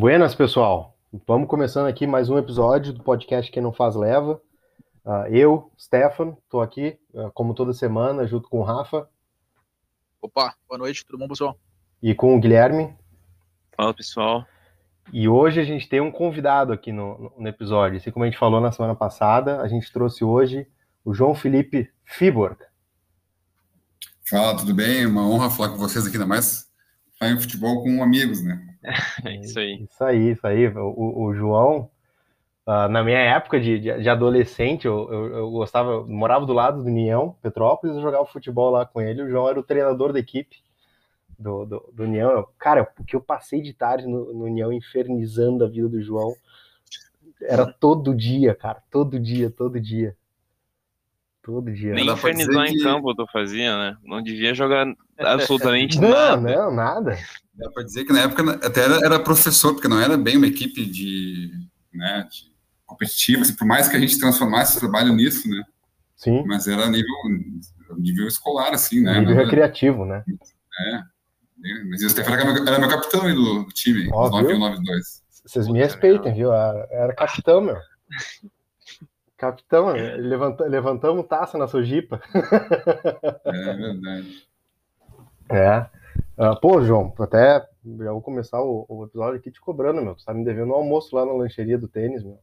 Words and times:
Buenas, 0.00 0.32
pessoal. 0.32 0.96
Vamos 1.26 1.48
começando 1.48 1.88
aqui 1.88 2.06
mais 2.06 2.30
um 2.30 2.38
episódio 2.38 2.92
do 2.92 3.02
podcast 3.02 3.50
Quem 3.50 3.60
Não 3.60 3.72
Faz 3.72 3.96
Leva. 3.96 4.40
Uh, 5.04 5.26
eu, 5.28 5.72
Stefan, 5.76 6.36
estou 6.44 6.62
aqui, 6.62 6.96
uh, 7.12 7.32
como 7.32 7.52
toda 7.52 7.72
semana, 7.72 8.24
junto 8.24 8.48
com 8.48 8.60
o 8.60 8.62
Rafa. 8.62 9.08
Opa, 10.22 10.54
boa 10.68 10.78
noite, 10.78 11.04
tudo 11.04 11.18
bom, 11.18 11.26
pessoal? 11.26 11.58
E 12.00 12.14
com 12.14 12.36
o 12.36 12.40
Guilherme. 12.40 12.96
Fala, 13.76 13.92
pessoal. 13.92 14.46
E 15.12 15.28
hoje 15.28 15.60
a 15.60 15.64
gente 15.64 15.88
tem 15.88 16.00
um 16.00 16.12
convidado 16.12 16.72
aqui 16.72 16.92
no, 16.92 17.32
no 17.36 17.48
episódio. 17.48 17.98
Assim 17.98 18.12
como 18.12 18.24
a 18.24 18.28
gente 18.28 18.38
falou 18.38 18.60
na 18.60 18.70
semana 18.70 18.94
passada, 18.94 19.60
a 19.60 19.66
gente 19.66 19.92
trouxe 19.92 20.22
hoje 20.22 20.64
o 21.04 21.12
João 21.12 21.34
Felipe 21.34 21.90
Fiborg. 22.04 22.56
Fala, 24.30 24.56
tudo 24.56 24.72
bem? 24.72 25.06
Uma 25.06 25.28
honra 25.28 25.50
falar 25.50 25.70
com 25.70 25.76
vocês 25.76 26.06
aqui, 26.06 26.14
ainda 26.14 26.24
mais 26.24 26.68
falar 27.18 27.32
em 27.32 27.40
futebol 27.40 27.82
com 27.82 28.00
amigos, 28.00 28.40
né? 28.44 28.77
É 29.24 29.34
isso 29.40 29.58
aí. 29.58 29.82
Isso 29.82 30.04
aí, 30.04 30.30
isso 30.30 30.46
aí. 30.46 30.68
O, 30.68 31.24
o 31.24 31.34
João, 31.34 31.90
uh, 32.66 32.88
na 32.88 33.02
minha 33.02 33.18
época 33.18 33.60
de, 33.60 33.78
de, 33.78 34.02
de 34.02 34.08
adolescente, 34.08 34.86
eu, 34.86 35.12
eu, 35.12 35.26
eu, 35.36 35.50
gostava, 35.50 35.90
eu 35.90 36.06
morava 36.06 36.46
do 36.46 36.52
lado 36.52 36.82
do 36.82 36.88
União, 36.88 37.36
Petrópolis, 37.42 37.96
eu 37.96 38.02
jogava 38.02 38.24
futebol 38.26 38.70
lá 38.70 38.86
com 38.86 39.00
ele. 39.00 39.22
O 39.22 39.28
João 39.28 39.48
era 39.48 39.60
o 39.60 39.64
treinador 39.64 40.12
da 40.12 40.18
equipe 40.18 40.56
do, 41.38 41.64
do, 41.64 41.90
do 41.92 42.02
União. 42.02 42.46
Cara, 42.58 42.84
porque 42.84 43.14
eu 43.14 43.20
passei 43.20 43.60
de 43.60 43.72
tarde 43.72 44.06
no, 44.06 44.32
no 44.32 44.44
União 44.44 44.72
infernizando 44.72 45.64
a 45.64 45.68
vida 45.68 45.88
do 45.88 46.02
João. 46.02 46.34
Era 47.40 47.72
todo 47.72 48.14
dia, 48.14 48.54
cara, 48.54 48.82
todo 48.90 49.18
dia, 49.18 49.48
todo 49.48 49.80
dia. 49.80 50.16
Todo 51.42 51.72
dia. 51.72 51.94
Nem 51.94 52.08
infernizar 52.10 52.66
em 52.66 52.76
que... 52.76 52.82
campo 52.82 53.14
tu 53.14 53.26
fazia, 53.32 53.76
né? 53.76 53.96
Não 54.04 54.22
devia 54.22 54.54
jogar 54.54 54.86
absolutamente 55.18 55.98
não, 56.00 56.10
nada. 56.10 56.56
Não, 56.56 56.74
nada. 56.74 57.18
Dá 57.54 57.70
pra 57.70 57.82
dizer 57.82 58.04
que 58.04 58.12
na 58.12 58.22
época 58.22 58.52
até 58.64 58.82
era, 58.82 58.96
era 59.04 59.20
professor, 59.20 59.72
porque 59.72 59.88
não 59.88 60.00
era 60.00 60.16
bem 60.16 60.36
uma 60.36 60.46
equipe 60.46 60.84
de, 60.84 61.50
né, 61.92 62.28
de 62.30 62.52
competitiva, 62.86 63.42
assim, 63.42 63.56
por 63.56 63.66
mais 63.66 63.88
que 63.88 63.96
a 63.96 64.00
gente 64.00 64.18
transformasse 64.18 64.76
o 64.76 64.80
trabalho 64.80 65.12
nisso, 65.12 65.48
né? 65.48 65.62
Sim. 66.16 66.44
Mas 66.46 66.66
era 66.66 66.88
nível, 66.88 67.14
nível 67.96 68.26
escolar, 68.26 68.72
assim, 68.72 69.02
né? 69.02 69.20
Nível 69.20 69.36
recreativo, 69.36 70.04
né? 70.04 70.24
É. 70.26 71.02
Mas 71.90 72.02
o 72.02 72.10
Stefano 72.10 72.36
era, 72.36 72.70
era 72.70 72.78
meu 72.78 72.88
capitão 72.88 73.22
aí 73.22 73.34
do, 73.34 73.66
time, 73.68 74.08
Ó, 74.12 74.30
9192. 74.30 75.22
Vocês 75.44 75.68
me 75.68 75.78
respeitem, 75.78 76.34
viu? 76.34 76.52
Era 76.52 77.14
capitão, 77.14 77.60
meu. 77.60 77.76
Capitão, 79.38 79.92
levanta, 79.92 80.64
levantamos 80.64 81.26
taça 81.28 81.56
na 81.56 81.68
Sojipa. 81.68 82.20
É 83.44 83.74
verdade. 83.74 84.48
É. 85.50 85.86
Uh, 86.36 86.60
pô, 86.60 86.82
João, 86.82 87.10
até 87.18 87.66
já 88.00 88.12
vou 88.12 88.20
começar 88.20 88.60
o, 88.60 88.84
o, 88.86 89.04
episódio 89.06 89.38
aqui 89.38 89.50
te 89.50 89.58
cobrando, 89.58 90.02
meu. 90.02 90.14
Tu 90.14 90.22
tá 90.22 90.34
me 90.34 90.44
devendo 90.44 90.72
um 90.72 90.74
almoço 90.74 91.16
lá 91.16 91.24
na 91.24 91.32
lancheria 91.32 91.78
do 91.78 91.88
tênis, 91.88 92.22
meu. 92.22 92.38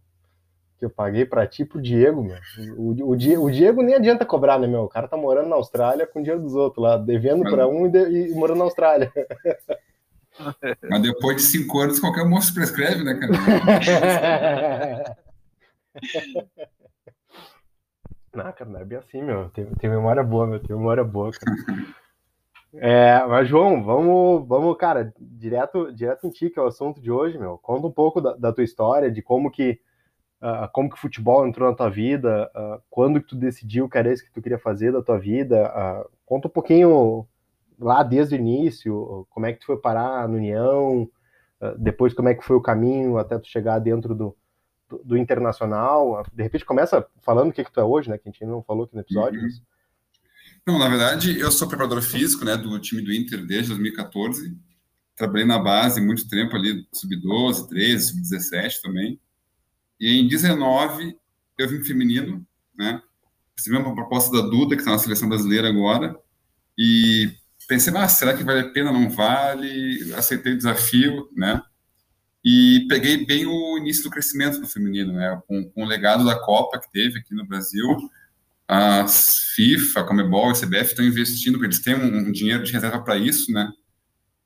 Que 0.80 0.86
eu 0.86 0.90
paguei 0.90 1.24
pra 1.24 1.46
ti 1.46 1.64
pro 1.64 1.80
Diego, 1.80 2.24
meu. 2.24 2.38
O, 2.76 2.94
o, 2.94 3.12
o, 3.12 3.52
Diego 3.52 3.84
nem 3.84 3.94
adianta 3.94 4.26
cobrar, 4.26 4.58
né, 4.58 4.66
meu? 4.66 4.86
O 4.86 4.90
cara 4.90 5.08
tá 5.08 5.16
morando 5.16 5.50
na 5.50 5.56
Austrália 5.56 6.08
com 6.08 6.18
o 6.20 6.24
dinheiro 6.24 6.42
dos 6.42 6.56
outros 6.56 6.84
lá, 6.84 6.98
devendo 6.98 7.44
Mas... 7.44 7.54
pra 7.54 7.68
um 7.68 7.86
e, 7.86 7.90
de, 7.90 8.32
e 8.32 8.34
morando 8.34 8.58
na 8.58 8.66
Austrália. 8.66 9.14
Mas 10.90 11.02
depois 11.04 11.38
de 11.38 11.44
cinco 11.44 11.80
anos, 11.80 12.00
qualquer 12.00 12.22
almoço 12.22 12.56
prescreve, 12.56 13.04
né, 13.04 13.14
cara? 13.14 13.34
Não, 18.36 18.52
cara, 18.52 18.70
não 18.70 18.80
é 18.80 18.86
bem 18.86 18.98
assim, 18.98 19.22
meu. 19.22 19.50
Tem, 19.50 19.66
tem 19.66 19.90
memória 19.90 20.24
boa, 20.24 20.46
meu. 20.46 20.60
Tem 20.60 20.76
memória 20.76 21.04
boa, 21.04 21.32
cara. 21.32 21.56
É, 22.78 23.26
mas, 23.26 23.48
João, 23.48 23.82
vamos, 23.82 24.46
vamos, 24.48 24.76
cara, 24.78 25.14
direto, 25.18 25.94
direto 25.94 26.28
em 26.28 26.30
ti, 26.30 26.50
que 26.50 26.60
é 26.60 26.62
o 26.62 26.68
assunto 26.68 27.00
de 27.00 27.10
hoje, 27.10 27.38
meu. 27.38 27.58
Conta 27.58 27.88
um 27.88 27.92
pouco 27.92 28.20
da, 28.20 28.34
da 28.36 28.52
tua 28.52 28.66
história, 28.66 29.10
de 29.10 29.22
como 29.22 29.50
que, 29.50 29.80
uh, 30.42 30.70
como 30.74 30.90
que 30.90 30.96
o 30.96 31.00
futebol 31.00 31.48
entrou 31.48 31.70
na 31.70 31.76
tua 31.76 31.90
vida, 31.90 32.52
uh, 32.54 32.82
quando 32.90 33.22
que 33.22 33.28
tu 33.28 33.36
decidiu 33.38 33.88
que 33.88 33.98
era 33.98 34.12
isso 34.12 34.26
que 34.26 34.32
tu 34.32 34.42
queria 34.42 34.60
fazer 34.60 34.92
da 34.92 35.02
tua 35.02 35.18
vida. 35.18 35.72
Uh, 35.72 36.10
conta 36.26 36.50
um 36.50 36.52
pouquinho 36.52 37.26
lá 37.80 38.04
desde 38.04 38.36
o 38.36 38.40
início, 38.40 39.26
como 39.30 39.46
é 39.46 39.54
que 39.54 39.60
tu 39.60 39.68
foi 39.68 39.78
parar 39.78 40.28
no 40.28 40.36
União, 40.36 41.10
depois 41.78 42.14
como 42.14 42.30
é 42.30 42.36
que 42.36 42.44
foi 42.44 42.58
o 42.58 42.62
caminho 42.62 43.18
até 43.18 43.40
tu 43.40 43.48
chegar 43.48 43.80
dentro 43.80 44.14
do, 44.14 44.36
do, 44.90 45.02
do, 45.04 45.18
internacional? 45.18 46.26
De 46.34 46.44
repente 46.44 46.66
começa 46.66 47.06
falando 47.22 47.50
o 47.50 47.54
que, 47.54 47.64
que 47.64 47.72
tu 47.72 47.80
é 47.80 47.84
hoje, 47.84 48.10
né? 48.10 48.18
Que 48.18 48.30
a 48.30 48.32
gente 48.32 48.46
não 48.46 48.64
falou 48.64 48.86
aqui 48.86 48.96
no 48.96 49.02
episódio. 49.02 49.40
Uhum. 49.40 49.46
Mas... 49.46 49.62
Não, 50.66 50.80
na 50.80 50.90
verdade, 50.90 51.40
eu 51.40 51.52
sou 51.52 51.68
preparador 51.68 52.02
físico, 52.02 52.44
né, 52.44 52.58
do 52.58 52.80
time 52.80 53.02
do 53.02 53.14
Inter 53.14 53.46
desde 53.46 53.70
2014. 53.70 54.58
Trabalhei 55.16 55.46
na 55.46 55.60
base 55.60 56.02
muito 56.02 56.28
tempo 56.28 56.56
ali, 56.56 56.88
sub-12, 56.92 57.68
13, 57.68 58.08
sub-17 58.08 58.82
também. 58.82 59.20
E 60.00 60.20
em 60.20 60.28
19 60.28 61.16
eu 61.58 61.70
vim 61.70 61.84
feminino, 61.84 62.46
né? 62.78 63.02
Recebi 63.58 63.78
uma 63.78 63.96
proposta 63.96 64.32
da 64.32 64.48
Duda, 64.48 64.76
que 64.76 64.82
está 64.82 64.92
na 64.92 64.98
seleção 64.98 65.30
brasileira 65.30 65.70
agora, 65.70 66.20
e 66.78 67.32
pensei, 67.68 67.96
ah, 67.96 68.08
será 68.08 68.36
que 68.36 68.44
vale 68.44 68.60
a 68.60 68.70
pena? 68.70 68.92
Não 68.92 69.10
vale? 69.10 70.14
Aceitei 70.14 70.54
o 70.54 70.58
desafio, 70.58 71.30
né? 71.34 71.62
E 72.46 72.86
peguei 72.88 73.26
bem 73.26 73.48
o 73.48 73.76
início 73.76 74.04
do 74.04 74.12
crescimento 74.12 74.62
do 74.62 74.68
feminino, 74.68 75.14
né? 75.14 75.42
Com, 75.48 75.68
com 75.72 75.84
o 75.84 75.88
legado 75.88 76.24
da 76.24 76.40
Copa 76.40 76.80
que 76.80 76.92
teve 76.92 77.18
aqui 77.18 77.34
no 77.34 77.44
Brasil, 77.44 77.98
a 78.68 79.08
FIFA, 79.08 80.02
a 80.02 80.04
Comebol, 80.04 80.52
a 80.52 80.54
CBF 80.54 80.92
estão 80.92 81.04
investindo, 81.04 81.54
porque 81.54 81.66
eles 81.66 81.80
têm 81.80 81.96
um, 81.96 82.18
um 82.28 82.32
dinheiro 82.32 82.64
de 82.64 82.72
reserva 82.72 83.02
para 83.02 83.18
isso, 83.18 83.52
né? 83.52 83.68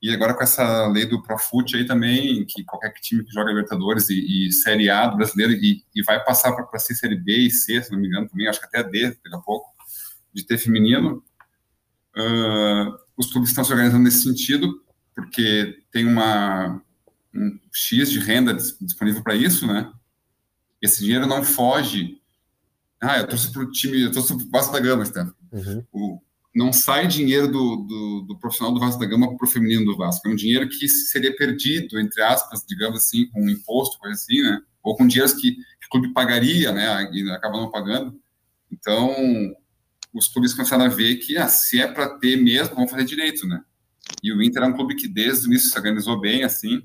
E 0.02 0.14
agora 0.14 0.34
com 0.34 0.42
essa 0.42 0.88
lei 0.88 1.06
do 1.06 1.22
Profut 1.22 1.76
aí 1.76 1.86
também, 1.86 2.46
que 2.46 2.64
qualquer 2.64 2.94
time 3.02 3.22
que 3.22 3.34
joga 3.34 3.50
Libertadores 3.50 4.10
e, 4.10 4.48
e 4.48 4.52
Série 4.54 4.90
A 4.90 5.08
do 5.08 5.18
brasileiro 5.18 5.52
e, 5.52 5.84
e 5.94 6.02
vai 6.02 6.24
passar 6.24 6.54
para 6.54 6.80
ser 6.80 6.96
Série 6.96 7.18
B 7.18 7.48
e 7.48 7.52
C, 7.52 7.84
se 7.84 7.92
não 7.92 8.00
me 8.00 8.08
engano 8.08 8.30
também, 8.30 8.48
acho 8.48 8.62
que 8.62 8.66
até 8.66 8.80
a 8.80 8.84
D 8.84 9.10
daqui 9.10 9.36
a 9.36 9.40
pouco, 9.40 9.68
de 10.34 10.46
ter 10.46 10.58
feminino, 10.58 11.22
uh, 12.16 12.96
os 13.18 13.30
clubes 13.30 13.50
estão 13.50 13.66
se 13.66 13.74
organizando 13.74 14.06
nesse 14.06 14.24
sentido, 14.24 14.82
porque 15.14 15.84
tem 15.92 16.06
uma, 16.06 16.82
um 17.34 17.60
X 17.74 18.12
de 18.12 18.20
renda 18.20 18.54
disponível 18.54 19.24
para 19.24 19.36
isso, 19.36 19.68
né? 19.68 19.92
Esse 20.82 21.04
dinheiro 21.04 21.28
não 21.28 21.44
foge. 21.44 22.22
Ah, 23.02 23.20
eu 23.20 23.28
trouxe 23.28 23.52
para 23.52 23.64
o 23.64 23.72
time, 23.72 24.02
eu 24.02 24.12
trouxe 24.12 24.36
para 24.36 24.46
o 24.46 24.50
Vasco 24.50 24.74
da 24.74 24.80
Gama, 24.80 25.06
Stefano. 25.06 25.36
Uhum. 25.52 25.86
O, 25.92 26.22
não 26.54 26.74
sai 26.74 27.08
dinheiro 27.08 27.48
do, 27.48 27.76
do, 27.78 28.26
do, 28.28 28.40
profissional 28.40 28.74
do 28.74 28.80
Vasco 28.80 29.00
da 29.00 29.06
Gama 29.06 29.36
para 29.38 29.48
o 29.48 29.50
feminino 29.50 29.86
do 29.86 29.98
Vasco. 29.98 30.28
É 30.28 30.32
um 30.32 30.36
dinheiro 30.36 30.68
que 30.68 30.88
seria 30.88 31.36
perdido, 31.36 32.00
entre 32.00 32.22
aspas, 32.22 32.66
digamos 32.68 32.98
assim, 32.98 33.28
com 33.30 33.42
um 33.42 33.50
imposto, 33.50 34.00
coisa 34.00 34.16
assim, 34.16 34.42
né? 34.42 34.60
Ou 34.84 34.96
com 34.96 35.08
dinheiros 35.08 35.34
que, 35.34 35.54
que 35.54 35.88
o 35.88 35.90
clube 35.92 36.14
pagaria, 36.14 36.72
né? 36.72 37.10
E 37.14 37.30
acaba 37.32 37.58
não 37.58 37.70
pagando. 37.70 38.20
Então, 38.72 39.14
os 40.14 40.28
clubes 40.28 40.54
começaram 40.54 40.86
a 40.86 40.90
ver 40.90 41.18
que, 41.18 41.38
ah, 41.38 41.48
se 41.48 41.80
é 41.80 41.88
para 41.88 42.18
ter 42.18 42.36
mesmo, 42.38 42.76
vamos 42.76 42.92
fazer 42.92 43.06
direito, 43.06 43.48
né? 43.48 43.62
E 44.24 44.34
o 44.34 44.42
Inter 44.42 44.64
é 44.64 44.66
um 44.66 44.74
clube 44.74 44.96
que 44.96 45.08
desde 45.08 45.46
o 45.46 45.50
início 45.50 45.70
se 45.70 45.78
organizou 45.78 46.20
bem, 46.20 46.44
assim, 46.44 46.82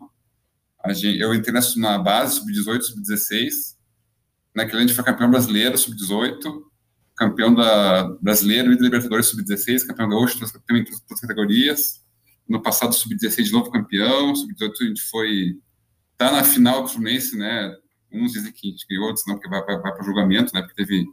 Gente, 0.92 1.18
eu 1.18 1.34
entrei 1.34 1.54
na 1.76 1.98
base, 1.98 2.36
sub-18, 2.36 2.82
sub-16. 2.82 3.74
Naquele 4.54 4.76
ano 4.76 4.84
a 4.84 4.86
gente 4.88 4.94
foi 4.94 5.04
campeão 5.04 5.30
brasileiro, 5.30 5.78
sub-18, 5.78 6.62
campeão 7.16 7.54
da 7.54 8.04
brasileiro 8.20 8.72
e 8.72 8.76
da 8.76 8.82
Libertadores 8.82 9.26
sub-16, 9.26 9.86
campeão 9.86 10.08
gaúcho, 10.08 10.38
campeão 10.38 10.76
em 10.76 10.84
todas 10.84 11.00
as 11.10 11.20
categorias. 11.20 12.04
No 12.46 12.60
passado, 12.60 12.94
sub-16 12.94 13.44
de 13.44 13.52
novo 13.52 13.70
campeão, 13.70 14.34
sub-18 14.34 14.72
a 14.80 14.84
gente 14.84 15.02
foi. 15.02 15.54
Tá 16.18 16.30
na 16.30 16.44
final 16.44 16.82
do 16.82 16.88
Fluminense, 16.88 17.36
né? 17.36 17.74
Uns 18.12 18.32
dizem 18.32 18.52
que 18.52 18.68
a 18.68 18.70
gente 18.70 18.86
ganhou, 18.88 19.06
outros 19.06 19.26
não, 19.26 19.34
porque 19.34 19.48
vai, 19.48 19.64
vai, 19.64 19.80
vai 19.80 19.92
para 19.92 20.02
o 20.02 20.04
julgamento, 20.04 20.54
né? 20.54 20.60
Porque 20.60 20.76
teve 20.76 21.04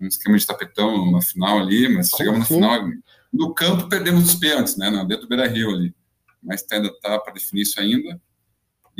um 0.00 0.06
esquema 0.06 0.38
de 0.38 0.46
tapetão 0.46 1.10
na 1.10 1.20
final 1.20 1.58
ali, 1.58 1.88
mas 1.88 2.08
chegamos 2.08 2.40
na 2.40 2.46
final. 2.46 2.88
No 3.32 3.52
campo, 3.52 3.88
perdemos 3.88 4.24
os 4.24 4.34
pênaltis, 4.36 4.76
né? 4.76 4.90
Dentro 5.06 5.22
do 5.22 5.28
Beira 5.28 5.46
Rio 5.46 5.70
ali. 5.70 5.94
Mas 6.42 6.64
ainda 6.70 6.90
tá 7.00 7.18
para 7.18 7.34
definir 7.34 7.62
isso 7.62 7.78
ainda. 7.78 8.20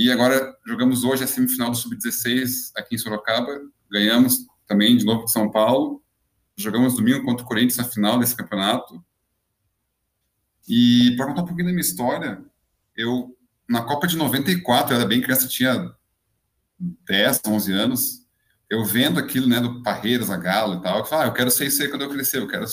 E 0.00 0.10
agora 0.10 0.56
jogamos 0.66 1.04
hoje 1.04 1.24
a 1.24 1.26
semifinal 1.26 1.70
do 1.70 1.76
Sub-16 1.76 2.72
aqui 2.74 2.94
em 2.94 2.98
Sorocaba, 2.98 3.60
ganhamos 3.90 4.46
também 4.66 4.96
de 4.96 5.04
novo 5.04 5.26
de 5.26 5.30
São 5.30 5.50
Paulo. 5.50 6.02
Jogamos 6.56 6.94
domingo 6.94 7.22
contra 7.22 7.44
o 7.44 7.46
Corinthians 7.46 7.76
na 7.76 7.84
final 7.84 8.18
desse 8.18 8.34
campeonato. 8.34 9.04
E 10.66 11.14
para 11.18 11.26
contar 11.26 11.42
um 11.42 11.44
pouquinho 11.44 11.66
da 11.66 11.72
minha 11.72 11.82
história, 11.82 12.42
eu 12.96 13.36
na 13.68 13.82
Copa 13.82 14.06
de 14.06 14.16
94, 14.16 14.94
eu 14.94 15.00
era 15.00 15.06
bem 15.06 15.20
criança, 15.20 15.46
tinha 15.46 15.94
10, 17.06 17.42
11 17.46 17.70
anos, 17.70 18.26
eu 18.70 18.82
vendo 18.86 19.20
aquilo, 19.20 19.46
né, 19.46 19.60
do 19.60 19.82
Parreiras, 19.82 20.30
a 20.30 20.38
Galo 20.38 20.76
e 20.76 20.82
tal, 20.82 21.00
eu 21.00 21.04
falei, 21.04 21.26
ah, 21.26 21.28
eu 21.28 21.34
quero 21.34 21.50
ser 21.50 21.66
isso 21.66 21.82
aí 21.82 21.90
quando 21.90 22.04
eu 22.04 22.10
crescer, 22.10 22.38
eu 22.38 22.48
quero 22.48 22.64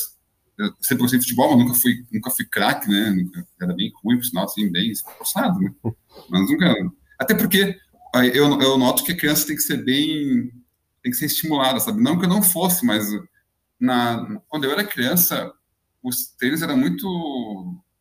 eu 0.57 0.73
sempre 0.79 1.01
gostei 1.01 1.19
de 1.19 1.25
futebol, 1.25 1.49
mas 1.49 1.59
nunca 1.59 1.77
fui, 1.77 2.05
nunca 2.09 2.31
fui 2.31 2.45
craque, 2.45 2.89
né, 2.89 3.13
era 3.61 3.75
bem 3.75 3.91
ruim, 4.01 4.15
por 4.15 4.23
sinal, 4.23 4.45
assim, 4.45 4.71
bem 4.71 4.91
esforçado, 4.91 5.59
né, 5.59 5.73
mas 6.29 6.49
nunca, 6.49 6.73
até 7.19 7.33
porque 7.33 7.77
eu, 8.33 8.61
eu 8.61 8.77
noto 8.77 9.03
que 9.03 9.11
a 9.11 9.17
criança 9.17 9.47
tem 9.47 9.55
que 9.55 9.61
ser 9.61 9.83
bem. 9.83 10.51
tem 11.03 11.11
que 11.11 11.17
ser 11.17 11.25
estimulada, 11.25 11.79
sabe? 11.79 12.01
Não 12.01 12.17
que 12.17 12.25
eu 12.25 12.29
não 12.29 12.41
fosse, 12.41 12.85
mas 12.85 13.07
na, 13.79 14.39
quando 14.47 14.63
eu 14.63 14.71
era 14.71 14.83
criança, 14.83 15.51
os 16.03 16.27
treinos 16.37 16.61
eram 16.61 16.77
muito 16.77 17.05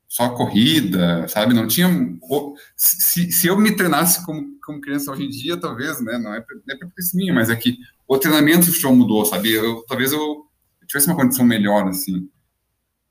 só 0.08 0.30
corrida, 0.30 1.26
sabe? 1.28 1.52
Não 1.54 1.66
tinha. 1.66 1.88
Se, 2.76 3.30
se 3.30 3.46
eu 3.46 3.58
me 3.58 3.74
treinasse 3.74 4.24
como, 4.24 4.46
como 4.64 4.80
criança 4.80 5.10
hoje 5.10 5.24
em 5.24 5.28
dia, 5.28 5.56
talvez, 5.56 6.00
né? 6.00 6.18
Não 6.18 6.34
é, 6.34 6.38
não 6.66 6.74
é 6.74 6.90
isso 6.98 7.16
minha, 7.16 7.34
mas 7.34 7.50
é 7.50 7.56
que 7.56 7.76
o 8.08 8.18
treinamento 8.18 8.66
futebol 8.66 8.96
mudou, 8.96 9.24
sabe? 9.24 9.52
Eu, 9.52 9.84
talvez 9.88 10.12
eu 10.12 10.46
tivesse 10.86 11.08
uma 11.08 11.16
condição 11.16 11.44
melhor, 11.44 11.88
assim. 11.88 12.28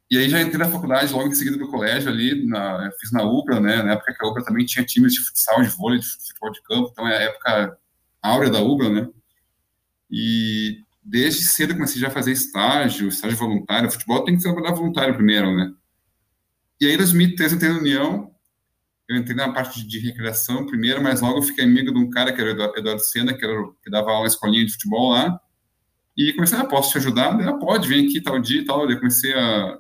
E 0.10 0.18
aí 0.18 0.30
já 0.30 0.40
entrei 0.40 0.60
na 0.60 0.70
faculdade 0.70 1.12
logo 1.12 1.28
em 1.28 1.36
seguida 1.36 1.58
do 1.58 1.68
colégio 1.68 2.10
ali, 2.10 2.46
na, 2.46 2.92
fiz 3.00 3.12
na 3.12 3.24
UBRA, 3.24 3.60
né? 3.60 3.82
Na 3.82 3.94
época 3.94 4.14
que 4.14 4.24
a 4.24 4.28
UBRA 4.28 4.44
também 4.44 4.66
tinha 4.66 4.86
times 4.86 5.14
de 5.14 5.22
futsal, 5.22 5.64
de 5.64 5.70
vôlei, 5.70 6.00
de 6.00 6.06
futebol 6.06 6.52
de 6.52 6.62
campo, 6.62 6.90
então 6.92 7.08
é 7.08 7.18
a 7.18 7.22
época 7.22 7.78
áurea 8.22 8.52
da 8.52 8.62
UBRA, 8.62 8.90
né? 8.90 9.08
E 10.10 10.80
desde 11.04 11.44
cedo 11.44 11.74
comecei 11.74 12.00
já 12.00 12.08
a 12.08 12.12
fazer 12.12 12.32
estágio, 12.32 13.08
estágio 13.08 13.38
voluntário. 13.38 13.92
Futebol 13.92 14.24
tem 14.24 14.36
que 14.36 14.44
trabalhar 14.44 14.74
voluntário 14.74 15.16
primeiro, 15.16 15.56
né? 15.56 15.72
E 16.80 16.88
aí, 16.88 16.94
em 16.94 16.98
2013, 16.98 17.54
eu 17.54 17.58
entrei 17.58 17.72
na 17.72 17.80
União. 17.80 18.32
Eu 19.08 19.18
entrei 19.18 19.36
na 19.36 19.54
parte 19.54 19.86
de 19.86 20.00
recreação 20.00 20.66
primeiro, 20.66 21.02
mas 21.02 21.22
logo 21.22 21.38
eu 21.38 21.44
fiquei 21.44 21.64
amigo 21.64 21.94
de 21.94 22.00
um 22.00 22.10
cara 22.10 22.34
que 22.34 22.42
era 22.42 22.50
o 22.50 22.78
Eduardo 22.78 23.02
Sena, 23.02 23.36
que, 23.36 23.46
era, 23.46 23.54
que 23.84 23.90
dava 23.90 24.10
aula 24.10 24.22
na 24.22 24.28
escolinha 24.28 24.66
de 24.66 24.72
futebol 24.72 25.12
lá. 25.12 25.40
E 26.18 26.34
comecei, 26.34 26.58
ah, 26.58 26.66
posso 26.66 26.92
te 26.92 26.98
ajudar? 26.98 27.40
Ah, 27.48 27.54
pode, 27.54 27.88
vem 27.88 28.08
aqui 28.08 28.22
tal 28.22 28.40
dia 28.40 28.62
e 28.62 28.66
tal. 28.66 28.90
Eu 28.90 28.98
comecei 28.98 29.34
a, 29.34 29.78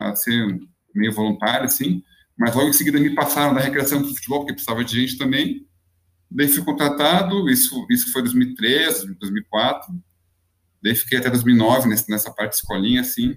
a 0.00 0.16
ser 0.16 0.58
meio 0.94 1.12
voluntário, 1.12 1.66
assim. 1.66 2.02
Mas 2.38 2.54
logo 2.54 2.68
em 2.68 2.72
seguida 2.72 2.98
me 2.98 3.14
passaram 3.14 3.54
da 3.54 3.60
recreação 3.60 4.00
para 4.00 4.10
o 4.10 4.14
futebol, 4.14 4.38
porque 4.40 4.54
precisava 4.54 4.82
de 4.82 5.00
gente 5.00 5.18
também. 5.18 5.66
Daí 6.30 6.48
fui 6.48 6.64
contratado, 6.64 7.50
isso, 7.50 7.86
isso 7.90 8.10
foi 8.12 8.22
2003, 8.22 9.04
2004. 9.18 9.92
Daí 10.82 10.94
fiquei 10.94 11.18
até 11.18 11.28
2009 11.28 11.88
nessa 12.08 12.32
parte 12.32 12.52
de 12.52 12.56
escolinha, 12.56 13.02
assim. 13.02 13.32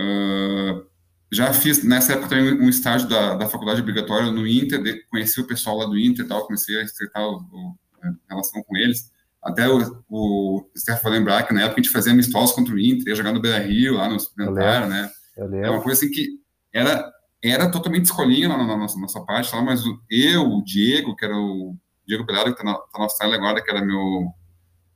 Uh, 0.00 0.86
já 1.30 1.52
fiz, 1.52 1.84
nessa 1.84 2.14
época, 2.14 2.30
também 2.30 2.54
um 2.60 2.68
estágio 2.68 3.08
da, 3.08 3.34
da 3.34 3.48
faculdade 3.48 3.80
obrigatória 3.80 4.30
no 4.32 4.46
Inter, 4.46 4.82
de, 4.82 5.04
conheci 5.04 5.40
o 5.40 5.46
pessoal 5.46 5.76
lá 5.76 5.84
do 5.84 5.98
Inter 5.98 6.24
e 6.24 6.28
tal, 6.28 6.46
comecei 6.46 6.80
a 6.80 6.82
estreitar 6.82 7.22
a 7.22 8.12
relação 8.28 8.62
com 8.62 8.76
eles. 8.76 9.10
Até 9.42 9.68
o, 9.68 10.02
o 10.08 10.70
Stefan 10.76 11.10
vai 11.10 11.18
lembrar 11.18 11.42
que 11.44 11.52
na 11.52 11.62
época 11.62 11.80
a 11.80 11.82
gente 11.82 11.92
fazia 11.92 12.12
amistosos 12.12 12.54
contra 12.54 12.74
o 12.74 12.78
Inter, 12.78 13.08
ia 13.08 13.14
jogar 13.14 13.32
no 13.32 13.40
Beira 13.40 13.58
Rio, 13.58 13.94
lá 13.94 14.08
no 14.08 14.18
Suplementar, 14.18 14.88
né? 14.88 15.10
É 15.38 15.70
uma 15.70 15.82
coisa 15.82 16.04
assim 16.04 16.12
que 16.12 16.38
era, 16.72 17.10
era 17.42 17.70
totalmente 17.70 18.06
escolinha 18.06 18.48
na, 18.48 18.58
na, 18.58 18.76
nossa, 18.76 18.98
nossa 18.98 19.20
parte, 19.24 19.54
lá, 19.54 19.62
mas 19.62 19.84
o, 19.86 20.00
eu, 20.10 20.44
o 20.44 20.64
Diego, 20.64 21.14
que 21.14 21.24
era 21.24 21.36
o 21.36 21.76
Diego 22.06 22.26
Pelado, 22.26 22.54
que 22.54 22.60
está 22.60 22.64
na, 22.64 22.74
tá 22.78 23.26
na 23.28 23.34
agora, 23.34 23.62
que 23.62 23.70
era 23.70 23.84
meu. 23.84 24.32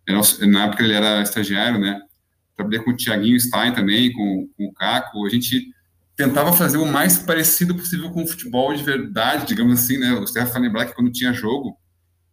Era, 0.09 0.21
na 0.49 0.65
época 0.65 0.83
ele 0.83 0.95
era 0.95 1.23
estagiário, 1.23 1.79
né? 1.79 2.01
Trabalhei 2.57 2.81
com 2.81 2.91
o 2.91 2.97
Tiaguinho 2.97 3.39
Stein 3.39 3.73
também, 3.73 4.13
com, 4.13 4.49
com 4.57 4.65
o 4.67 4.73
Caco. 4.73 5.25
A 5.25 5.31
gente 5.31 5.73
tentava 6.17 6.53
fazer 6.53 6.79
o 6.79 6.87
mais 6.87 7.19
parecido 7.19 7.75
possível 7.75 8.11
com 8.11 8.23
o 8.23 8.27
futebol 8.27 8.75
de 8.75 8.83
verdade, 8.83 9.47
digamos 9.47 9.81
assim, 9.81 9.99
né? 9.99 10.13
O 10.13 10.27
Stefan 10.27 10.59
lembrar 10.59 10.87
que 10.87 10.95
quando 10.95 11.13
tinha 11.13 11.33
jogo, 11.33 11.77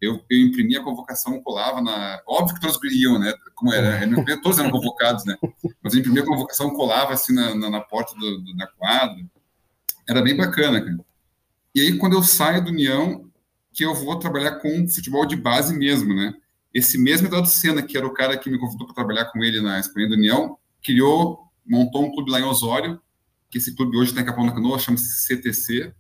eu, 0.01 0.23
eu 0.29 0.39
imprimia 0.39 0.79
a 0.79 0.83
convocação, 0.83 1.41
colava 1.41 1.81
na. 1.81 2.21
Óbvio 2.25 2.55
que 2.55 2.61
todos 2.61 2.79
iam, 2.93 3.19
né? 3.19 3.33
Como 3.53 3.73
era, 3.73 3.99
todos 4.41 4.57
eram 4.57 4.71
convocados, 4.71 5.25
né? 5.25 5.35
Mas 5.83 5.93
eu 5.93 5.99
imprimia 5.99 6.23
a 6.23 6.25
convocação, 6.25 6.73
colava 6.73 7.13
assim 7.13 7.33
na, 7.33 7.53
na, 7.53 7.69
na 7.69 7.81
porta 7.81 8.13
do, 8.15 8.39
do, 8.39 8.55
da 8.55 8.67
quadra. 8.67 9.17
Era 10.07 10.21
bem 10.21 10.35
bacana, 10.35 10.79
cara. 10.79 10.99
E 11.75 11.81
aí, 11.81 11.97
quando 11.97 12.13
eu 12.13 12.23
saio 12.23 12.63
do 12.63 12.71
União, 12.71 13.29
que 13.73 13.85
eu 13.85 13.93
vou 13.93 14.17
trabalhar 14.17 14.55
com 14.59 14.87
futebol 14.87 15.25
de 15.25 15.35
base 15.35 15.77
mesmo, 15.77 16.13
né? 16.15 16.33
Esse 16.73 16.97
mesmo 16.97 17.27
Eduardo 17.27 17.47
Senna, 17.47 17.81
que 17.81 17.97
era 17.97 18.07
o 18.07 18.13
cara 18.13 18.37
que 18.37 18.49
me 18.49 18.59
convidou 18.59 18.85
para 18.87 18.95
trabalhar 18.95 19.25
com 19.25 19.43
ele 19.43 19.59
na 19.61 19.79
Espanha 19.79 20.07
do 20.07 20.15
União, 20.15 20.57
criou, 20.83 21.39
montou 21.65 22.05
um 22.05 22.11
clube 22.11 22.31
lá 22.31 22.39
em 22.39 22.43
Osório, 22.43 23.01
que 23.49 23.57
esse 23.57 23.75
clube 23.75 23.97
hoje 23.97 24.11
está 24.11 24.21
em 24.21 24.25
Capão 24.25 24.45
da 24.45 24.53
Canoa, 24.53 24.79
chama-se 24.79 25.25
CTC, 25.25 25.93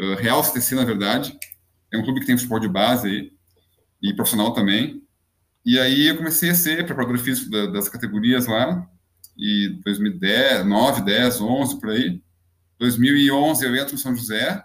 uh, 0.00 0.14
Real 0.16 0.44
CTC, 0.44 0.74
na 0.74 0.84
verdade. 0.84 1.36
É 1.92 1.98
um 1.98 2.02
clube 2.02 2.20
que 2.20 2.26
tem 2.26 2.36
futebol 2.36 2.58
de 2.58 2.68
base 2.68 3.08
aí, 3.08 3.32
e 4.02 4.14
profissional 4.14 4.52
também. 4.52 5.02
E 5.64 5.78
aí 5.78 6.08
eu 6.08 6.16
comecei 6.16 6.50
a 6.50 6.54
ser 6.54 6.84
preparador 6.84 7.18
físico 7.18 7.50
da, 7.50 7.66
das 7.66 7.88
categorias 7.88 8.46
lá, 8.46 8.88
e 9.36 9.68
2010, 9.84 10.66
9, 10.66 11.02
10, 11.02 11.40
11, 11.40 11.80
por 11.80 11.90
aí. 11.90 12.22
2011 12.78 13.64
eu 13.64 13.76
entro 13.76 13.92
no 13.92 13.98
São 13.98 14.14
José, 14.14 14.64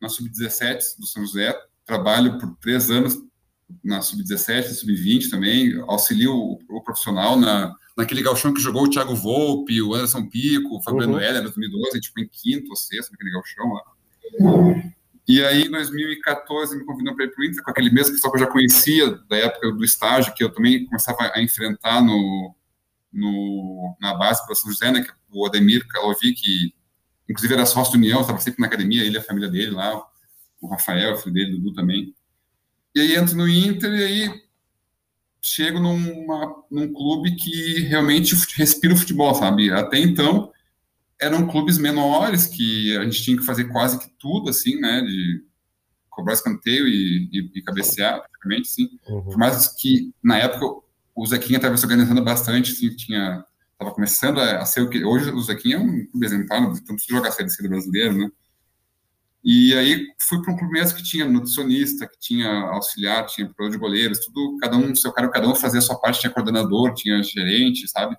na 0.00 0.08
Sub-17 0.08 0.98
do 0.98 1.06
São 1.06 1.24
José, 1.24 1.54
trabalho 1.84 2.38
por 2.38 2.56
três 2.56 2.90
anos 2.90 3.16
na 3.82 4.00
Sub-17, 4.00 4.64
Sub-20 4.74 5.30
também, 5.30 5.80
auxilio 5.88 6.32
o, 6.32 6.58
o 6.68 6.82
profissional 6.82 7.38
na, 7.38 7.74
naquele 7.96 8.22
galchão 8.22 8.52
que 8.52 8.60
jogou 8.60 8.84
o 8.84 8.90
Thiago 8.90 9.14
Volpe, 9.14 9.80
o 9.80 9.94
Anderson 9.94 10.28
Pico, 10.28 10.76
o 10.76 10.82
Fabiano 10.82 11.14
uhum. 11.14 11.20
Heller, 11.20 11.40
em 11.40 11.44
2012, 11.44 11.90
a 11.90 11.94
gente 11.94 12.12
em 12.18 12.28
quinto 12.28 12.70
ou 12.70 12.76
sexto 12.76 13.10
naquele 13.10 13.32
galchão 13.32 13.72
lá. 13.72 13.82
E 15.28 15.44
aí, 15.44 15.62
em 15.62 15.70
2014, 15.70 16.76
me 16.76 16.84
convidou 16.84 17.14
para 17.14 17.24
ir 17.24 17.30
para 17.30 17.42
o 17.42 17.44
Inter, 17.44 17.62
com 17.62 17.70
aquele 17.70 17.90
mesmo 17.90 18.14
pessoal 18.14 18.32
que 18.32 18.38
eu 18.38 18.44
já 18.44 18.50
conhecia 18.50 19.10
da 19.28 19.36
época 19.36 19.72
do 19.72 19.84
estágio, 19.84 20.32
que 20.34 20.44
eu 20.44 20.52
também 20.52 20.86
começava 20.86 21.32
a 21.34 21.42
enfrentar 21.42 22.00
no, 22.00 22.54
no 23.12 23.96
na 24.00 24.14
base 24.14 24.44
para 24.46 24.54
São 24.54 24.70
José, 24.70 24.92
né, 24.92 25.02
que 25.02 25.10
é 25.10 25.14
o 25.32 25.44
Ademir 25.44 25.86
Kalovic, 25.88 26.34
que 26.34 26.74
inclusive 27.28 27.54
era 27.54 27.66
sócio 27.66 27.94
do 27.94 27.98
União, 27.98 28.20
estava 28.20 28.38
sempre 28.38 28.60
na 28.60 28.68
academia, 28.68 29.04
ele 29.04 29.16
e 29.16 29.18
a 29.18 29.22
família 29.22 29.48
dele 29.48 29.72
lá, 29.72 30.00
o 30.60 30.68
Rafael, 30.68 31.14
o 31.14 31.16
filho 31.18 31.34
dele, 31.34 31.54
o 31.54 31.58
Dudu 31.58 31.74
também. 31.74 32.14
E 32.94 33.00
aí 33.00 33.16
entro 33.16 33.36
no 33.36 33.48
Inter 33.48 33.92
e 33.92 34.04
aí 34.04 34.42
chego 35.42 35.78
numa, 35.78 36.64
num 36.70 36.92
clube 36.92 37.36
que 37.36 37.80
realmente 37.80 38.34
respira 38.56 38.94
o 38.94 38.96
futebol, 38.96 39.34
sabe? 39.34 39.72
Até 39.72 39.98
então, 39.98 40.52
eram 41.20 41.46
clubes 41.46 41.78
menores 41.78 42.46
que 42.46 42.96
a 42.96 43.04
gente 43.04 43.22
tinha 43.22 43.36
que 43.36 43.44
fazer 43.44 43.64
quase 43.64 43.98
que 43.98 44.08
tudo, 44.18 44.50
assim, 44.50 44.78
né? 44.80 45.00
De 45.00 45.44
cobrar 46.10 46.34
escanteio 46.34 46.86
e, 46.86 47.28
e, 47.32 47.58
e 47.58 47.62
cabecear, 47.62 48.20
praticamente, 48.20 48.68
sim. 48.68 48.88
Uhum. 49.08 49.22
Por 49.22 49.36
mais 49.36 49.68
que, 49.68 50.12
na 50.22 50.38
época, 50.38 50.66
o 51.14 51.26
Zequinha 51.26 51.58
estava 51.58 51.76
se 51.76 51.84
organizando 51.84 52.24
bastante, 52.24 52.72
assim, 52.72 52.94
tinha... 52.94 53.44
Estava 53.72 53.94
começando 53.94 54.40
a, 54.40 54.62
a, 54.62 54.64
ser 54.64 54.80
o 54.80 54.88
que... 54.88 55.04
Hoje, 55.04 55.30
o 55.30 55.40
Zequinha 55.40 55.76
é 55.76 55.78
um 55.78 56.06
clube 56.06 56.24
exemplar, 56.24 56.72
tanto 56.86 57.02
jogar 57.06 57.28
a 57.28 57.32
Série 57.32 57.50
C 57.50 57.68
brasileiro, 57.68 58.16
né? 58.16 58.30
E 59.44 59.74
aí 59.74 60.06
fui 60.18 60.42
para 60.42 60.52
um 60.52 60.56
clube 60.56 60.72
mesmo 60.72 60.96
que 60.96 61.04
tinha 61.04 61.24
nutricionista, 61.24 62.06
que 62.06 62.18
tinha 62.18 62.48
auxiliar, 62.48 63.26
tinha 63.26 63.46
produtor 63.46 63.70
de 63.70 63.78
goleiros, 63.78 64.18
tudo, 64.24 64.56
cada 64.60 64.76
um, 64.76 64.92
seu 64.96 65.12
cara, 65.12 65.28
cada 65.28 65.46
um 65.46 65.54
fazia 65.54 65.78
a 65.78 65.82
sua 65.82 66.00
parte, 66.00 66.20
tinha 66.20 66.32
coordenador, 66.32 66.94
tinha 66.94 67.22
gerente, 67.22 67.86
sabe? 67.86 68.16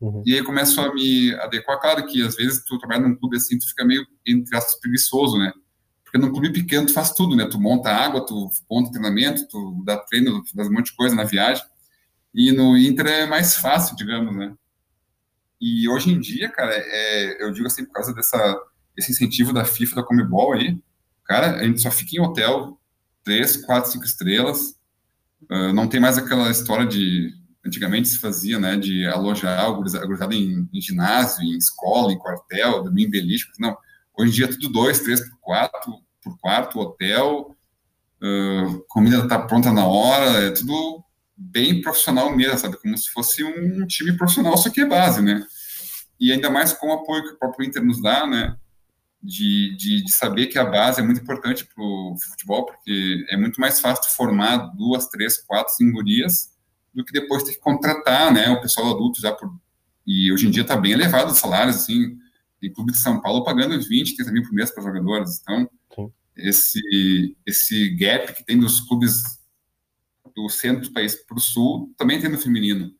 Uhum. 0.00 0.22
E 0.26 0.34
aí 0.34 0.42
começo 0.42 0.80
a 0.80 0.92
me 0.92 1.34
adequar, 1.34 1.80
claro 1.80 2.06
que 2.06 2.22
às 2.22 2.36
vezes 2.36 2.64
tu 2.64 2.78
trabalha 2.78 3.08
num 3.08 3.16
clube 3.16 3.36
assim, 3.36 3.58
tu 3.58 3.66
fica 3.68 3.84
meio, 3.84 4.06
entre 4.26 4.56
aspas, 4.56 4.78
preguiçoso, 4.80 5.38
né? 5.38 5.52
Porque 6.04 6.18
num 6.18 6.30
clube 6.30 6.52
pequeno 6.52 6.86
tu 6.86 6.92
faz 6.92 7.12
tudo, 7.12 7.34
né? 7.34 7.46
Tu 7.46 7.58
monta 7.58 7.90
água, 7.90 8.24
tu 8.24 8.50
monta 8.70 8.90
treinamento, 8.90 9.46
tu 9.48 9.82
dá 9.84 9.96
treino, 9.96 10.42
tu 10.44 10.52
faz 10.54 10.68
um 10.68 10.72
monte 10.72 10.86
de 10.86 10.96
coisa 10.96 11.14
na 11.14 11.24
viagem. 11.24 11.64
E 12.34 12.52
no 12.52 12.76
Inter 12.76 13.06
é 13.06 13.26
mais 13.26 13.56
fácil, 13.56 13.96
digamos, 13.96 14.36
né? 14.36 14.54
E 15.60 15.88
hoje 15.88 16.10
em 16.10 16.20
dia, 16.20 16.50
cara, 16.50 16.74
é, 16.74 17.42
eu 17.42 17.50
digo 17.50 17.66
assim, 17.66 17.84
por 17.84 17.92
causa 17.92 18.12
dessa 18.12 18.62
esse 18.96 19.12
incentivo 19.12 19.52
da 19.52 19.64
FIFA, 19.64 19.96
da 19.96 20.02
Comebol 20.02 20.54
aí, 20.54 20.78
cara, 21.24 21.56
a 21.56 21.64
gente 21.64 21.82
só 21.82 21.90
fica 21.90 22.16
em 22.16 22.20
hotel, 22.20 22.80
três, 23.22 23.56
quatro, 23.56 23.90
cinco 23.90 24.04
estrelas, 24.04 24.78
uh, 25.50 25.72
não 25.74 25.86
tem 25.86 26.00
mais 26.00 26.16
aquela 26.16 26.50
história 26.50 26.86
de, 26.86 27.34
antigamente 27.66 28.08
se 28.08 28.18
fazia, 28.18 28.58
né, 28.58 28.76
de 28.76 29.04
alojar 29.06 29.58
a 29.58 29.70
gurizada 29.70 30.34
em, 30.34 30.68
em, 30.72 30.80
ginásio, 30.80 31.42
em 31.42 31.56
escola, 31.56 32.12
em 32.12 32.18
quartel, 32.18 32.82
dormir 32.82 33.04
em 33.04 33.10
beliche, 33.10 33.46
não, 33.58 33.76
hoje 34.16 34.30
em 34.30 34.34
dia 34.34 34.44
é 34.46 34.48
tudo 34.48 34.68
dois, 34.68 35.00
três 35.00 35.20
por 35.20 35.38
quatro, 35.40 35.94
por 36.22 36.38
quarto, 36.38 36.78
hotel, 36.78 37.56
uh, 38.22 38.84
comida 38.88 39.24
está 39.24 39.38
pronta 39.38 39.72
na 39.72 39.86
hora, 39.86 40.44
é 40.44 40.50
tudo 40.50 41.04
bem 41.36 41.82
profissional 41.82 42.34
mesmo, 42.34 42.58
sabe, 42.58 42.80
como 42.80 42.96
se 42.96 43.10
fosse 43.10 43.42
um 43.42 43.86
time 43.86 44.16
profissional, 44.16 44.56
só 44.56 44.70
que 44.70 44.80
é 44.80 44.86
base, 44.86 45.20
né, 45.20 45.44
e 46.20 46.32
ainda 46.32 46.48
mais 46.48 46.72
com 46.72 46.88
o 46.88 46.92
apoio 46.92 47.24
que 47.24 47.34
o 47.34 47.38
próprio 47.38 47.66
Inter 47.66 47.84
nos 47.84 48.00
dá, 48.00 48.26
né, 48.26 48.56
de, 49.20 49.76
de, 49.76 50.04
de, 50.04 50.12
saber 50.12 50.46
que 50.46 50.58
a 50.58 50.64
base 50.64 51.00
é 51.00 51.02
muito 51.02 51.20
importante 51.20 51.64
para 51.64 51.82
o 51.82 52.16
futebol, 52.16 52.64
porque 52.64 53.26
é 53.28 53.36
muito 53.36 53.60
mais 53.60 53.80
fácil 53.80 54.14
formar 54.14 54.58
duas, 54.76 55.08
três, 55.08 55.38
quatro, 55.38 55.74
cinco 55.74 55.94
gurias 55.94 56.55
do 56.96 57.04
que 57.04 57.12
depois 57.12 57.42
ter 57.42 57.52
que 57.52 57.60
contratar 57.60 58.32
né, 58.32 58.48
o 58.48 58.60
pessoal 58.60 58.90
adulto 58.90 59.20
já 59.20 59.32
por. 59.32 59.54
E 60.06 60.32
hoje 60.32 60.46
em 60.46 60.50
dia 60.50 60.62
está 60.62 60.76
bem 60.76 60.92
elevado 60.92 61.30
os 61.30 61.38
salários, 61.38 61.76
assim, 61.76 62.16
tem 62.60 62.72
clube 62.72 62.92
de 62.92 62.98
São 62.98 63.20
Paulo 63.20 63.44
pagando 63.44 63.78
20, 63.78 64.16
30 64.16 64.32
mil 64.32 64.42
por 64.42 64.52
mês 64.52 64.70
para 64.70 64.82
jogadores. 64.82 65.40
Então, 65.42 65.68
esse, 66.36 67.36
esse 67.44 67.90
gap 67.96 68.32
que 68.32 68.44
tem 68.44 68.58
dos 68.58 68.80
clubes 68.80 69.22
do 70.34 70.48
centro 70.48 70.84
do 70.84 70.92
país 70.92 71.14
para 71.14 71.36
o 71.36 71.40
sul 71.40 71.92
também 71.96 72.20
tem 72.20 72.30
no 72.30 72.38
feminino. 72.38 72.92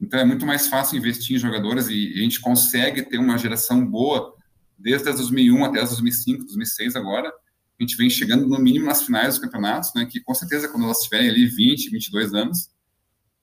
Então, 0.00 0.18
é 0.18 0.24
muito 0.24 0.46
mais 0.46 0.68
fácil 0.68 0.96
investir 0.96 1.36
em 1.36 1.38
jogadores 1.38 1.88
e 1.88 2.14
a 2.14 2.22
gente 2.22 2.40
consegue 2.40 3.02
ter 3.02 3.18
uma 3.18 3.36
geração 3.36 3.84
boa 3.84 4.34
desde 4.76 5.12
2001 5.12 5.64
até 5.64 5.80
2005, 5.80 6.44
2006 6.44 6.96
agora, 6.96 7.28
a 7.28 7.82
gente 7.82 7.96
vem 7.96 8.08
chegando 8.08 8.46
no 8.46 8.58
mínimo 8.58 8.86
nas 8.86 9.02
finais 9.02 9.34
dos 9.34 9.38
campeonatos, 9.38 9.92
né, 9.94 10.06
que 10.06 10.20
com 10.20 10.34
certeza 10.34 10.68
quando 10.68 10.84
elas 10.84 10.98
tiverem 10.98 11.28
ali 11.28 11.46
20, 11.46 11.90
22 11.90 12.34
anos, 12.34 12.70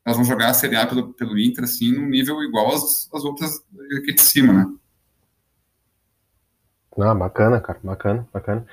elas 0.05 0.17
vão 0.17 0.25
jogar 0.25 0.50
a 0.50 0.53
Série 0.53 0.75
A 0.75 0.85
pelo, 0.85 1.13
pelo 1.13 1.38
Inter, 1.39 1.63
assim, 1.63 1.91
num 1.91 2.07
nível 2.07 2.41
igual 2.43 2.75
às, 2.75 3.09
às 3.12 3.25
outras 3.25 3.59
aqui 3.97 4.13
de 4.13 4.21
cima, 4.21 4.53
né. 4.53 4.65
Ah, 6.97 7.13
bacana, 7.13 7.59
cara, 7.59 7.79
bacana, 7.83 8.29
bacana. 8.31 8.65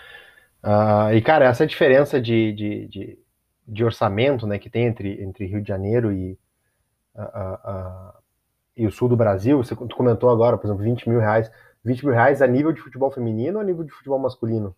Uh, 0.63 1.13
e, 1.15 1.23
cara, 1.23 1.47
essa 1.47 1.67
diferença 1.67 2.21
de, 2.21 2.53
de, 2.53 2.87
de, 2.87 3.19
de, 3.67 3.85
orçamento 3.85 4.47
né, 4.47 4.59
que 4.59 4.71
tem 4.71 4.87
entre, 4.87 5.21
entre 5.21 5.47
Rio 5.47 5.61
de 5.61 5.67
Janeiro 5.67 6.13
e, 6.13 6.39
uh, 7.17 7.23
uh, 7.23 8.13
e 8.77 8.87
o 8.87 8.93
sul 8.93 9.09
do 9.09 9.17
Brasil, 9.17 9.57
você 9.57 9.75
comentou 9.75 10.31
agora, 10.31 10.57
por 10.57 10.67
exemplo, 10.67 10.85
20 10.85 11.09
mil 11.09 11.19
reais. 11.19 11.51
20 11.85 12.05
mil 12.05 12.15
reais 12.15 12.41
a 12.41 12.47
nível 12.47 12.71
de 12.73 12.81
futebol 12.81 13.11
feminino 13.11 13.57
ou 13.57 13.63
a 13.63 13.65
nível 13.65 13.83
de 13.83 13.91
futebol 13.91 14.19
masculino? 14.21 14.77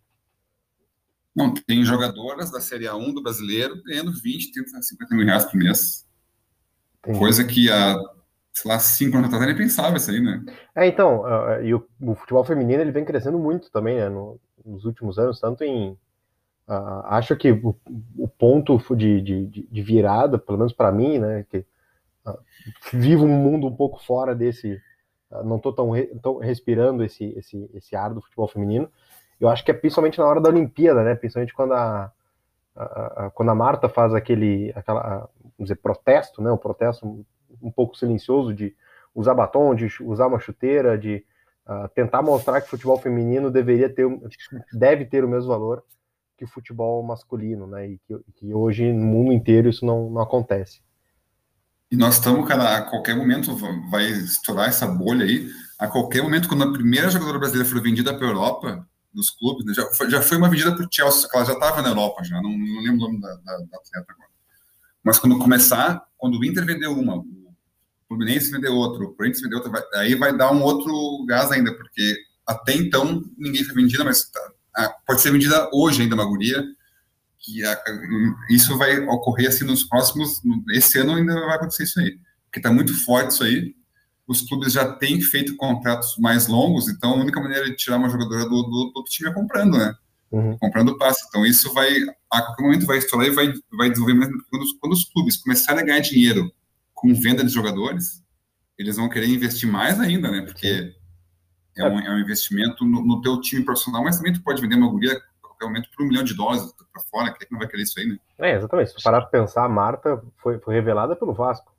Não, 1.37 1.53
tem 1.53 1.85
jogadoras 1.85 2.51
da 2.51 2.61
Série 2.61 2.85
A1 2.85 3.13
do 3.13 3.23
brasileiro 3.23 3.83
ganhando 3.83 4.13
20, 4.13 4.53
30, 4.53 4.81
50 4.81 5.15
mil 5.15 5.27
reais 5.27 5.45
por 5.45 5.57
mês. 5.59 6.04
Entendi. 7.05 7.19
Coisa 7.19 7.45
que 7.45 7.71
há, 7.71 7.97
sei 8.53 8.71
lá, 8.71 8.79
cinco 8.79 9.17
anos 9.17 9.29
atrás 9.29 9.47
nem 9.47 9.57
pensava 9.57 9.97
isso 9.97 10.11
aí, 10.11 10.21
né? 10.21 10.43
É, 10.75 10.87
então, 10.87 11.23
uh, 11.23 11.63
e 11.63 11.75
o, 11.75 11.87
o, 12.01 12.15
futebol 12.15 12.45
feminino 12.45 12.81
ele 12.81 12.93
vem 12.93 13.05
crescendo 13.05 13.39
muito 13.39 13.71
também, 13.71 13.97
né, 13.97 14.09
no, 14.09 14.41
nos 14.65 14.85
últimos 14.85 15.19
anos, 15.19 15.41
tanto 15.41 15.63
em. 15.65 15.93
Uh, 16.67 17.05
acho 17.07 17.37
que 17.37 17.53
o, 17.53 17.77
o 18.17 18.27
ponto 18.27 18.79
de, 18.97 19.21
de, 19.21 19.47
de, 19.47 19.83
virada, 19.83 20.39
pelo 20.39 20.57
menos 20.57 20.73
para 20.73 20.91
mim, 20.91 21.19
né, 21.19 21.45
que 21.51 21.59
uh, 22.27 22.39
vivo 22.91 23.27
um 23.27 23.37
mundo 23.37 23.67
um 23.67 23.77
pouco 23.77 24.03
fora 24.03 24.35
desse. 24.35 24.81
não 25.45 25.57
estou 25.57 25.75
tão, 25.75 25.91
re, 25.91 26.07
tão 26.23 26.39
respirando 26.39 27.05
esse, 27.05 27.35
esse, 27.37 27.69
esse 27.75 27.95
ar 27.95 28.15
do 28.15 28.23
futebol 28.23 28.49
feminino, 28.49 28.91
eu 29.39 29.49
acho 29.51 29.63
que 29.63 29.71
é 29.71 29.75
principalmente 29.75 30.19
na 30.19 30.27
hora 30.27 30.41
da 30.41 30.49
Olimpíada, 30.49 31.03
né? 31.03 31.15
Principalmente 31.15 31.53
quando 31.53 31.75
a, 31.75 32.11
a, 32.77 33.27
a 33.27 33.31
quando 33.31 33.51
a 33.51 33.55
Marta 33.55 33.89
faz 33.89 34.15
aquele, 34.15 34.73
aquela, 34.75 35.29
vamos 35.43 35.69
dizer, 35.69 35.77
protesto, 35.77 36.43
né? 36.43 36.51
Um 36.51 36.57
protesto 36.57 37.25
um, 37.63 37.71
pouco 37.71 37.97
silencioso 37.97 38.53
de 38.53 38.75
usar 39.15 39.35
batom, 39.35 39.75
de 39.75 39.89
usar 40.03 40.27
uma 40.27 40.41
chuteira, 40.41 40.99
de 40.99 41.25
tentar 41.95 42.21
mostrar 42.21 42.61
que 42.61 42.67
o 42.67 42.71
futebol 42.71 42.99
feminino 42.99 43.51
deveria 43.51 43.89
ter, 43.89 44.07
deve 44.73 45.07
ter 45.07 45.25
o 45.25 45.29
mesmo 45.29 45.49
valor 45.49 45.83
que 46.37 46.45
o 46.45 46.49
futebol 46.49 47.03
masculino, 47.03 47.67
né? 47.67 47.89
E 47.89 47.99
que, 47.99 48.19
que 48.35 48.55
hoje 48.55 48.93
no 48.93 49.07
mundo 49.07 49.33
inteiro 49.33 49.69
isso 49.69 49.87
não, 49.87 50.11
não 50.11 50.21
acontece. 50.21 50.81
E 51.91 51.97
nós 51.97 52.15
estamos, 52.17 52.47
cara, 52.49 52.79
a 52.79 52.83
qualquer 52.83 53.15
momento 53.15 53.57
vai 53.89 54.05
estourar 54.05 54.69
essa 54.69 54.87
bolha 54.87 55.25
aí. 55.25 55.49
A 55.79 55.87
qualquer 55.87 56.23
momento, 56.23 56.49
quando 56.49 56.65
a 56.65 56.73
primeira 56.73 57.09
jogadora 57.09 57.39
brasileira 57.39 57.69
for 57.69 57.81
vendida 57.81 58.13
para 58.15 58.27
a 58.27 58.31
Europa, 58.31 58.89
dos 59.15 59.31
clubes, 59.31 59.65
né? 59.65 59.73
já, 59.73 59.87
foi, 59.93 60.11
já 60.11 60.21
foi 60.21 60.37
uma 60.37 60.51
vendida 60.51 60.75
para 60.75 60.85
o 60.85 60.89
Chelsea, 60.91 61.29
ela 61.33 61.45
já 61.45 61.53
estava 61.53 61.81
na 61.81 61.91
Europa, 61.91 62.25
já 62.25 62.41
não, 62.43 62.51
não 62.51 62.81
lembro 62.81 63.07
o 63.07 63.09
nome 63.09 63.21
da, 63.21 63.29
da, 63.29 63.57
da, 63.59 63.77
atleta 63.77 64.13
agora. 64.13 64.31
Mas 65.03 65.19
quando 65.19 65.39
começar, 65.39 66.03
quando 66.19 66.39
o 66.39 66.45
Inter 66.45 66.67
vender 66.67 66.89
uma, 66.89 67.19
o 67.19 67.55
Fluminense 68.09 68.51
vender 68.51 68.69
outra, 68.69 69.05
o 69.05 69.15
Corinthians 69.15 69.43
vender 69.43 69.57
outra, 69.57 69.71
vai, 69.71 69.83
aí 69.95 70.15
vai 70.15 70.37
dar 70.37 70.53
um 70.53 70.63
outro 70.63 71.25
gás 71.27 71.53
ainda, 71.53 71.73
porque 71.75 72.17
até 72.47 72.75
então 72.75 73.23
ninguém 73.39 73.65
foi 73.65 73.75
vendida, 73.75 74.05
mas 74.05 74.31
tá, 74.31 74.95
pode 75.07 75.21
ser 75.21 75.31
vendida 75.31 75.71
hoje 75.73 76.03
ainda 76.03 76.15
uma 76.15 76.27
guria, 76.27 76.63
que 77.39 77.65
a, 77.65 77.83
isso 78.51 78.77
vai 78.77 78.99
ocorrer 79.01 79.49
assim 79.49 79.65
nos 79.65 79.85
próximos, 79.85 80.41
esse 80.71 80.99
ano 80.99 81.15
ainda 81.15 81.35
vai 81.35 81.57
acontecer 81.57 81.85
isso 81.85 82.01
aí, 82.01 82.19
porque 82.47 82.59
está 82.59 82.73
muito 82.73 82.95
forte 83.05 83.31
isso 83.31 83.45
aí, 83.45 83.75
os 84.27 84.43
clubes 84.43 84.73
já 84.73 84.93
têm 84.95 85.21
feito 85.21 85.57
contratos 85.57 86.17
mais 86.19 86.47
longos, 86.47 86.89
então 86.89 87.13
a 87.13 87.17
única 87.17 87.41
maneira 87.41 87.67
de 87.67 87.77
tirar 87.77 87.99
uma 87.99 88.09
jogadora 88.09 88.45
do, 88.45 88.63
do, 88.63 88.93
do 88.95 89.05
time 89.05 89.31
é 89.31 89.35
comprando, 89.35 89.77
né? 89.77 89.95
Uhum. 90.33 90.59
Comprando 90.59 90.99
passe. 90.99 91.25
Então 91.29 91.45
isso 91.45 91.73
vai, 91.73 91.89
a 92.31 92.43
qualquer 92.43 92.63
momento 92.63 92.87
vai 92.87 92.99
estourar 92.99 93.29
e 93.29 93.31
vai, 93.31 93.53
vai 93.73 93.91
desenvolver 93.91 94.15
mais. 94.15 94.31
Quando, 94.51 94.65
quando 94.81 94.93
os 94.93 95.05
clubes 95.05 95.37
começarem 95.37 95.83
a 95.83 95.87
ganhar 95.87 96.01
dinheiro 96.01 96.51
com 96.93 97.15
venda 97.15 97.45
de 97.45 97.51
jogadores, 97.53 98.25
eles 98.79 98.97
vão 98.97 99.09
querer 99.09 99.29
investir 99.29 99.71
mais 99.71 100.01
ainda, 100.01 100.31
né? 100.31 100.43
Porque 100.43 100.93
é 101.77 101.85
um, 101.85 102.01
é 102.01 102.11
um 102.11 102.19
investimento 102.19 102.85
no, 102.85 103.05
no 103.05 103.21
teu 103.21 103.41
time 103.41 103.65
profissional, 103.65 104.03
mas 104.03 104.17
também 104.17 104.33
tu 104.33 104.43
pode 104.43 104.61
vender 104.61 104.77
uma 104.77 104.91
guria 104.91 105.13
a 105.13 105.47
qualquer 105.47 105.67
momento 105.67 105.89
por 105.95 106.05
um 106.05 106.09
milhão 106.09 106.25
de 106.25 106.35
dólares 106.35 106.73
para 106.93 107.03
fora, 107.03 107.33
quem 107.33 107.43
é 107.43 107.47
que 107.47 107.53
não 107.53 107.59
vai 107.59 107.69
querer 107.69 107.83
isso 107.83 107.99
aí, 107.99 108.07
né? 108.07 108.19
É, 108.39 108.57
exatamente. 108.57 108.93
Se 108.93 109.03
parar 109.03 109.21
para 109.23 109.31
pensar, 109.31 109.65
a 109.65 109.69
Marta 109.69 110.23
foi, 110.39 110.59
foi 110.59 110.75
revelada 110.75 111.15
pelo 111.15 111.33
Vasco. 111.33 111.74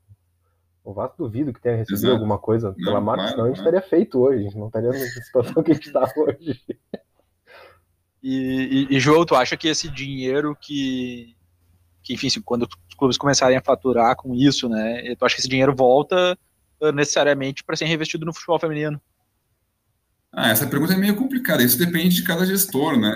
O 0.85 0.93
Vasco 0.93 1.17
duvido 1.17 1.51
que 1.51 1.59
tenha 1.59 1.77
recebido 1.77 1.97
Exato. 1.97 2.13
alguma 2.13 2.37
coisa 2.37 2.67
não, 2.67 2.75
pela 2.75 3.01
marca, 3.01 3.29
senão 3.29 3.45
a 3.45 3.47
gente 3.47 3.57
estaria 3.57 3.81
feito 3.81 4.19
hoje, 4.19 4.55
não 4.55 4.67
estaria 4.67 4.89
na 4.89 4.99
situação 4.99 5.63
que 5.63 5.71
a 5.71 5.73
gente 5.73 5.87
está 5.87 6.07
hoje. 6.15 6.61
E, 8.21 8.87
e, 8.91 8.95
e, 8.95 8.99
João, 8.99 9.25
tu 9.25 9.35
acha 9.35 9.57
que 9.57 9.67
esse 9.67 9.89
dinheiro 9.89 10.55
que, 10.61 11.35
que, 12.03 12.13
enfim, 12.13 12.29
quando 12.45 12.63
os 12.63 12.95
clubes 12.95 13.17
começarem 13.17 13.57
a 13.57 13.63
faturar 13.63 14.15
com 14.15 14.35
isso, 14.35 14.69
né, 14.69 15.15
tu 15.15 15.25
acha 15.25 15.33
que 15.33 15.41
esse 15.41 15.49
dinheiro 15.49 15.75
volta 15.75 16.37
uh, 16.79 16.91
necessariamente 16.91 17.63
para 17.63 17.75
ser 17.75 17.85
reinvestido 17.85 18.23
no 18.23 18.33
futebol 18.33 18.59
feminino? 18.59 19.01
Ah, 20.31 20.49
essa 20.49 20.67
pergunta 20.67 20.93
é 20.93 20.97
meio 20.97 21.15
complicada, 21.15 21.63
isso 21.63 21.79
depende 21.79 22.15
de 22.15 22.23
cada 22.23 22.45
gestor, 22.45 22.99
né? 22.99 23.15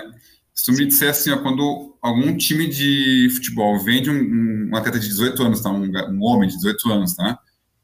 Se 0.52 0.64
tu 0.64 0.72
me 0.72 0.86
disser 0.86 1.10
assim, 1.10 1.30
ó, 1.30 1.38
quando 1.38 1.96
algum 2.02 2.36
time 2.36 2.66
de 2.66 3.30
futebol 3.32 3.78
vende 3.78 4.10
um, 4.10 4.70
um 4.72 4.76
atleta 4.76 4.98
de 4.98 5.06
18 5.06 5.40
anos, 5.40 5.60
tá? 5.60 5.70
Um, 5.70 5.84
um 5.84 6.22
homem 6.24 6.48
de 6.48 6.56
18 6.56 6.92
anos, 6.92 7.14
tá? 7.14 7.38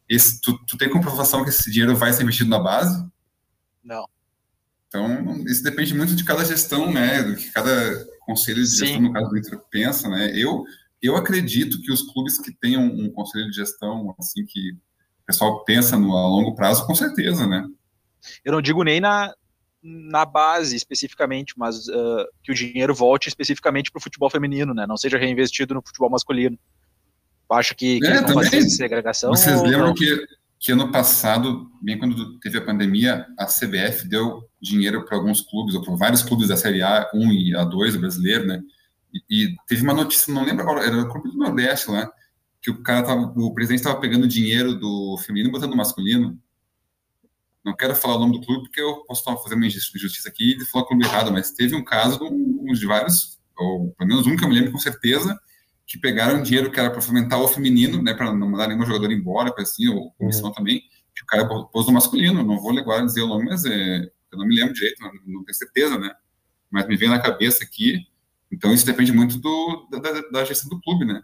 Esse, 0.08 0.40
tu, 0.40 0.58
tu 0.66 0.76
tem 0.76 0.88
comprovação 0.88 1.42
que 1.42 1.50
esse 1.50 1.70
dinheiro 1.70 1.96
vai 1.96 2.12
ser 2.12 2.22
investido 2.22 2.50
na 2.50 2.58
base? 2.58 3.04
Não. 3.82 4.06
Então, 4.88 5.44
isso 5.46 5.62
depende 5.62 5.94
muito 5.94 6.14
de 6.14 6.24
cada 6.24 6.44
gestão, 6.44 6.92
né? 6.92 7.22
Do 7.22 7.36
que 7.36 7.50
cada 7.50 8.06
conselho 8.20 8.62
de 8.62 8.68
Sim. 8.68 8.86
gestão, 8.86 9.02
no 9.02 9.12
caso 9.12 9.28
do 9.28 9.38
Inter, 9.38 9.60
pensa, 9.70 10.08
né? 10.08 10.32
Eu, 10.34 10.64
eu 11.02 11.16
acredito 11.16 11.80
que 11.80 11.92
os 11.92 12.02
clubes 12.02 12.38
que 12.38 12.52
tenham 12.52 12.84
um 12.84 13.10
conselho 13.10 13.50
de 13.50 13.56
gestão, 13.56 14.14
assim, 14.18 14.44
que 14.46 14.72
o 14.72 15.26
pessoal 15.26 15.64
pensa 15.64 15.98
no, 15.98 16.16
a 16.16 16.28
longo 16.28 16.54
prazo, 16.54 16.86
com 16.86 16.94
certeza, 16.94 17.46
né? 17.46 17.66
Eu 18.44 18.52
não 18.52 18.62
digo 18.62 18.82
nem 18.82 19.00
na, 19.00 19.32
na 19.82 20.24
base 20.24 20.74
especificamente, 20.74 21.54
mas 21.56 21.88
uh, 21.88 22.26
que 22.42 22.50
o 22.50 22.54
dinheiro 22.54 22.94
volte 22.94 23.28
especificamente 23.28 23.90
para 23.90 23.98
o 23.98 24.02
futebol 24.02 24.30
feminino, 24.30 24.72
né? 24.74 24.86
Não 24.86 24.96
seja 24.96 25.18
reinvestido 25.18 25.74
no 25.74 25.82
futebol 25.84 26.10
masculino. 26.10 26.58
Acho 27.50 27.74
que, 27.74 28.00
que 28.00 28.06
é, 28.06 28.10
essa 28.10 28.68
segregação. 28.68 29.30
Vocês 29.30 29.62
lembram 29.62 29.94
que, 29.94 30.26
que 30.58 30.72
ano 30.72 30.90
passado, 30.90 31.70
bem 31.80 31.98
quando 31.98 32.38
teve 32.40 32.58
a 32.58 32.64
pandemia, 32.64 33.26
a 33.38 33.46
CBF 33.46 34.08
deu 34.08 34.48
dinheiro 34.60 35.04
para 35.04 35.16
alguns 35.16 35.40
clubes, 35.40 35.74
ou 35.74 35.82
para 35.82 35.94
vários 35.94 36.22
clubes 36.22 36.48
da 36.48 36.56
Série 36.56 36.82
A, 36.82 37.08
1 37.14 37.32
e 37.32 37.52
A2 37.52 37.98
brasileiro, 37.98 38.46
né? 38.46 38.60
E, 39.12 39.44
e, 39.44 39.56
teve 39.66 39.82
uma 39.82 39.94
notícia, 39.94 40.32
não 40.32 40.44
lembro 40.44 40.62
agora, 40.62 40.84
era 40.84 41.00
o 41.00 41.08
clube 41.08 41.30
do 41.30 41.38
Nordeste 41.38 41.90
lá, 41.90 42.10
que 42.60 42.70
o 42.70 42.82
cara 42.82 43.04
tava, 43.04 43.32
o 43.36 43.54
presidente 43.54 43.78
estava 43.78 44.00
pegando 44.00 44.26
dinheiro 44.26 44.74
do 44.74 45.16
feminino 45.18 45.50
e 45.50 45.52
botando 45.52 45.70
no 45.70 45.76
masculino. 45.76 46.36
Não 47.64 47.76
quero 47.76 47.94
falar 47.94 48.16
o 48.16 48.20
nome 48.20 48.38
do 48.38 48.44
clube 48.44 48.62
porque 48.64 48.80
eu 48.80 49.04
posso 49.06 49.24
fazer 49.24 49.54
uma 49.54 49.66
injustiça 49.66 50.28
aqui 50.28 50.56
e 50.56 50.64
falar 50.66 50.84
o 50.84 50.88
clube 50.88 51.04
errado, 51.04 51.32
mas 51.32 51.52
teve 51.52 51.74
um 51.74 51.84
caso 51.84 52.18
de, 52.18 52.24
um, 52.24 52.72
de 52.72 52.86
vários, 52.86 53.40
ou 53.56 53.92
pelo 53.92 54.08
menos 54.08 54.26
um 54.26 54.36
que 54.36 54.44
eu 54.44 54.48
me 54.48 54.54
lembro 54.54 54.72
com 54.72 54.78
certeza, 54.78 55.38
que 55.86 55.98
pegaram 55.98 56.42
dinheiro 56.42 56.70
que 56.70 56.80
era 56.80 56.90
para 56.90 57.00
fomentar 57.00 57.40
o 57.40 57.46
feminino, 57.46 58.02
né, 58.02 58.12
para 58.12 58.32
não 58.32 58.50
mandar 58.50 58.66
nenhum 58.66 58.84
jogador 58.84 59.12
embora, 59.12 59.54
assim, 59.58 59.88
ou 59.88 60.10
comissão 60.12 60.48
uhum. 60.48 60.52
também, 60.52 60.82
que 61.14 61.22
o 61.22 61.26
cara 61.26 61.46
pôs 61.46 61.86
no 61.86 61.92
masculino, 61.92 62.42
não 62.42 62.58
vou 62.58 62.76
agora 62.76 63.04
dizer 63.04 63.22
o 63.22 63.28
nome, 63.28 63.44
mas 63.44 63.64
é, 63.64 63.98
eu 64.32 64.38
não 64.38 64.46
me 64.46 64.56
lembro 64.56 64.74
direito, 64.74 65.00
não, 65.00 65.12
não 65.26 65.44
tenho 65.44 65.54
certeza, 65.54 65.96
né, 65.96 66.12
mas 66.70 66.88
me 66.88 66.96
vem 66.96 67.08
na 67.08 67.20
cabeça 67.20 67.62
aqui, 67.62 68.04
então 68.50 68.72
isso 68.74 68.84
depende 68.84 69.12
muito 69.12 69.38
do, 69.38 69.88
da, 69.90 70.20
da, 70.32 70.44
gestão 70.44 70.68
do 70.68 70.80
clube, 70.80 71.04
né. 71.04 71.22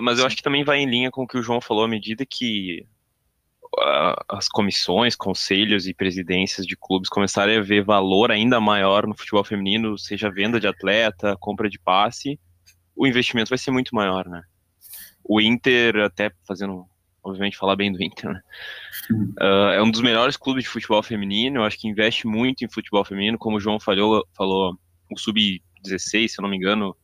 Mas 0.00 0.18
eu 0.18 0.26
acho 0.26 0.36
que 0.36 0.42
também 0.42 0.62
vai 0.62 0.78
em 0.78 0.88
linha 0.88 1.10
com 1.10 1.22
o 1.22 1.26
que 1.26 1.38
o 1.38 1.42
João 1.42 1.60
falou, 1.60 1.84
à 1.84 1.88
medida 1.88 2.24
que 2.24 2.86
as 4.28 4.46
comissões, 4.48 5.16
conselhos 5.16 5.88
e 5.88 5.94
presidências 5.94 6.64
de 6.64 6.76
clubes 6.76 7.08
começarem 7.08 7.56
a 7.56 7.62
ver 7.62 7.82
valor 7.82 8.30
ainda 8.30 8.60
maior 8.60 9.06
no 9.06 9.16
futebol 9.16 9.42
feminino, 9.42 9.98
seja 9.98 10.30
venda 10.30 10.60
de 10.60 10.68
atleta, 10.68 11.36
compra 11.40 11.68
de 11.68 11.78
passe, 11.78 12.38
o 12.96 13.06
investimento 13.06 13.48
vai 13.48 13.58
ser 13.58 13.70
muito 13.70 13.94
maior, 13.94 14.28
né? 14.28 14.42
O 15.22 15.40
Inter, 15.40 15.96
até 15.96 16.30
fazendo, 16.46 16.86
obviamente, 17.22 17.56
falar 17.56 17.76
bem 17.76 17.92
do 17.92 18.02
Inter, 18.02 18.30
né? 18.30 18.40
Uh, 19.40 19.70
é 19.74 19.82
um 19.82 19.90
dos 19.90 20.00
melhores 20.00 20.36
clubes 20.36 20.64
de 20.64 20.70
futebol 20.70 21.02
feminino, 21.02 21.58
eu 21.58 21.64
acho 21.64 21.78
que 21.78 21.88
investe 21.88 22.26
muito 22.26 22.64
em 22.64 22.68
futebol 22.68 23.04
feminino, 23.04 23.38
como 23.38 23.56
o 23.56 23.60
João 23.60 23.80
falou, 23.80 24.26
falou 24.36 24.78
o 25.10 25.18
Sub-16, 25.18 26.28
se 26.28 26.38
eu 26.38 26.42
não 26.42 26.48
me 26.48 26.56
engano, 26.56 26.96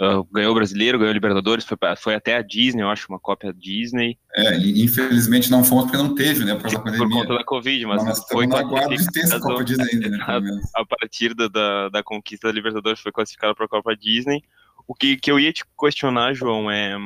Uh, 0.00 0.24
ganhou 0.32 0.50
o 0.50 0.54
Brasileiro, 0.56 0.98
ganhou 0.98 1.12
o 1.12 1.14
Libertadores, 1.14 1.64
foi, 1.64 1.78
foi, 1.96 2.14
até 2.16 2.36
a 2.36 2.42
Disney, 2.42 2.82
eu 2.82 2.90
acho, 2.90 3.06
uma 3.08 3.20
cópia 3.20 3.54
Disney. 3.54 4.18
É, 4.34 4.56
infelizmente 4.56 5.48
não 5.48 5.62
fomos 5.62 5.84
porque 5.84 5.96
não 5.96 6.16
teve, 6.16 6.44
né, 6.44 6.54
por 6.54 6.62
causa 6.62 6.78
da 6.78 6.82
pandemia. 6.82 7.06
Por 7.06 7.20
conta 7.20 7.34
da 7.34 7.44
Covid, 7.44 7.86
mas, 7.86 8.02
mas 8.02 8.18
foi 8.28 8.48
na 8.48 8.60
guarda 8.64 8.96
de 8.96 9.06
ter 9.12 9.20
essa 9.20 9.38
Copa 9.38 9.62
Disney 9.62 9.88
ainda, 9.92 10.08
né, 10.08 10.18
a, 10.20 10.80
a, 10.80 10.84
partir 10.84 11.32
da, 11.32 11.46
da, 11.46 11.88
da, 11.90 12.02
conquista 12.02 12.48
da 12.48 12.52
Libertadores 12.52 13.00
foi 13.00 13.12
classificado 13.12 13.54
para 13.54 13.66
a 13.66 13.68
Copa 13.68 13.96
Disney. 13.96 14.42
O 14.86 14.94
que, 14.94 15.16
que 15.16 15.30
eu 15.30 15.40
ia 15.40 15.52
te 15.52 15.64
questionar, 15.78 16.34
João, 16.34 16.70
é 16.70 16.96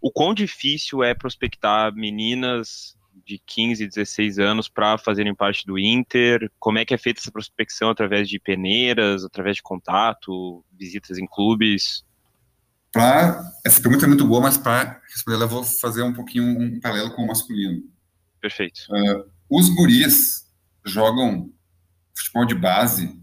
o 0.00 0.10
quão 0.10 0.32
difícil 0.32 1.02
é 1.02 1.14
prospectar 1.14 1.92
meninas 1.94 2.96
de 3.26 3.38
15, 3.38 3.86
16 3.86 4.38
anos 4.38 4.68
para 4.68 4.96
fazerem 4.96 5.34
parte 5.34 5.66
do 5.66 5.78
Inter? 5.78 6.50
Como 6.58 6.78
é 6.78 6.84
que 6.84 6.94
é 6.94 6.98
feita 6.98 7.20
essa 7.20 7.32
prospecção 7.32 7.90
através 7.90 8.28
de 8.28 8.38
peneiras, 8.38 9.24
através 9.24 9.56
de 9.56 9.62
contato, 9.62 10.64
visitas 10.72 11.18
em 11.18 11.26
clubes? 11.26 12.04
Pra, 12.90 13.42
essa 13.66 13.82
pergunta 13.82 14.06
é 14.06 14.08
muito 14.08 14.26
boa, 14.26 14.40
mas 14.40 14.56
para 14.56 15.00
responder 15.12 15.42
eu 15.42 15.48
vou 15.48 15.62
fazer 15.62 16.02
um 16.02 16.14
pouquinho 16.14 16.44
um 16.44 16.80
paralelo 16.80 17.14
com 17.14 17.22
o 17.22 17.26
masculino. 17.26 17.82
Perfeito. 18.40 18.80
Uh, 18.88 19.30
os 19.50 19.68
guris 19.68 20.46
jogam 20.86 21.52
futebol 22.16 22.46
de 22.46 22.54
base, 22.54 23.20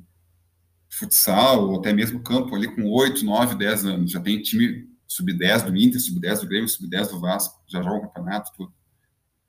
futsal, 0.98 1.70
ou 1.70 1.80
até 1.80 1.94
mesmo 1.94 2.24
campo 2.24 2.56
ali 2.56 2.74
com 2.74 2.90
8, 2.90 3.26
9, 3.26 3.56
10 3.56 3.86
anos. 3.86 4.12
Já 4.12 4.20
tem 4.20 4.42
time 4.42 4.88
sub-10 5.08 5.66
do 5.66 5.76
Inter, 5.76 6.00
sub-10 6.00 6.42
do 6.42 6.48
Grêmio, 6.48 6.70
sub-10 6.70 7.10
do 7.10 7.20
Vasco, 7.20 7.62
já 7.68 7.82
joga 7.82 7.98
o 7.98 8.02
campeonato, 8.10 8.52
tudo. 8.56 8.74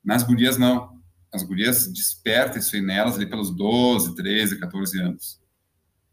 Nas 0.05 0.23
gurias, 0.23 0.57
não. 0.57 0.97
As 1.33 1.43
gurias 1.43 1.93
despertam 1.93 2.59
isso 2.59 2.75
aí 2.75 2.83
nelas 2.83 3.17
ali 3.17 3.27
pelos 3.27 3.55
12, 3.55 4.15
13, 4.15 4.59
14 4.59 5.01
anos. 5.01 5.41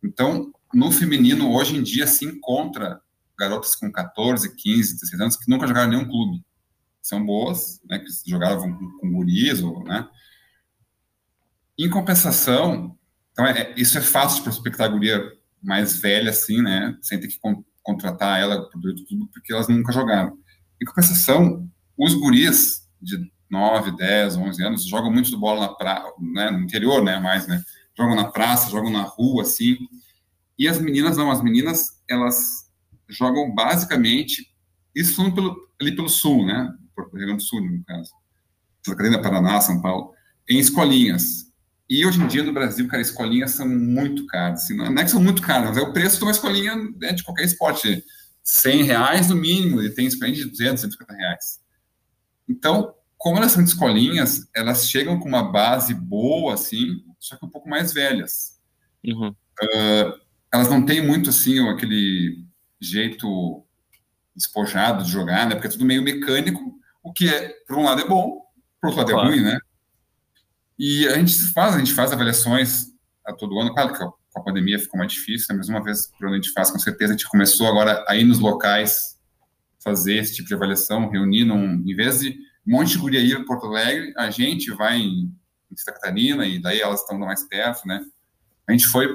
Então, 0.04 0.52
no 0.74 0.92
feminino, 0.92 1.52
hoje 1.54 1.78
em 1.78 1.84
dia, 1.84 2.08
se 2.08 2.26
encontra 2.26 3.02
garotas 3.38 3.76
com 3.76 3.92
14, 3.92 4.56
15, 4.56 4.94
16 5.00 5.22
anos 5.22 5.38
que 5.38 5.50
nunca 5.50 5.68
jogaram 5.68 5.90
nenhum 5.90 6.08
clube. 6.08 6.44
São 7.02 7.26
boas, 7.26 7.82
né, 7.86 8.00
que 8.00 8.08
jogavam 8.30 8.74
com, 8.74 8.98
com 9.00 9.12
gurias, 9.12 9.62
ou, 9.62 9.84
né? 9.84 10.08
Em 11.78 11.90
compensação, 11.90 12.98
então 13.34 13.46
é, 13.46 13.74
isso 13.76 13.98
é 13.98 14.02
fácil 14.02 14.44
prospectar 14.44 14.88
a 14.88 14.90
guria 14.90 15.22
mais 15.62 15.98
velha, 16.00 16.30
assim, 16.30 16.62
né, 16.62 16.98
sem 17.02 17.20
ter 17.20 17.28
que 17.28 17.40
con 17.40 17.64
contratar 17.82 18.40
ela, 18.40 18.70
produto 18.70 19.04
tudo, 19.06 19.28
porque 19.28 19.52
elas 19.52 19.68
nunca 19.68 19.92
jogaram. 19.92 20.38
Em 20.82 20.86
compensação, 20.86 21.70
os 21.98 22.14
guris 22.14 22.88
de 23.02 23.20
9, 23.50 23.92
10, 23.98 24.38
11 24.38 24.64
anos 24.64 24.88
jogam 24.88 25.12
muito 25.12 25.30
de 25.30 25.36
bola 25.36 25.68
na 25.68 25.74
praia, 25.74 26.06
né, 26.18 26.50
no 26.50 26.60
interior, 26.60 27.04
né, 27.04 27.20
mais, 27.20 27.46
né, 27.46 27.62
jogam 27.98 28.16
na 28.16 28.32
praça, 28.32 28.72
jogam 28.72 28.90
na 28.90 29.02
rua, 29.02 29.42
assim, 29.42 29.78
e 30.58 30.68
as 30.68 30.80
meninas 30.80 31.18
não, 31.18 31.30
as 31.30 31.44
meninas, 31.44 32.02
elas 32.10 32.70
jogam 33.10 33.54
basicamente, 33.54 34.50
isso 34.96 35.16
falando 35.16 35.36
pelo, 35.36 35.70
ali 35.82 35.96
pelo 35.96 36.10
sul, 36.10 36.46
né? 36.46 36.74
Rio 36.98 37.10
Grande 37.12 37.38
do 37.38 37.42
Sul, 37.42 37.62
no 37.62 37.84
caso. 37.84 38.12
Santa 38.86 38.98
Catarina, 38.98 39.22
Paraná, 39.22 39.60
São 39.62 39.82
Paulo, 39.82 40.14
em 40.48 40.60
escolinhas. 40.60 41.52
E 41.90 42.06
hoje 42.06 42.22
em 42.22 42.28
dia 42.28 42.44
no 42.44 42.54
Brasil, 42.54 42.88
cara, 42.88 43.02
escolinhas 43.02 43.52
são 43.52 43.68
muito 43.68 44.26
caras. 44.28 44.64
Assim, 44.64 44.76
não 44.76 44.86
é 44.86 45.04
que 45.04 45.12
são 45.12 45.22
muito 45.22 45.42
caras, 45.42 45.78
é 45.78 45.82
o 45.82 45.94
preço 45.94 46.18
de 46.18 46.24
uma 46.24 46.32
escolinha 46.32 46.76
né, 46.76 47.14
de 47.14 47.24
qualquer 47.24 47.44
esporte. 47.44 48.04
100 48.44 48.84
reais 48.84 49.30
no 49.30 49.36
mínimo, 49.36 49.82
e 49.82 49.90
tem 49.90 50.06
escolinha 50.06 50.36
de 50.36 50.50
200, 50.50 50.82
150 50.82 51.14
reais. 51.14 51.62
Então, 52.48 52.94
como 53.18 53.38
elas 53.38 53.54
são 53.54 53.64
de 53.64 53.70
escolinhas, 53.70 54.50
elas 54.54 54.90
chegam 54.90 55.18
com 55.18 55.30
uma 55.30 55.50
base 55.50 55.94
boa, 55.94 56.54
assim, 56.54 57.02
só 57.20 57.38
que 57.38 57.46
um 57.46 57.50
pouco 57.50 57.70
mais 57.70 57.94
velhas. 57.94 58.60
Uhum. 59.06 59.30
Uh, 59.30 60.20
elas 60.54 60.70
não 60.70 60.86
têm 60.86 61.02
muito, 61.02 61.30
assim, 61.30 61.58
aquele 61.70 62.44
jeito 62.82 63.66
despojado 64.36 65.06
de 65.06 65.12
jogar, 65.12 65.48
né? 65.48 65.56
Porque 65.56 65.68
é 65.68 65.72
tudo 65.72 65.86
meio 65.86 66.04
mecânico, 66.04 66.78
o 67.02 67.14
que 67.14 67.30
é, 67.30 67.50
por 67.66 67.78
um 67.78 67.84
lado 67.84 68.02
é 68.02 68.08
bom, 68.08 68.42
por 68.82 68.88
outro 68.90 68.98
lado 68.98 69.12
é 69.12 69.14
claro. 69.14 69.30
é 69.30 69.32
ruim, 69.32 69.42
né? 69.42 69.58
E 70.78 71.08
a 71.08 71.18
gente 71.18 71.34
faz, 71.54 71.76
a 71.76 71.80
gente 71.80 71.94
faz 71.94 72.12
avaliações 72.12 72.88
a 73.26 73.34
todo 73.34 73.58
ano, 73.60 73.74
claro 73.74 73.94
que 73.94 74.00
com 74.00 74.40
a 74.40 74.44
pandemia 74.44 74.80
ficou 74.80 74.98
mais 74.98 75.12
difícil, 75.12 75.48
né? 75.50 75.58
mas 75.58 75.70
uma 75.70 75.84
vez 75.84 76.08
por 76.08 76.26
ano 76.26 76.34
a 76.34 76.38
gente 76.38 76.52
faz, 76.52 76.72
com 76.72 76.80
certeza 76.80 77.14
a 77.14 77.18
gente 77.18 77.30
começou 77.30 77.68
agora 77.68 78.04
aí 78.08 78.24
nos 78.24 78.40
locais 78.40 79.20
fazer 79.84 80.16
esse 80.16 80.36
tipo 80.36 80.48
de 80.48 80.56
avaliação, 80.56 81.10
reunir 81.10 81.46
num, 81.46 81.84
em 81.86 81.96
vez 81.96 82.20
de 82.20 82.38
um 82.66 82.72
monte 82.72 82.94
de 82.94 82.98
guria 82.98 83.20
ir 83.20 83.36
para 83.36 83.46
Porto 83.46 83.68
Alegre, 83.68 84.14
a 84.18 84.30
gente 84.32 84.72
vai 84.72 84.98
em, 84.98 85.32
em 85.72 85.76
Santa 85.76 85.94
Catarina 85.94 86.46
e 86.48 86.60
daí 86.60 86.80
elas 86.80 87.02
estão 87.02 87.18
mais 87.20 87.44
perto, 87.44 87.86
né? 87.86 88.04
A 88.68 88.72
gente 88.72 88.88
foi 88.88 89.08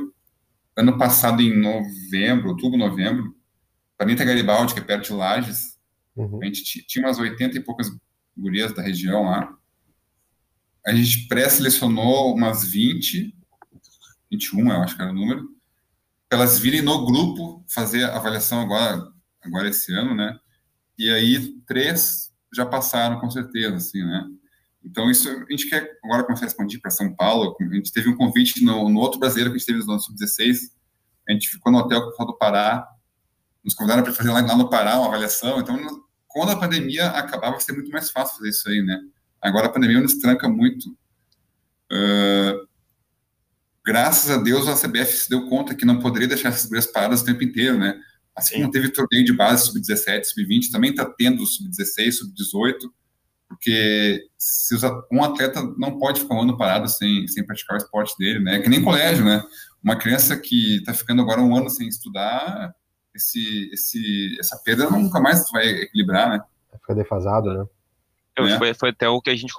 ano 0.76 0.98
passado 0.98 1.40
em 1.40 1.58
novembro, 1.58 2.50
outubro, 2.50 2.78
novembro, 2.78 3.34
Planeta 3.96 4.24
Garibaldi, 4.24 4.74
que 4.74 4.80
é 4.80 4.84
perto 4.84 5.06
de 5.06 5.12
Lages. 5.12 5.78
Uhum. 6.14 6.40
A 6.40 6.44
gente 6.44 6.86
tinha 6.86 7.04
umas 7.04 7.18
80 7.18 7.56
e 7.56 7.60
poucas 7.60 7.90
gurias 8.36 8.72
da 8.72 8.82
região 8.82 9.24
lá. 9.24 9.57
A 10.88 10.94
gente 10.94 11.28
pré-selecionou 11.28 12.34
umas 12.34 12.64
20, 12.64 13.34
21, 14.30 14.72
eu 14.72 14.82
acho 14.82 14.96
que 14.96 15.02
era 15.02 15.10
o 15.10 15.14
número, 15.14 15.48
para 16.28 16.38
elas 16.38 16.58
virem 16.58 16.80
no 16.80 17.04
grupo 17.04 17.62
fazer 17.68 18.04
a 18.04 18.16
avaliação 18.16 18.60
agora, 18.60 19.12
agora 19.42 19.68
esse 19.68 19.92
ano, 19.92 20.14
né? 20.14 20.38
E 20.98 21.10
aí, 21.10 21.52
três 21.66 22.32
já 22.54 22.64
passaram, 22.64 23.20
com 23.20 23.30
certeza, 23.30 23.76
assim, 23.76 24.02
né? 24.02 24.26
Então, 24.82 25.10
isso 25.10 25.28
a 25.28 25.50
gente 25.50 25.68
quer 25.68 25.98
agora 26.02 26.24
começar 26.24 26.46
a 26.46 26.48
expandir 26.48 26.80
para 26.80 26.90
São 26.90 27.14
Paulo. 27.14 27.54
A 27.60 27.74
gente 27.74 27.92
teve 27.92 28.08
um 28.08 28.16
convite 28.16 28.64
no, 28.64 28.88
no 28.88 28.98
outro 28.98 29.20
brasileiro 29.20 29.50
que 29.50 29.56
a 29.56 29.58
gente 29.58 29.66
teve 29.66 29.84
no 29.84 30.00
Sub-16. 30.00 30.70
A 31.28 31.32
gente 31.32 31.48
ficou 31.48 31.70
no 31.70 31.78
hotel 31.78 32.00
do 32.00 32.38
Pará 32.38 32.88
nos 33.62 33.74
convidaram 33.74 34.02
para 34.02 34.14
fazer 34.14 34.30
lá, 34.30 34.40
lá, 34.40 34.56
no 34.56 34.70
Pará 34.70 34.98
uma 34.98 35.08
avaliação. 35.08 35.60
Então, 35.60 35.76
quando 36.26 36.52
a 36.52 36.56
pandemia 36.56 37.08
acabava, 37.08 37.52
vai 37.52 37.60
ser 37.60 37.72
muito 37.72 37.90
mais 37.90 38.10
fácil 38.10 38.36
fazer 38.36 38.48
isso 38.48 38.68
aí, 38.68 38.82
né? 38.82 38.98
Agora 39.40 39.66
a 39.66 39.70
pandemia 39.70 40.00
nos 40.00 40.14
tranca 40.14 40.48
muito. 40.48 40.90
Uh, 41.90 42.68
graças 43.84 44.30
a 44.30 44.36
Deus 44.36 44.68
a 44.68 44.74
CBF 44.74 45.12
se 45.12 45.30
deu 45.30 45.48
conta 45.48 45.74
que 45.74 45.86
não 45.86 45.98
poderia 46.00 46.28
deixar 46.28 46.50
essas 46.50 46.66
gurias 46.66 46.86
paradas 46.86 47.22
o 47.22 47.24
tempo 47.24 47.42
inteiro, 47.42 47.78
né? 47.78 47.98
Assim 48.36 48.60
como 48.60 48.70
teve 48.70 48.90
torneio 48.90 49.24
de 49.24 49.32
base 49.32 49.66
sub-17, 49.66 50.24
sub-20, 50.24 50.70
também 50.70 50.90
está 50.90 51.04
tendo 51.04 51.44
sub-16, 51.44 52.12
sub-18, 52.12 52.74
porque 53.48 54.22
se 54.36 54.76
um 55.10 55.24
atleta 55.24 55.62
não 55.76 55.98
pode 55.98 56.20
ficar 56.20 56.34
um 56.34 56.42
ano 56.42 56.56
parado 56.56 56.88
sem, 56.88 57.26
sem 57.26 57.44
praticar 57.44 57.74
o 57.74 57.78
esporte 57.78 58.14
dele, 58.18 58.38
né? 58.40 58.60
Que 58.60 58.68
nem 58.68 58.82
colégio, 58.82 59.24
né? 59.24 59.42
Uma 59.82 59.96
criança 59.96 60.36
que 60.36 60.76
está 60.76 60.92
ficando 60.92 61.22
agora 61.22 61.40
um 61.40 61.56
ano 61.56 61.70
sem 61.70 61.88
estudar, 61.88 62.74
esse, 63.14 63.70
esse, 63.72 64.36
essa 64.38 64.56
perda 64.62 64.88
nunca 64.90 65.18
mais 65.18 65.50
vai 65.50 65.66
equilibrar, 65.66 66.30
né? 66.30 66.40
Fica 66.80 66.94
defasado, 66.94 67.52
né? 67.52 67.64
É. 68.46 68.58
Foi, 68.58 68.74
foi, 68.74 68.90
até 68.90 69.08
o 69.08 69.20
que 69.20 69.30
a 69.30 69.36
gente 69.36 69.54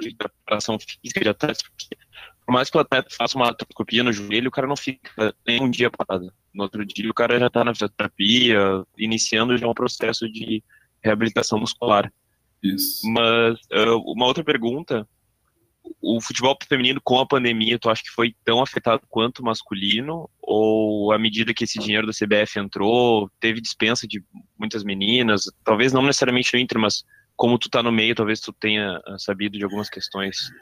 de 0.00 0.14
preparação 0.14 0.76
física 0.78 1.20
de 1.20 1.28
atletas, 1.28 1.62
porque 1.62 1.96
por 2.44 2.52
mais 2.52 2.68
que 2.68 2.76
o 2.76 2.80
atleta 2.80 3.08
faça 3.16 3.36
uma 3.36 3.46
artroscopia 3.46 4.02
no 4.02 4.12
joelho, 4.12 4.48
o 4.48 4.50
cara 4.50 4.66
não 4.66 4.76
fica 4.76 5.34
nem 5.46 5.62
um 5.62 5.70
dia 5.70 5.90
parado. 5.90 6.32
No 6.52 6.64
outro 6.64 6.84
dia, 6.84 7.08
o 7.08 7.14
cara 7.14 7.38
já 7.38 7.46
está 7.46 7.62
na 7.64 7.72
fisioterapia, 7.72 8.84
iniciando 8.98 9.56
já 9.56 9.68
um 9.68 9.74
processo 9.74 10.28
de 10.28 10.62
reabilitação 11.02 11.60
muscular. 11.60 12.12
Isso. 12.60 13.08
Mas 13.08 13.54
uh, 13.72 13.98
uma 14.04 14.26
outra 14.26 14.42
pergunta 14.42 15.06
o 16.00 16.20
futebol 16.20 16.56
feminino 16.66 17.00
com 17.02 17.18
a 17.18 17.26
pandemia, 17.26 17.78
tu 17.78 17.90
acha 17.90 18.02
que 18.02 18.10
foi 18.10 18.34
tão 18.44 18.62
afetado 18.62 19.02
quanto 19.08 19.40
o 19.40 19.44
masculino? 19.44 20.28
Ou 20.40 21.12
à 21.12 21.18
medida 21.18 21.52
que 21.54 21.64
esse 21.64 21.78
dinheiro 21.78 22.06
da 22.06 22.12
CBF 22.12 22.58
entrou, 22.58 23.30
teve 23.38 23.60
dispensa 23.60 24.06
de 24.06 24.22
muitas 24.58 24.84
meninas? 24.84 25.44
Talvez 25.64 25.92
não 25.92 26.02
necessariamente 26.02 26.52
no 26.54 26.60
Inter, 26.60 26.78
mas 26.78 27.04
como 27.40 27.58
tu 27.58 27.70
tá 27.70 27.82
no 27.82 27.90
meio, 27.90 28.14
talvez 28.14 28.38
tu 28.38 28.52
tenha 28.52 29.00
ah, 29.06 29.18
sabido 29.18 29.56
de 29.56 29.64
algumas 29.64 29.88
questões. 29.88 30.52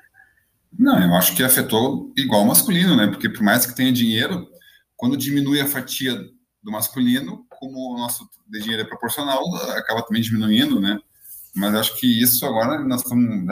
Não, 0.78 0.96
eu 1.02 1.12
acho 1.16 1.34
que 1.34 1.42
afetou 1.42 2.12
igual 2.16 2.42
o 2.42 2.46
masculino, 2.46 2.94
né? 2.94 3.08
Porque 3.08 3.28
por 3.28 3.42
mais 3.42 3.66
que 3.66 3.74
tenha 3.74 3.92
dinheiro, 3.92 4.48
quando 4.96 5.16
diminui 5.16 5.60
a 5.60 5.66
fatia 5.66 6.14
do 6.62 6.70
masculino, 6.70 7.44
como 7.48 7.94
o 7.94 7.98
nosso 7.98 8.30
dinheiro 8.48 8.82
é 8.82 8.84
proporcional, 8.84 9.42
acaba 9.76 10.02
também 10.02 10.22
diminuindo, 10.22 10.80
né? 10.80 11.00
Mas 11.52 11.74
acho 11.74 11.96
que 11.98 12.22
isso 12.22 12.46
agora 12.46 12.78
nós 12.78 13.02
estamos 13.02 13.44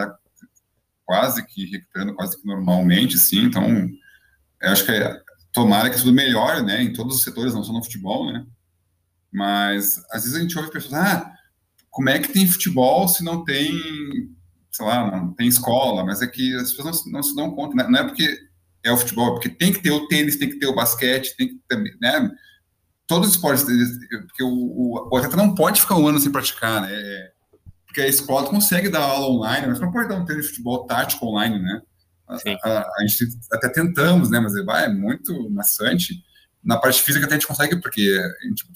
quase 1.05 1.45
que 1.45 1.67
recuperando 1.67 2.15
quase 2.15 2.41
que 2.41 2.47
normalmente, 2.47 3.19
sim. 3.19 3.47
Então, 3.47 3.91
acho 4.63 4.87
que 4.87 4.93
é, 4.93 5.21
tomara 5.53 5.91
que 5.91 5.99
tudo 5.99 6.13
melhore, 6.13 6.63
né, 6.63 6.81
em 6.81 6.93
todos 6.93 7.17
os 7.17 7.23
setores, 7.25 7.55
não 7.55 7.65
só 7.65 7.73
no 7.73 7.83
futebol, 7.83 8.33
né. 8.33 8.47
Mas 9.33 10.01
às 10.13 10.23
vezes 10.23 10.37
a 10.37 10.41
gente 10.41 10.57
ouve 10.57 10.71
pessoas, 10.71 10.95
ah, 10.95 11.36
como 11.97 12.11
é 12.11 12.19
que 12.19 12.31
tem 12.31 12.47
futebol 12.47 13.09
se 13.09 13.25
não 13.25 13.43
tem, 13.43 13.73
sei 14.71 14.85
lá, 14.85 15.11
não 15.11 15.33
tem 15.33 15.49
escola? 15.49 16.05
Mas 16.05 16.21
é 16.21 16.27
que 16.27 16.55
as 16.57 16.71
pessoas 16.71 17.07
não, 17.07 17.13
não 17.13 17.23
se 17.23 17.35
dão 17.35 17.51
conta, 17.53 17.75
né? 17.75 17.87
não 17.89 18.01
é 18.01 18.05
porque 18.05 18.39
é 18.85 18.93
o 18.93 18.99
futebol, 18.99 19.29
é 19.29 19.31
porque 19.31 19.49
tem 19.49 19.73
que 19.73 19.83
ter 19.83 19.93
o 19.93 20.07
tênis, 20.07 20.37
tem 20.37 20.51
que 20.51 20.59
ter 20.59 20.67
o 20.67 20.75
basquete, 20.75 21.35
tem 21.39 21.49
que 21.49 21.59
ter, 21.67 21.97
né? 21.99 22.31
Todos 23.07 23.31
os 23.31 23.35
esportes, 23.37 23.65
porque 24.27 24.43
o, 24.43 24.49
o, 24.49 25.09
o 25.11 25.17
atleta 25.17 25.39
não 25.39 25.55
pode 25.55 25.81
ficar 25.81 25.97
um 25.97 26.07
ano 26.07 26.21
sem 26.21 26.31
praticar, 26.31 26.83
né? 26.83 26.91
É, 26.93 27.33
porque 27.87 28.03
a 28.03 28.09
escola 28.09 28.47
consegue 28.51 28.91
dar 28.91 29.01
aula 29.01 29.29
online, 29.29 29.69
mas 29.69 29.81
não 29.81 29.91
pode 29.91 30.07
dar 30.07 30.17
um 30.17 30.25
treino 30.27 30.43
de 30.43 30.49
futebol 30.49 30.85
tático 30.85 31.25
online, 31.25 31.59
né? 31.59 31.81
A, 32.29 32.35
a, 32.35 32.81
a, 32.81 33.07
gente 33.07 33.27
até 33.51 33.71
tentamos, 33.71 34.29
né? 34.29 34.39
Mas 34.39 34.53
vai, 34.67 34.85
é 34.85 34.93
muito 34.93 35.49
maçante. 35.49 36.23
Na 36.63 36.77
parte 36.77 37.03
física 37.03 37.25
até 37.25 37.37
a 37.37 37.39
gente 37.39 37.49
consegue, 37.49 37.81
porque 37.81 38.21
a 38.43 38.47
gente 38.47 38.67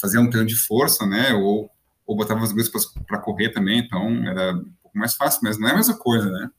fazia 0.00 0.18
um 0.18 0.30
treino 0.30 0.48
de 0.48 0.56
força, 0.56 1.04
né? 1.04 1.34
Ou, 1.34 1.70
ou 2.06 2.16
botava 2.16 2.42
as 2.42 2.52
coisas 2.52 2.86
para 3.06 3.20
correr 3.20 3.50
também, 3.50 3.78
então 3.78 4.08
era 4.26 4.52
um 4.52 4.64
pouco 4.82 4.98
mais 4.98 5.14
fácil, 5.14 5.40
mas 5.42 5.58
não 5.58 5.68
é 5.68 5.72
a 5.72 5.76
mesma 5.76 5.96
coisa, 5.96 6.30
né? 6.30 6.50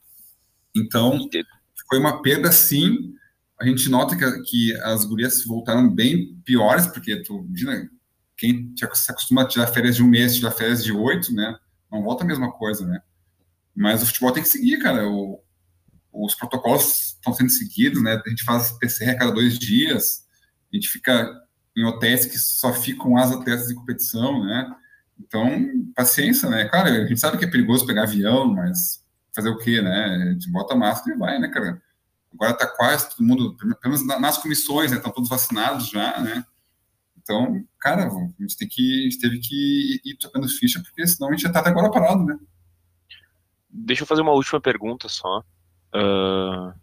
Então, 0.75 1.17
foi 1.87 1.99
uma 1.99 2.21
perda 2.21 2.51
sim. 2.51 3.13
A 3.59 3.65
gente 3.65 3.89
nota 3.89 4.15
que, 4.15 4.41
que 4.43 4.75
as 4.81 5.05
gurias 5.05 5.45
voltaram 5.45 5.89
bem 5.89 6.35
piores, 6.43 6.87
porque 6.87 7.21
tu, 7.23 7.45
imagina, 7.47 7.89
quem 8.35 8.73
se 8.75 9.11
acostuma 9.11 9.43
a 9.43 9.47
tirar 9.47 9.67
férias 9.67 9.95
de 9.95 10.03
um 10.03 10.07
mês, 10.07 10.35
tirar 10.35 10.51
férias 10.51 10.83
de 10.83 10.91
oito, 10.91 11.33
né? 11.33 11.57
não 11.95 12.03
volta 12.03 12.23
a 12.23 12.27
mesma 12.27 12.51
coisa, 12.51 12.85
né? 12.85 12.99
Mas 13.75 14.01
o 14.01 14.05
futebol 14.05 14.31
tem 14.31 14.43
que 14.43 14.49
seguir, 14.49 14.79
cara. 14.79 15.07
O, 15.07 15.41
os 16.11 16.35
protocolos 16.35 17.15
estão 17.15 17.33
sendo 17.33 17.49
seguidos, 17.49 18.01
né? 18.01 18.21
A 18.25 18.29
gente 18.29 18.43
faz 18.43 18.71
PCR 18.73 19.11
a 19.11 19.17
cada 19.17 19.31
dois 19.31 19.57
dias, 19.57 20.25
a 20.71 20.75
gente 20.75 20.87
fica 20.89 21.31
em 21.77 21.83
hotéis 21.85 22.25
que 22.25 22.37
só 22.37 22.73
ficam 22.73 23.17
as 23.17 23.31
atletas 23.31 23.67
de 23.67 23.75
competição, 23.75 24.43
né? 24.43 24.73
Então, 25.19 25.49
paciência, 25.95 26.49
né? 26.49 26.65
Cara, 26.65 26.89
a 26.89 27.07
gente 27.07 27.19
sabe 27.19 27.37
que 27.37 27.45
é 27.45 27.49
perigoso 27.49 27.85
pegar 27.85 28.03
avião, 28.03 28.53
mas 28.53 29.03
fazer 29.33 29.49
o 29.49 29.57
quê, 29.57 29.81
né? 29.81 30.29
A 30.29 30.31
gente 30.31 30.51
bota 30.51 30.75
máscara 30.75 31.15
e 31.15 31.19
vai, 31.19 31.39
né, 31.39 31.47
cara? 31.49 31.81
Agora 32.33 32.51
está 32.51 32.67
quase 32.67 33.09
todo 33.09 33.25
mundo, 33.25 33.55
pelo 33.55 33.77
menos 33.83 34.05
nas 34.05 34.37
comissões, 34.37 34.91
né? 34.91 34.97
Estão 34.97 35.11
todos 35.11 35.29
vacinados 35.29 35.89
já, 35.89 36.19
né? 36.19 36.45
Então, 37.17 37.63
cara, 37.79 38.07
a 38.07 38.41
gente, 38.41 38.57
tem 38.57 38.67
que, 38.67 38.99
a 38.99 39.03
gente 39.03 39.19
teve 39.19 39.39
que 39.39 40.01
ir 40.05 40.15
tocando 40.17 40.47
ficha, 40.47 40.81
porque 40.83 41.07
senão 41.07 41.29
a 41.29 41.31
gente 41.31 41.41
já 41.41 41.47
está 41.47 41.59
até 41.59 41.69
agora 41.69 41.89
parado, 41.89 42.23
né? 42.23 42.37
Deixa 43.67 44.03
eu 44.03 44.07
fazer 44.07 44.21
uma 44.21 44.33
última 44.33 44.61
pergunta 44.61 45.09
só. 45.09 45.39
Uh, 45.93 46.73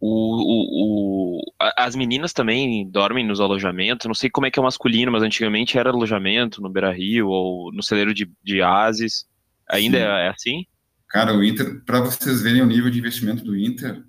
o, 0.00 0.08
o, 0.08 1.38
o, 1.38 1.52
as 1.76 1.96
meninas 1.96 2.32
também 2.32 2.88
dormem 2.88 3.26
nos 3.26 3.40
alojamentos. 3.40 4.06
Não 4.06 4.14
sei 4.14 4.30
como 4.30 4.46
é 4.46 4.50
que 4.50 4.58
é 4.58 4.62
o 4.62 4.64
masculino, 4.64 5.10
mas 5.10 5.22
antigamente 5.22 5.76
era 5.76 5.90
alojamento 5.90 6.62
no 6.62 6.70
Beira 6.70 6.92
Rio 6.92 7.28
ou 7.28 7.72
no 7.72 7.82
celeiro 7.82 8.14
de, 8.14 8.30
de 8.42 8.62
Ases. 8.62 9.26
Ainda 9.68 9.98
é, 9.98 10.26
é, 10.26 10.28
assim? 10.28 10.66
Cara, 11.08 11.34
o 11.34 11.42
Inter, 11.42 11.82
para 11.84 12.00
vocês 12.00 12.42
verem 12.42 12.62
o 12.62 12.66
nível 12.66 12.90
de 12.90 12.98
investimento 12.98 13.42
do 13.42 13.56
Inter, 13.56 14.02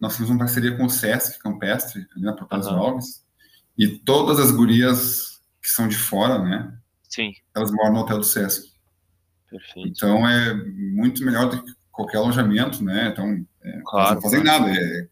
nós 0.00 0.16
temos 0.16 0.30
uma 0.30 0.38
parceria 0.38 0.76
com 0.76 0.86
o 0.86 0.90
Sesc 0.90 1.38
Campestre, 1.38 2.06
ali 2.16 2.24
na 2.24 2.32
Portal 2.32 2.58
dos 2.58 2.68
uhum. 2.68 2.76
Alves, 2.76 3.26
e 3.76 3.88
todas 3.88 4.40
as 4.40 4.50
gurias 4.50 5.40
que 5.60 5.68
são 5.68 5.86
de 5.86 5.96
fora, 5.96 6.38
né? 6.38 6.74
Sim. 7.02 7.32
Elas 7.54 7.70
moram 7.70 7.92
no 7.92 8.00
hotel 8.00 8.18
do 8.18 8.24
Sesc. 8.24 8.70
Perfeito. 9.50 9.88
Então 9.88 10.26
é 10.26 10.54
muito 10.54 11.24
melhor 11.24 11.50
do 11.50 11.62
que 11.62 11.72
qualquer 12.00 12.18
alojamento, 12.18 12.82
né? 12.82 13.08
Então, 13.12 13.46
é, 13.62 13.80
claro, 13.84 14.14
não 14.14 14.22
fazem 14.22 14.42
claro. 14.42 14.64
nada, 14.64 14.78
é 14.78 15.06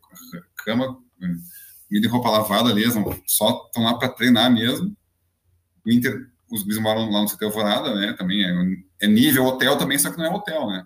cama, 0.64 0.98
comida 1.88 2.06
e 2.06 2.10
roupa 2.10 2.30
lavada 2.30 2.70
ali, 2.70 2.84
só 3.26 3.66
estão 3.66 3.84
lá 3.84 3.98
para 3.98 4.08
treinar 4.08 4.52
mesmo. 4.52 4.96
O 5.84 5.90
Inter, 5.90 6.28
os 6.50 6.62
guris 6.62 6.78
moram 6.78 7.10
lá 7.10 7.22
no 7.22 7.28
CT 7.28 7.44
Alvorada, 7.44 7.94
né? 7.94 8.14
Também 8.14 8.42
é, 8.44 9.06
é, 9.06 9.08
nível 9.08 9.44
hotel 9.44 9.76
também, 9.76 9.98
só 9.98 10.10
que 10.10 10.18
não 10.18 10.26
é 10.26 10.30
hotel, 10.30 10.66
né? 10.68 10.84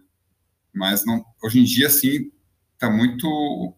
Mas 0.75 1.05
não, 1.05 1.25
hoje 1.43 1.61
em 1.61 1.65
dia, 1.65 1.87
assim, 1.87 2.31
tá 2.79 2.91
muito, 2.91 3.27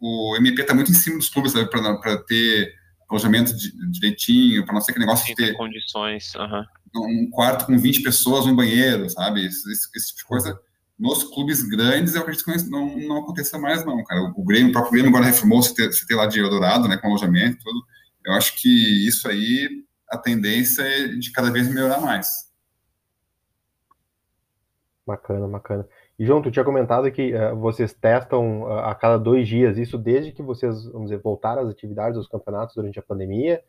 o 0.01 0.37
MP 0.37 0.65
tá 0.65 0.75
muito 0.75 0.91
em 0.91 0.95
cima 0.95 1.19
dos 1.19 1.29
clubes, 1.29 1.53
para 1.53 2.23
ter 2.25 2.75
alojamento 3.09 3.53
direitinho, 3.91 4.65
para 4.65 4.75
não 4.75 4.81
ser 4.81 4.93
aquele 4.93 5.05
negócio 5.05 5.27
Sim, 5.27 5.35
de 5.35 5.47
ter 5.47 5.57
condições, 5.57 6.33
uhum. 6.35 7.25
um 7.25 7.31
quarto 7.31 7.67
com 7.67 7.77
20 7.77 8.03
pessoas, 8.03 8.47
um 8.47 8.57
banheiro, 8.57 9.09
sabe? 9.11 9.45
Esse, 9.45 9.71
esse, 9.71 9.89
esse 9.95 10.09
tipo 10.09 10.19
de 10.19 10.25
coisa 10.25 10.61
nos 10.99 11.25
clubes 11.25 11.63
grandes, 11.63 12.15
eu 12.15 12.23
acredito 12.23 12.45
que 12.45 12.71
não, 12.71 12.97
não 12.97 13.19
aconteça 13.19 13.59
mais, 13.59 13.85
não, 13.85 14.03
cara. 14.05 14.33
O 14.37 14.45
Grêmio, 14.45 14.69
o 14.69 14.73
próprio 14.73 14.93
Grêmio 14.93 15.11
agora 15.11 15.25
reformou 15.25 15.59
o 15.59 15.63
CT, 15.63 16.15
lá 16.15 16.27
de 16.27 16.41
Eldorado, 16.41 16.89
né, 16.89 16.97
com 16.97 17.09
alojamento 17.09 17.59
tudo. 17.63 17.85
Eu 18.25 18.33
acho 18.33 18.57
que 18.61 19.07
isso 19.07 19.29
aí, 19.29 19.85
a 20.09 20.17
tendência 20.17 20.83
é 20.83 21.09
de 21.09 21.33
cada 21.33 21.51
vez 21.51 21.69
melhorar 21.69 22.01
mais. 22.01 22.51
Bacana, 25.07 25.47
bacana. 25.47 25.87
E, 26.19 26.25
João, 26.25 26.41
tu 26.41 26.51
tinha 26.51 26.65
comentado 26.65 27.11
que 27.11 27.35
uh, 27.35 27.57
vocês 27.57 27.93
testam 27.93 28.63
uh, 28.63 28.79
a 28.79 28.95
cada 28.95 29.19
dois 29.19 29.47
dias, 29.47 29.77
isso 29.77 29.99
desde 29.99 30.33
que 30.33 30.43
vocês, 30.43 30.87
vamos 30.87 31.11
dizer, 31.11 31.21
voltaram 31.21 31.63
às 31.63 31.69
atividades 31.69 32.17
dos 32.17 32.29
campeonatos 32.29 32.75
durante 32.77 32.99
a 32.99 33.03
pandemia, 33.03 33.63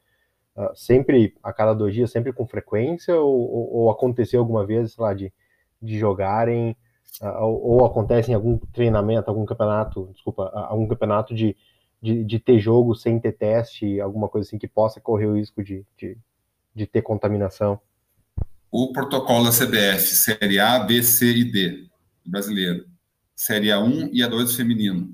uh, 0.56 0.70
sempre 0.76 1.36
a 1.44 1.52
cada 1.52 1.74
dois 1.74 1.94
dias, 1.94 2.12
sempre 2.12 2.32
com 2.32 2.48
frequência, 2.48 3.16
ou, 3.16 3.52
ou, 3.52 3.74
ou 3.74 3.92
aconteceu 3.92 4.40
alguma 4.40 4.66
vez, 4.66 4.94
sei 4.94 5.04
lá, 5.04 5.14
de, 5.14 5.34
de 5.82 5.98
jogarem 5.98 6.78
ou, 7.22 7.62
ou, 7.64 7.86
acontece 7.86 8.32
em 8.32 8.34
algum 8.34 8.58
treinamento, 8.58 9.30
algum 9.30 9.46
campeonato, 9.46 10.10
desculpa, 10.14 10.50
algum 10.54 10.88
campeonato 10.88 11.34
de, 11.34 11.56
de, 12.02 12.24
de, 12.24 12.40
ter 12.40 12.60
jogo 12.60 12.96
sem 12.96 13.20
ter 13.20 13.34
teste, 13.34 14.00
alguma 14.00 14.28
coisa 14.28 14.48
assim 14.48 14.58
que 14.58 14.68
possa 14.68 15.00
correr 15.00 15.28
o 15.28 15.36
risco 15.36 15.64
de, 15.64 15.86
de, 15.98 16.18
de 16.74 16.86
ter 16.86 17.02
contaminação? 17.02 17.80
O 18.72 18.92
protocolo 18.92 19.46
da 19.46 19.52
CBF, 19.52 20.02
Série 20.02 20.60
A, 20.60 20.80
B, 20.80 21.02
C 21.02 21.28
e 21.28 21.44
D, 21.46 21.88
brasileiro. 22.26 22.86
Série 23.36 23.68
A1 23.68 24.10
e 24.12 24.20
A2 24.20 24.56
feminino. 24.56 25.10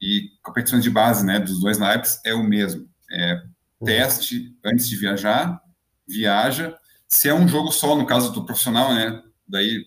E 0.00 0.30
competições 0.42 0.82
de 0.82 0.90
base, 0.90 1.24
né, 1.24 1.38
dos 1.38 1.60
dois 1.60 1.78
naipes, 1.78 2.20
é 2.24 2.34
o 2.34 2.42
mesmo. 2.42 2.88
É 3.10 3.42
teste 3.84 4.56
antes 4.64 4.88
de 4.88 4.96
viajar, 4.96 5.60
viaja. 6.08 6.76
Se 7.08 7.28
é 7.28 7.34
um 7.34 7.46
jogo 7.46 7.70
só, 7.70 7.94
no 7.94 8.06
caso 8.06 8.32
do 8.32 8.44
profissional, 8.44 8.92
né, 8.94 9.22
daí 9.46 9.84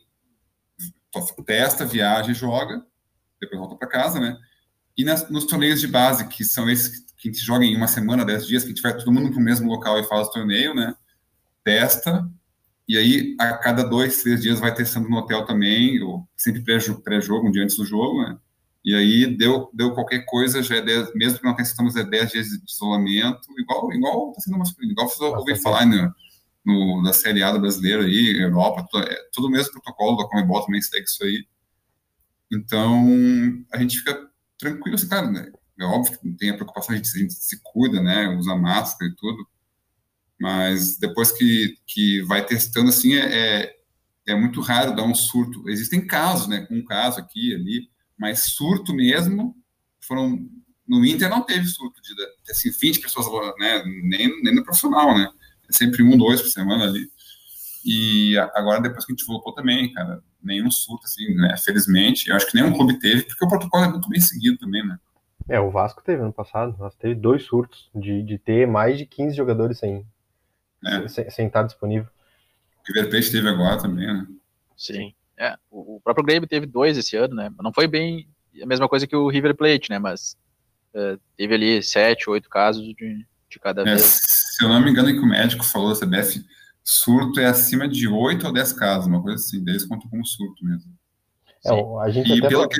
testa, 1.45 1.85
viaja 1.85 2.31
e 2.31 2.35
joga, 2.35 2.83
depois 3.39 3.59
volta 3.59 3.75
para 3.75 3.87
casa, 3.87 4.19
né? 4.19 4.37
E 4.97 5.03
nas, 5.03 5.29
nos 5.29 5.45
torneios 5.45 5.79
de 5.79 5.87
base, 5.87 6.27
que 6.27 6.43
são 6.43 6.69
esses 6.69 7.05
que 7.17 7.29
a 7.29 7.31
gente 7.31 7.43
joga 7.43 7.65
em 7.65 7.75
uma 7.75 7.87
semana, 7.87 8.25
dez 8.25 8.47
dias, 8.47 8.63
que 8.63 8.69
a 8.69 8.73
gente 8.73 8.81
vai 8.81 8.95
todo 8.95 9.11
mundo 9.11 9.29
para 9.29 9.39
o 9.39 9.43
mesmo 9.43 9.69
local 9.69 9.99
e 9.99 10.03
faz 10.05 10.27
o 10.27 10.31
torneio, 10.31 10.73
né? 10.73 10.95
Testa, 11.63 12.29
e 12.87 12.97
aí 12.97 13.35
a 13.39 13.57
cada 13.57 13.83
dois, 13.83 14.23
três 14.23 14.41
dias 14.41 14.59
vai 14.59 14.73
testando 14.73 15.09
no 15.09 15.17
hotel 15.17 15.45
também, 15.45 16.01
ou 16.01 16.27
sempre 16.35 16.63
pré-jogo, 16.63 17.47
um 17.47 17.51
dia 17.51 17.63
antes 17.63 17.75
do 17.75 17.85
jogo, 17.85 18.23
né? 18.23 18.37
E 18.83 18.95
aí 18.95 19.37
deu, 19.37 19.69
deu 19.73 19.93
qualquer 19.93 20.25
coisa, 20.25 20.63
já 20.63 20.77
é 20.77 20.81
dez, 20.81 21.13
mesmo 21.13 21.39
que 21.39 21.45
não 21.45 21.55
testamos, 21.55 21.95
é 21.95 22.03
10 22.03 22.31
dias 22.31 22.47
de 22.47 22.59
isolamento, 22.67 23.47
igual 23.57 23.93
igual 23.93 24.29
está 24.29 24.41
sendo 24.41 24.57
masculino, 24.57 24.93
igual 24.93 25.09
eu 25.19 25.35
ouvi 25.35 25.55
falar, 25.57 25.85
né? 25.85 26.11
No, 26.69 27.01
da 27.03 27.11
Série 27.11 27.41
A 27.41 27.51
do 27.51 27.59
brasileiro 27.59 28.03
aí, 28.03 28.39
Europa, 28.39 28.85
tudo, 28.89 29.03
é 29.03 29.15
tudo 29.33 29.47
o 29.47 29.51
mesmo 29.51 29.71
protocolo 29.73 30.17
da 30.17 30.27
Comebol 30.27 30.63
também 30.63 30.81
segue 30.81 31.05
isso 31.05 31.23
aí. 31.23 31.45
Então, 32.51 33.05
a 33.71 33.77
gente 33.77 33.97
fica 33.97 34.29
tranquilo, 34.57 34.95
assim, 34.95 35.07
cara, 35.07 35.29
né? 35.29 35.51
É 35.79 35.85
óbvio 35.85 36.19
que 36.19 36.31
tem 36.33 36.49
a 36.49 36.55
preocupação, 36.55 36.93
a 36.93 36.97
gente, 36.97 37.09
a 37.15 37.19
gente 37.19 37.33
se 37.33 37.61
cuida, 37.63 38.01
né? 38.01 38.27
Usa 38.37 38.55
máscara 38.55 39.11
e 39.11 39.15
tudo. 39.15 39.47
Mas 40.39 40.97
depois 40.97 41.31
que, 41.31 41.77
que 41.87 42.21
vai 42.23 42.45
testando, 42.45 42.89
assim, 42.89 43.15
é, 43.15 43.63
é, 43.63 43.75
é 44.27 44.35
muito 44.35 44.61
raro 44.61 44.95
dar 44.95 45.03
um 45.03 45.15
surto. 45.15 45.67
Existem 45.69 46.05
casos, 46.05 46.47
né? 46.47 46.67
Um 46.69 46.83
caso 46.83 47.19
aqui, 47.19 47.53
ali, 47.53 47.89
mas 48.17 48.41
surto 48.41 48.93
mesmo, 48.93 49.55
foram... 50.01 50.47
No 50.87 51.05
Inter 51.05 51.29
não 51.29 51.43
teve 51.43 51.67
surto 51.67 52.01
de, 52.01 52.51
assim, 52.51 52.71
20 52.71 52.99
pessoas, 52.99 53.27
né? 53.59 53.83
Nem, 54.03 54.41
nem 54.43 54.55
no 54.55 54.63
profissional, 54.63 55.15
né? 55.15 55.29
É 55.69 55.73
sempre 55.73 56.03
um, 56.03 56.17
dois 56.17 56.41
por 56.41 56.49
semana 56.49 56.85
ali. 56.85 57.07
E 57.85 58.37
agora, 58.53 58.81
depois 58.81 59.05
que 59.05 59.11
a 59.11 59.15
gente 59.15 59.25
voltou 59.25 59.53
também, 59.53 59.93
cara, 59.93 60.21
nenhum 60.43 60.69
surto, 60.69 61.05
assim, 61.05 61.33
né? 61.35 61.55
Felizmente. 61.57 62.29
Eu 62.29 62.35
acho 62.35 62.47
que 62.47 62.55
nenhum 62.55 62.73
clube 62.73 62.99
teve, 62.99 63.23
porque 63.23 63.45
o 63.45 63.47
protocolo 63.47 63.85
é 63.85 63.89
muito 63.89 64.09
bem 64.09 64.19
seguido 64.19 64.57
também, 64.57 64.85
né? 64.85 64.97
É, 65.47 65.59
o 65.59 65.71
Vasco 65.71 66.03
teve 66.03 66.21
ano 66.21 66.33
passado, 66.33 66.75
nós 66.77 66.95
teve 66.95 67.15
dois 67.15 67.43
surtos 67.43 67.89
de, 67.95 68.21
de 68.21 68.37
ter 68.37 68.67
mais 68.67 68.97
de 68.97 69.05
15 69.05 69.35
jogadores 69.35 69.79
sem, 69.79 70.05
é. 70.85 71.07
sem, 71.07 71.29
sem, 71.29 71.47
estar 71.47 71.63
disponível. 71.63 72.07
O 72.07 72.93
River 72.93 73.09
Plate 73.09 73.31
teve 73.31 73.49
agora 73.49 73.81
também, 73.81 74.05
né? 74.05 74.27
Sim. 74.77 75.13
É, 75.37 75.55
o 75.71 75.99
próprio 76.03 76.25
Grêmio 76.25 76.47
teve 76.47 76.65
dois 76.65 76.97
esse 76.97 77.15
ano, 77.15 77.33
né? 77.33 77.49
Não 77.61 77.73
foi 77.73 77.87
bem 77.87 78.27
a 78.61 78.65
mesma 78.65 78.87
coisa 78.87 79.07
que 79.07 79.15
o 79.15 79.29
River 79.29 79.55
Plate, 79.55 79.89
né? 79.89 79.97
Mas 79.97 80.37
uh, 80.93 81.19
teve 81.35 81.55
ali 81.55 81.81
sete, 81.81 82.29
oito 82.29 82.49
casos 82.49 82.83
de, 82.83 83.25
de 83.49 83.59
cada 83.59 83.81
é, 83.81 83.85
vez. 83.85 84.38
Se 84.59 84.65
eu 84.65 84.67
não 84.67 84.81
me 84.81 84.91
engano, 84.91 85.07
é 85.07 85.13
que 85.13 85.19
o 85.19 85.25
médico 85.25 85.63
falou 85.63 85.87
da 85.87 86.05
CBF, 86.05 86.45
surto 86.83 87.39
é 87.39 87.45
acima 87.45 87.87
de 87.87 88.09
8 88.09 88.45
ou 88.45 88.51
10 88.51 88.73
casos, 88.73 89.07
uma 89.07 89.21
coisa 89.21 89.41
assim, 89.41 89.63
deles 89.63 89.85
contam 89.85 90.09
como 90.09 90.25
surto 90.25 90.65
mesmo. 90.65 90.91
É, 91.65 91.71
a 91.71 92.09
gente 92.09 92.29
e 92.29 92.41
pelo 92.41 92.67
que, 92.67 92.77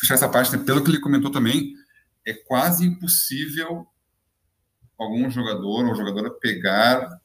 fechar 0.00 0.14
essa 0.14 0.28
parte, 0.28 0.50
né, 0.50 0.64
pelo 0.64 0.82
que 0.82 0.90
ele 0.90 0.98
comentou 0.98 1.30
também, 1.30 1.74
é 2.26 2.32
quase 2.32 2.84
impossível 2.84 3.86
algum 4.98 5.30
jogador 5.30 5.86
ou 5.86 5.94
jogadora 5.94 6.28
pegar, 6.28 7.20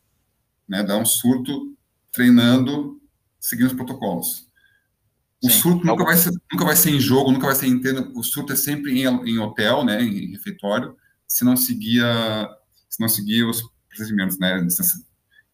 né, 0.69 0.83
dar 0.83 0.97
um 0.97 1.05
surto 1.05 1.75
treinando, 2.12 3.01
seguindo 3.39 3.65
os 3.65 3.73
protocolos. 3.73 4.45
O 5.43 5.49
Sim, 5.49 5.60
surto 5.60 5.88
nunca 5.88 6.03
vai, 6.03 6.17
ser, 6.17 6.31
nunca 6.51 6.65
vai 6.65 6.75
ser 6.75 6.91
em 6.91 6.99
jogo, 6.99 7.31
nunca 7.31 7.47
vai 7.47 7.55
ser 7.55 7.65
inteiro. 7.65 8.12
O 8.15 8.21
surto 8.21 8.53
é 8.53 8.55
sempre 8.55 8.91
em, 8.91 9.05
em 9.27 9.39
hotel, 9.39 9.83
né, 9.83 10.03
em 10.03 10.29
refeitório, 10.33 10.95
se 11.27 11.43
não 11.43 11.57
seguir 11.57 12.03
a, 12.03 12.47
se 12.88 13.01
não 13.01 13.10
seguir 13.10 13.43
os 13.43 13.63
procedimentos, 13.97 14.39
né? 14.39 14.65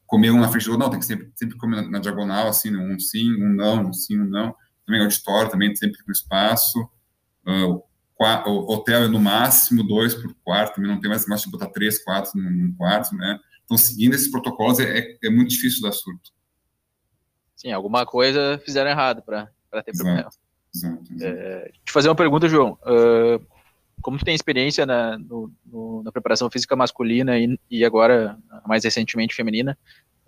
Comer 0.06 0.32
um 0.32 0.40
na 0.40 0.50
frente 0.50 0.66
do 0.66 0.72
outro, 0.72 0.86
não, 0.86 0.92
tem 0.92 1.00
que 1.00 1.06
sempre, 1.06 1.32
sempre 1.36 1.58
comer 1.58 1.78
na, 1.78 1.92
na 1.92 2.00
diagonal, 2.00 2.48
assim, 2.48 2.76
um 2.76 3.00
sim, 3.00 3.34
um 3.34 3.50
não, 3.50 3.88
um 3.88 3.94
sim, 3.94 4.20
um 4.20 4.26
não. 4.26 4.56
Também 4.86 5.02
auditório, 5.02 5.50
também 5.50 5.76
sempre 5.76 6.04
com 6.04 6.12
espaço. 6.12 6.80
Uh, 7.48 7.82
o 8.46 8.74
hotel 8.74 9.04
é 9.04 9.08
no 9.08 9.20
máximo 9.20 9.84
dois 9.84 10.14
por 10.14 10.34
quarto, 10.44 10.76
também 10.76 10.90
não 10.90 11.00
tem 11.00 11.10
mais 11.10 11.26
mais 11.26 11.42
de 11.42 11.50
botar 11.50 11.70
três, 11.70 12.02
quatro 12.04 12.32
num 12.40 12.74
quarto, 12.78 13.16
né? 13.16 13.40
Então, 13.66 13.78
seguindo 13.78 14.14
esses 14.14 14.30
protocolos, 14.30 14.80
é, 14.80 15.00
é, 15.00 15.18
é 15.24 15.30
muito 15.30 15.50
difícil 15.50 15.82
dar 15.82 15.92
surto. 15.92 16.32
Sim, 17.56 17.72
alguma 17.72 18.06
coisa 18.06 18.62
fizeram 18.64 18.90
errado 18.90 19.22
para 19.24 19.46
ter 19.84 19.92
exato, 19.92 20.04
problema. 20.04 20.30
Exato, 20.74 21.14
exato. 21.14 21.38
É, 21.38 21.72
te 21.84 21.92
fazer 21.92 22.10
uma 22.10 22.16
pergunta, 22.16 22.48
João. 22.48 22.78
Uh, 22.84 23.46
como 24.04 24.18
tu 24.18 24.26
tem 24.26 24.36
experiência 24.36 24.86
na, 24.86 25.18
no, 25.18 25.52
no, 25.66 26.04
na 26.04 26.12
preparação 26.12 26.52
física 26.52 26.76
masculina 26.76 27.40
e, 27.40 27.58
e, 27.72 27.86
agora, 27.86 28.38
mais 28.68 28.84
recentemente, 28.84 29.34
feminina, 29.34 29.78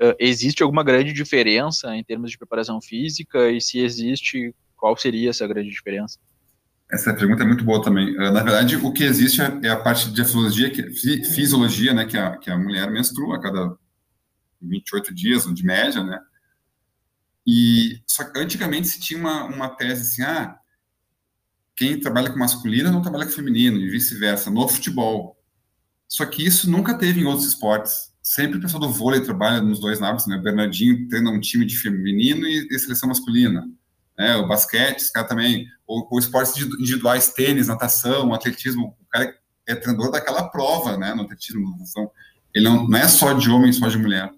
uh, 0.01 0.15
existe 0.17 0.63
alguma 0.63 0.83
grande 0.83 1.13
diferença 1.13 1.95
em 1.95 2.03
termos 2.03 2.31
de 2.31 2.37
preparação 2.37 2.81
física? 2.81 3.51
E 3.51 3.59
se 3.61 3.79
existe, 3.79 4.55
qual 4.75 4.97
seria 4.97 5.29
essa 5.29 5.45
grande 5.45 5.69
diferença? 5.69 6.17
Essa 6.89 7.13
pergunta 7.13 7.43
é 7.43 7.45
muito 7.45 7.65
boa 7.65 7.83
também. 7.83 8.15
Uh, 8.15 8.31
na 8.31 8.41
verdade, 8.41 8.77
o 8.77 8.93
que 8.93 9.03
existe 9.03 9.41
é, 9.41 9.59
é 9.63 9.69
a 9.69 9.79
parte 9.79 10.09
de 10.09 10.23
fisiologia, 10.23 10.71
que, 10.71 10.89
fisiologia 11.25 11.93
né, 11.93 12.05
que, 12.05 12.17
a, 12.17 12.37
que 12.37 12.49
a 12.49 12.57
mulher 12.57 12.89
menstrua 12.89 13.35
a 13.35 13.41
cada 13.41 13.75
28 14.61 15.13
dias, 15.13 15.43
de 15.53 15.65
média, 15.65 16.01
né? 16.01 16.19
E 17.45 18.01
só 18.07 18.23
que 18.23 18.39
antigamente 18.39 18.87
se 18.87 18.99
tinha 18.99 19.19
uma, 19.19 19.43
uma 19.43 19.69
tese 19.69 20.01
assim, 20.01 20.23
ah, 20.23 20.57
quem 21.75 21.99
trabalha 21.99 22.31
com 22.31 22.39
masculino 22.39 22.91
não 22.91 23.01
trabalha 23.01 23.25
com 23.25 23.31
feminino, 23.31 23.77
e 23.77 23.89
vice-versa, 23.89 24.49
no 24.49 24.67
futebol. 24.67 25.37
Só 26.07 26.25
que 26.25 26.45
isso 26.45 26.69
nunca 26.69 26.97
teve 26.97 27.21
em 27.21 27.25
outros 27.25 27.47
esportes. 27.47 28.13
Sempre 28.21 28.57
o 28.57 28.61
pessoal 28.61 28.81
do 28.81 28.89
vôlei 28.89 29.21
trabalha 29.21 29.61
nos 29.61 29.79
dois 29.79 29.99
lados, 29.99 30.25
né? 30.27 30.37
Bernardinho 30.37 31.07
tendo 31.09 31.29
um 31.29 31.39
time 31.39 31.65
de 31.65 31.77
feminino 31.77 32.47
e, 32.47 32.67
e 32.71 32.79
seleção 32.79 33.09
masculina. 33.09 33.67
Né? 34.17 34.35
O 34.37 34.47
basquete, 34.47 34.99
os 34.99 35.09
caras 35.09 35.29
também, 35.29 35.67
ou, 35.85 36.07
ou 36.09 36.19
esportes 36.19 36.55
individuais, 36.57 37.33
tênis, 37.33 37.67
natação, 37.67 38.33
atletismo, 38.33 38.95
o 38.99 39.05
cara 39.09 39.35
é 39.67 39.75
treinador 39.75 40.11
daquela 40.11 40.47
prova, 40.49 40.97
né? 40.97 41.13
No 41.13 41.23
atletismo, 41.23 41.69
natação. 41.71 42.09
Ele 42.53 42.65
não, 42.65 42.87
não 42.87 42.97
é 42.97 43.07
só 43.07 43.33
de 43.33 43.49
homem, 43.49 43.73
só 43.73 43.87
de 43.89 43.97
mulher. 43.97 44.31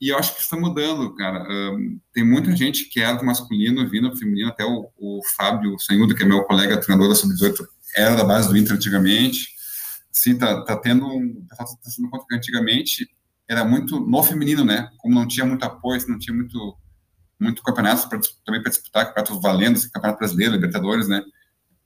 E 0.00 0.08
eu 0.08 0.18
acho 0.18 0.34
que 0.34 0.40
está 0.40 0.56
mudando, 0.56 1.14
cara. 1.14 1.46
Um, 1.48 2.00
tem 2.12 2.24
muita 2.24 2.56
gente 2.56 2.84
que 2.86 3.00
era 3.00 3.18
do 3.18 3.24
masculino 3.24 3.86
vindo 3.88 4.08
pro 4.08 4.18
feminino, 4.18 4.48
até 4.48 4.64
o, 4.64 4.90
o 4.96 5.20
Fábio 5.36 5.78
Sanhudo, 5.78 6.14
que 6.14 6.22
é 6.22 6.26
meu 6.26 6.42
colega 6.44 6.80
treinador 6.80 7.10
da 7.10 7.14
Sub-18, 7.14 7.66
era 7.94 8.16
da 8.16 8.24
base 8.24 8.48
do 8.48 8.56
Inter 8.56 8.74
antigamente. 8.74 9.48
Sim, 10.10 10.38
tá, 10.38 10.64
tá 10.64 10.76
tendo 10.76 11.06
um. 11.06 11.44
Tá, 11.48 11.56
tá 11.56 11.90
sendo 11.90 12.08
conta 12.08 12.24
que 12.26 12.34
antigamente 12.34 13.08
era 13.46 13.64
muito 13.64 14.00
no 14.00 14.22
feminino, 14.22 14.64
né? 14.64 14.88
Como 14.96 15.14
não 15.14 15.28
tinha 15.28 15.44
muito 15.44 15.64
apoio, 15.64 16.00
não 16.08 16.18
tinha 16.18 16.34
muito, 16.34 16.78
muito 17.38 17.62
campeonato 17.62 18.08
pra, 18.08 18.18
também 18.44 18.62
para 18.62 18.70
disputar, 18.70 19.06
campeonato 19.06 19.40
valendo, 19.40 19.76
assim, 19.76 19.90
campeonato 19.90 20.18
brasileiro, 20.18 20.54
Libertadores, 20.54 21.08
né? 21.08 21.22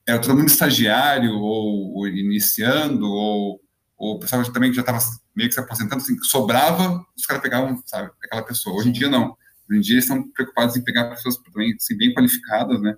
Era 0.07 0.21
todo 0.21 0.37
mundo 0.37 0.49
estagiário, 0.49 1.33
ou, 1.33 1.95
ou 1.95 2.07
iniciando, 2.07 3.07
ou 3.07 3.61
o 3.97 4.19
pessoal 4.19 4.43
também 4.53 4.73
já 4.73 4.81
estava 4.81 4.99
meio 5.35 5.49
que 5.49 5.55
se 5.55 5.61
aposentando, 5.61 6.03
assim, 6.03 6.17
sobrava, 6.23 7.05
os 7.17 7.25
caras 7.25 7.43
pegavam, 7.43 7.83
sabe, 7.87 8.11
aquela 8.23 8.43
pessoa. 8.43 8.77
Hoje 8.77 8.89
em 8.89 8.93
dia, 8.93 9.09
não. 9.09 9.37
Hoje 9.69 9.79
em 9.79 9.81
dia, 9.81 9.95
eles 9.95 10.05
estão 10.05 10.29
preocupados 10.31 10.77
em 10.77 10.83
pegar 10.83 11.09
pessoas 11.09 11.37
também, 11.39 11.75
assim, 11.75 11.97
bem 11.97 12.13
qualificadas, 12.13 12.81
né? 12.81 12.97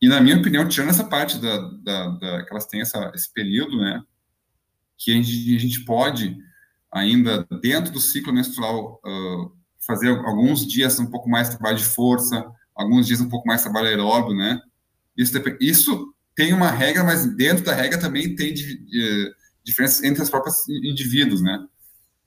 E, 0.00 0.08
na 0.08 0.20
minha 0.20 0.36
opinião, 0.36 0.66
tirando 0.66 0.90
essa 0.90 1.04
parte 1.04 1.38
da, 1.38 1.58
da, 1.82 2.06
da 2.08 2.44
que 2.44 2.50
elas 2.50 2.66
têm 2.66 2.80
essa, 2.80 3.12
esse 3.14 3.32
período, 3.32 3.78
né, 3.78 4.02
que 4.96 5.12
a 5.12 5.14
gente, 5.14 5.56
a 5.56 5.58
gente 5.58 5.84
pode 5.84 6.36
ainda, 6.90 7.46
dentro 7.62 7.92
do 7.92 8.00
ciclo 8.00 8.32
menstrual, 8.32 9.00
uh, 9.04 9.52
fazer 9.86 10.08
alguns 10.08 10.66
dias 10.66 10.98
um 10.98 11.06
pouco 11.06 11.28
mais 11.28 11.50
trabalho 11.50 11.78
de 11.78 11.84
força, 11.84 12.44
alguns 12.74 13.06
dias 13.06 13.20
um 13.20 13.28
pouco 13.28 13.46
mais 13.46 13.62
trabalho 13.62 13.88
aeróbio, 13.88 14.34
né? 14.34 14.60
Isso, 15.16 15.32
isso 15.60 16.14
tem 16.34 16.52
uma 16.52 16.70
regra, 16.70 17.04
mas 17.04 17.26
dentro 17.36 17.64
da 17.64 17.74
regra 17.74 17.98
também 17.98 18.34
tem 18.34 18.54
de, 18.54 18.84
de, 18.86 19.34
diferenças 19.64 20.02
entre 20.02 20.22
os 20.22 20.30
próprios 20.30 20.68
indivíduos, 20.68 21.42
né? 21.42 21.58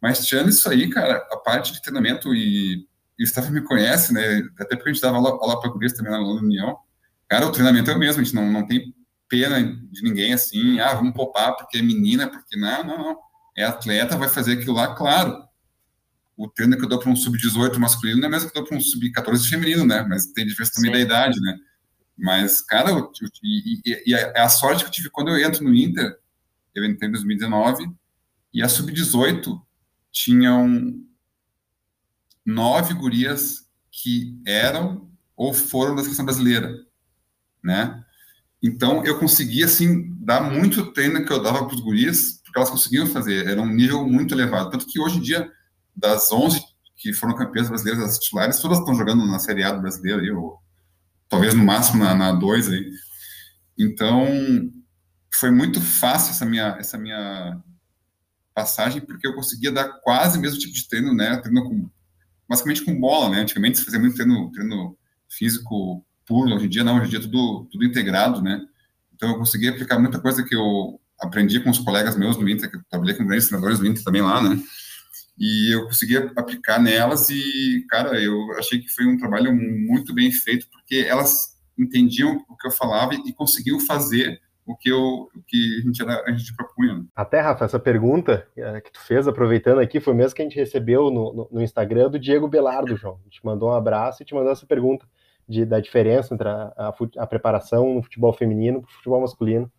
Mas 0.01 0.25
tirando 0.25 0.49
isso 0.49 0.69
aí, 0.69 0.89
cara, 0.89 1.15
a 1.31 1.37
parte 1.37 1.71
de 1.71 1.81
treinamento 1.81 2.33
e, 2.33 2.85
e 3.17 3.23
o 3.23 3.25
staff 3.25 3.49
me 3.51 3.61
conhece, 3.61 4.13
né? 4.13 4.43
Até 4.59 4.75
porque 4.75 4.89
a 4.89 4.93
gente 4.93 5.01
dava 5.01 5.17
aula, 5.17 5.29
aula 5.29 5.59
para 5.59 5.71
gurias 5.71 5.93
também 5.93 6.11
na 6.11 6.19
União. 6.19 6.77
Cara, 7.27 7.47
o 7.47 7.51
treinamento 7.51 7.89
é 7.89 7.95
o 7.95 7.99
mesmo, 7.99 8.21
a 8.21 8.23
gente 8.23 8.35
não, 8.35 8.51
não 8.51 8.65
tem 8.65 8.93
pena 9.29 9.63
de 9.63 10.03
ninguém 10.03 10.33
assim, 10.33 10.79
ah, 10.79 10.93
vamos 10.93 11.13
poupar 11.13 11.55
porque 11.55 11.79
é 11.79 11.81
menina, 11.81 12.27
porque 12.27 12.57
não, 12.57 12.83
não, 12.83 12.97
não. 12.97 13.17
É 13.55 13.63
atleta, 13.63 14.17
vai 14.17 14.29
fazer 14.29 14.53
aquilo 14.53 14.73
lá, 14.73 14.93
claro. 14.93 15.41
O 16.35 16.47
treino 16.47 16.75
que 16.77 16.83
eu 16.83 16.89
dou 16.89 16.99
para 16.99 17.09
um 17.09 17.15
sub-18 17.15 17.77
masculino 17.77 18.19
não 18.19 18.27
é 18.27 18.31
mesmo 18.31 18.49
que 18.49 18.57
eu 18.57 18.61
dou 18.61 18.67
para 18.67 18.77
um 18.77 18.81
sub-14 18.81 19.47
feminino, 19.47 19.85
né? 19.85 20.05
Mas 20.07 20.25
tem 20.27 20.45
diferença 20.45 20.73
também 20.75 20.91
Sim. 20.91 20.97
da 20.97 21.03
idade, 21.03 21.39
né? 21.39 21.57
Mas, 22.17 22.61
cara, 22.61 22.89
eu, 22.89 22.97
eu, 22.97 23.29
e, 23.43 23.79
e, 23.85 24.03
e, 24.07 24.15
a, 24.15 24.45
a 24.45 24.49
sorte 24.49 24.83
que 24.83 24.89
eu 24.89 24.93
tive 24.93 25.09
quando 25.09 25.29
eu 25.29 25.37
entro 25.37 25.63
no 25.63 25.73
Inter, 25.73 26.15
eu 26.75 26.85
entrei 26.85 27.09
em 27.09 27.11
2019, 27.11 27.89
e 28.53 28.61
a 28.61 28.69
sub-18 28.69 29.61
tinham 30.11 31.01
nove 32.45 32.93
gurias 32.93 33.67
que 33.91 34.39
eram 34.45 35.09
ou 35.35 35.53
foram 35.53 35.95
da 35.95 36.03
seleção 36.03 36.25
brasileira, 36.25 36.73
né? 37.63 38.03
Então, 38.61 39.03
eu 39.03 39.19
conseguia, 39.19 39.65
assim, 39.65 40.15
dar 40.19 40.41
muito 40.41 40.93
treino 40.93 41.25
que 41.25 41.33
eu 41.33 41.43
dava 41.43 41.65
para 41.65 41.75
os 41.75 41.81
gurias, 41.81 42.39
porque 42.43 42.57
elas 42.57 42.69
conseguiam 42.69 43.07
fazer, 43.07 43.45
era 43.45 43.61
um 43.61 43.67
nível 43.67 44.07
muito 44.07 44.33
elevado. 44.33 44.69
Tanto 44.69 44.85
que 44.85 44.99
hoje 44.99 45.17
em 45.17 45.21
dia, 45.21 45.51
das 45.95 46.31
11 46.31 46.61
que 46.95 47.11
foram 47.11 47.35
campeãs 47.35 47.67
brasileiras, 47.67 48.01
as 48.01 48.19
titulares, 48.19 48.59
todas 48.59 48.79
estão 48.79 48.95
jogando 48.95 49.25
na 49.25 49.37
Série 49.37 49.63
A 49.63 49.73
do 49.73 49.81
brasileiro, 49.81 50.21
aí, 50.21 50.31
ou 50.31 50.57
talvez 51.27 51.53
no 51.53 51.63
máximo 51.63 52.01
na, 52.01 52.15
na 52.15 52.31
2 52.31 52.69
aí. 52.69 52.89
Então, 53.77 54.25
foi 55.43 55.51
muito 55.51 55.81
fácil 55.81 56.31
essa 56.31 56.45
minha, 56.45 56.77
essa 56.79 56.97
minha 56.97 57.61
passagem, 58.55 59.01
porque 59.01 59.27
eu 59.27 59.35
conseguia 59.35 59.73
dar 59.73 59.89
quase 59.99 60.37
o 60.37 60.41
mesmo 60.41 60.57
tipo 60.57 60.73
de 60.73 60.87
treino, 60.87 61.13
né? 61.13 61.35
Treino 61.35 61.65
com, 61.65 61.89
basicamente 62.47 62.85
com 62.85 62.97
bola, 62.97 63.29
né? 63.29 63.41
Antigamente 63.41 63.77
se 63.77 63.83
fazia 63.83 63.99
muito 63.99 64.15
treino, 64.15 64.49
treino 64.53 64.97
físico 65.29 66.01
puro, 66.25 66.55
hoje 66.55 66.67
em 66.67 66.69
dia 66.69 66.81
não, 66.85 66.95
hoje 66.95 67.07
em 67.07 67.09
dia 67.09 67.19
é 67.19 67.21
tudo, 67.23 67.67
tudo 67.69 67.83
integrado, 67.83 68.41
né? 68.41 68.61
Então 69.13 69.31
eu 69.31 69.37
consegui 69.37 69.67
aplicar 69.67 69.99
muita 69.99 70.17
coisa 70.17 70.45
que 70.45 70.55
eu 70.55 70.97
aprendi 71.19 71.59
com 71.59 71.71
os 71.71 71.79
colegas 71.79 72.15
meus 72.15 72.37
do 72.37 72.47
Inter, 72.47 72.71
que 72.71 72.77
eu 72.77 72.81
trabalhei 72.89 73.13
com 73.13 73.25
grandes 73.25 73.49
treinadores 73.49 73.79
do 73.79 73.85
Inter 73.85 74.01
também 74.01 74.21
lá, 74.21 74.41
né? 74.41 74.63
E 75.37 75.75
eu 75.75 75.83
consegui 75.87 76.15
aplicar 76.15 76.79
nelas 76.79 77.29
e, 77.29 77.85
cara, 77.89 78.17
eu 78.17 78.49
achei 78.57 78.79
que 78.79 78.87
foi 78.87 79.05
um 79.05 79.17
trabalho 79.17 79.53
muito 79.53 80.13
bem 80.13 80.31
feito, 80.31 80.69
porque 80.71 81.05
elas 81.05 81.35
entendiam 81.77 82.41
o 82.47 82.55
que 82.55 82.65
eu 82.65 82.71
falava 82.71 83.13
e 83.13 83.33
conseguiam 83.33 83.77
fazer 83.81 84.41
o 84.65 84.75
que, 84.75 84.89
eu, 84.89 85.29
o 85.35 85.43
que 85.45 85.79
a, 85.79 85.81
gente 85.81 86.01
era, 86.01 86.23
a 86.25 86.31
gente 86.31 86.55
propunha. 86.55 87.05
Até, 87.15 87.41
Rafa, 87.41 87.65
essa 87.65 87.79
pergunta 87.79 88.47
é, 88.55 88.79
que 88.81 88.91
tu 88.91 88.99
fez, 89.01 89.27
aproveitando 89.27 89.79
aqui, 89.79 89.99
foi 89.99 90.13
mesmo 90.13 90.35
que 90.35 90.41
a 90.41 90.45
gente 90.45 90.55
recebeu 90.55 91.09
no, 91.09 91.33
no, 91.33 91.49
no 91.51 91.61
Instagram 91.61 92.09
do 92.09 92.19
Diego 92.19 92.47
Belardo, 92.47 92.95
João. 92.95 93.19
A 93.21 93.23
gente 93.25 93.45
mandou 93.45 93.69
um 93.69 93.73
abraço 93.73 94.21
e 94.21 94.25
te 94.25 94.33
mandou 94.33 94.51
essa 94.51 94.65
pergunta 94.65 95.05
de, 95.47 95.65
da 95.65 95.79
diferença 95.79 96.33
entre 96.33 96.47
a, 96.47 96.73
a, 96.77 96.95
a 97.17 97.27
preparação 97.27 97.95
no 97.95 98.03
futebol 98.03 98.31
feminino 98.33 98.79
e 98.79 98.83
o 98.83 98.95
futebol 98.95 99.21
masculino. 99.21 99.71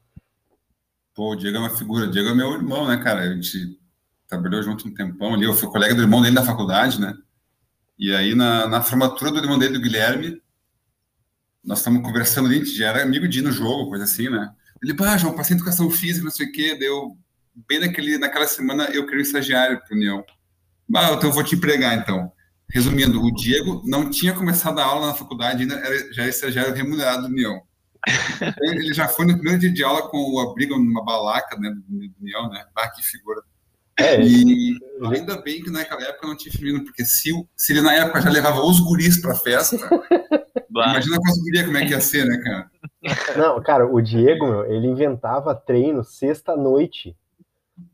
Pô, 1.15 1.33
o 1.33 1.37
Diego 1.37 1.57
é 1.57 1.61
uma 1.61 1.71
figura. 1.71 2.07
O 2.07 2.11
Diego 2.11 2.29
é 2.29 2.35
meu 2.35 2.53
irmão, 2.53 2.87
né, 2.87 2.97
cara? 2.99 3.21
A 3.21 3.33
gente 3.33 3.79
trabalhou 4.29 4.63
junto 4.63 4.87
um 4.87 4.95
tempão 4.95 5.35
ali. 5.35 5.45
Eu 5.45 5.55
fui 5.55 5.69
colega 5.71 5.95
do 5.95 6.03
irmão 6.03 6.21
dele 6.21 6.35
na 6.35 6.45
faculdade, 6.45 7.01
né? 7.01 7.15
E 7.99 8.15
aí, 8.15 8.35
na, 8.35 8.67
na 8.67 8.83
formatura 8.83 9.31
do 9.31 9.39
irmão 9.39 9.59
dele, 9.59 9.75
do 9.75 9.81
Guilherme, 9.81 10.43
nós 11.63 11.79
estamos 11.79 12.03
conversando 12.03 12.47
ali, 12.47 12.57
a 12.57 12.59
gente 12.59 12.77
já 12.77 12.89
era 12.89 13.03
amigo 13.03 13.27
de 13.29 13.39
ir 13.39 13.43
no 13.43 13.53
jogo, 13.53 13.89
coisa 13.89 14.05
assim, 14.05 14.29
né? 14.29 14.53
Ele, 14.85 14.93
pá, 14.93 15.17
João, 15.17 15.35
passei 15.35 15.57
educação 15.57 15.91
física, 15.91 16.25
não 16.25 16.31
sei 16.31 16.47
o 16.47 16.53
quê, 16.53 16.77
deu 16.79 17.17
bem 17.67 17.81
naquele, 17.81 18.19
naquela 18.19 18.47
semana 18.47 18.85
eu 18.85 19.07
queria 19.07 19.21
um 19.21 19.23
estagiário 19.23 19.81
para 19.81 19.97
União. 19.97 20.23
Bah, 20.87 21.13
então 21.13 21.31
eu 21.31 21.33
vou 21.33 21.43
te 21.43 21.55
empregar, 21.55 21.97
então. 21.97 22.31
Resumindo, 22.69 23.23
o 23.23 23.35
Diego 23.35 23.83
não 23.87 24.11
tinha 24.11 24.35
começado 24.35 24.79
a 24.79 24.85
aula 24.85 25.07
na 25.07 25.15
faculdade 25.15 25.63
ainda, 25.63 25.77
era, 25.77 26.13
já 26.13 26.23
era 26.23 26.31
estagiário 26.31 26.75
remunerado 26.75 27.23
do 27.23 27.29
União. 27.29 27.63
Ele 28.61 28.93
já 28.93 29.09
foi 29.09 29.25
no 29.25 29.35
primeiro 29.35 29.59
dia 29.59 29.73
de 29.73 29.83
aula 29.83 30.07
com 30.11 30.19
o 30.19 30.41
abrigo 30.41 30.77
numa 30.77 31.03
balaca, 31.03 31.59
né, 31.59 31.71
do 31.71 32.15
União, 32.21 32.51
né? 32.51 32.63
Ah, 32.77 32.91
que 32.91 33.03
figura. 33.03 33.41
É, 33.99 34.21
e 34.21 34.77
ainda 35.05 35.41
bem 35.41 35.63
que 35.63 35.71
naquela 35.71 36.03
época 36.03 36.27
não 36.27 36.37
tinha 36.37 36.53
feminino, 36.53 36.83
porque 36.85 37.05
se, 37.05 37.31
se 37.57 37.73
ele 37.73 37.81
na 37.81 37.95
época 37.95 38.21
já 38.21 38.31
levava 38.31 38.61
os 38.61 38.81
guris 38.81 39.21
pra 39.21 39.37
festa, 39.37 39.77
imagina 40.69 41.17
com 41.17 41.29
as 41.29 41.39
gurias 41.39 41.67
como 41.67 41.77
é 41.79 41.87
que 41.87 41.93
ia 41.93 42.01
ser, 42.01 42.25
né, 42.27 42.37
cara? 42.39 42.71
Não, 43.37 43.63
cara, 43.63 43.87
o 43.87 44.01
Diego, 44.01 44.47
meu, 44.47 44.65
ele 44.65 44.87
inventava 44.89 45.55
treino 45.55 46.03
sexta-noite 46.03 47.17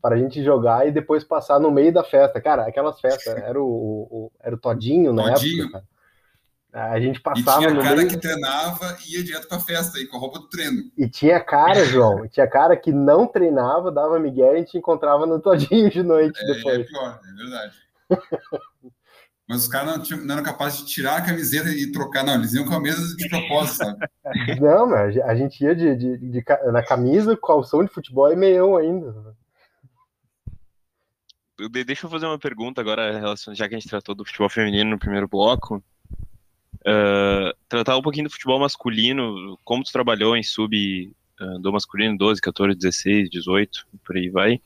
para 0.01 0.15
a 0.15 0.17
gente 0.17 0.43
jogar 0.43 0.87
e 0.87 0.91
depois 0.91 1.23
passar 1.23 1.59
no 1.59 1.69
meio 1.69 1.93
da 1.93 2.03
festa. 2.03 2.39
Cara, 2.41 2.65
aquelas 2.65 2.99
festas, 2.99 3.35
era 3.35 3.61
o, 3.61 3.65
o 3.65 4.31
era 4.39 4.55
o 4.55 4.59
Todinho 4.59 5.11
na 5.13 5.33
Todinho. 5.33 5.65
época. 5.65 5.83
A 6.73 6.99
gente 7.01 7.19
passava 7.19 7.63
e 7.63 7.65
tinha 7.65 7.73
no 7.73 7.81
cara 7.81 7.97
meio... 7.97 8.07
que 8.07 8.17
treinava 8.17 8.97
e 9.05 9.17
ia 9.17 9.23
direto 9.23 9.47
pra 9.47 9.59
festa 9.59 9.97
aí, 9.97 10.07
com 10.07 10.15
a 10.15 10.19
roupa 10.19 10.39
do 10.39 10.47
treino. 10.47 10.83
E 10.97 11.09
tinha 11.09 11.39
cara, 11.39 11.83
João, 11.83 12.27
tinha 12.29 12.47
cara 12.47 12.77
que 12.77 12.93
não 12.93 13.27
treinava, 13.27 13.91
dava 13.91 14.19
miguel 14.19 14.53
e 14.53 14.55
a 14.55 14.59
gente 14.59 14.77
encontrava 14.77 15.25
no 15.25 15.39
Todinho 15.39 15.89
de 15.89 16.01
noite 16.01 16.39
é, 16.41 16.53
depois. 16.53 16.79
É 16.79 16.83
pior, 16.83 17.19
é 17.27 17.33
verdade. 17.33 17.75
Mas 19.51 19.63
os 19.63 19.67
caras 19.67 20.09
não, 20.09 20.17
não, 20.19 20.35
eram 20.35 20.43
capazes 20.45 20.79
de 20.79 20.85
tirar 20.85 21.17
a 21.17 21.25
camiseta 21.25 21.67
e 21.67 21.91
trocar, 21.91 22.23
não, 22.23 22.35
eles 22.35 22.53
iam 22.53 22.65
com 22.65 22.73
a 22.73 22.79
mesa 22.79 23.17
de 23.17 23.27
propósito, 23.27 23.83
sabe? 23.83 23.99
Não, 24.61 24.87
mas 24.87 25.17
a 25.17 25.35
gente 25.35 25.61
ia 25.61 25.75
de, 25.75 25.93
de, 25.93 26.17
de, 26.17 26.43
na 26.71 26.81
camisa, 26.81 27.35
calção 27.35 27.83
de 27.83 27.91
futebol 27.91 28.31
e 28.31 28.35
meião 28.37 28.77
ainda. 28.77 29.35
Deixa 31.69 32.05
eu 32.05 32.09
fazer 32.09 32.27
uma 32.27 32.39
pergunta 32.39 32.79
agora, 32.79 33.35
já 33.51 33.67
que 33.67 33.75
a 33.75 33.77
gente 33.77 33.89
tratou 33.89 34.15
do 34.15 34.23
futebol 34.23 34.47
feminino 34.47 34.91
no 34.91 34.99
primeiro 34.99 35.27
bloco. 35.27 35.83
Uh, 36.81 37.53
tratar 37.69 37.97
um 37.97 38.01
pouquinho 38.01 38.25
do 38.25 38.31
futebol 38.31 38.59
masculino, 38.59 39.57
como 39.63 39.83
tu 39.83 39.91
trabalhou 39.91 40.35
em 40.35 40.41
sub 40.41 41.11
uh, 41.39 41.59
do 41.59 41.71
masculino 41.71 42.17
12, 42.17 42.41
14, 42.41 42.77
16, 42.77 43.29
18, 43.29 43.87
por 44.03 44.17
aí 44.17 44.29
vai. 44.29 44.61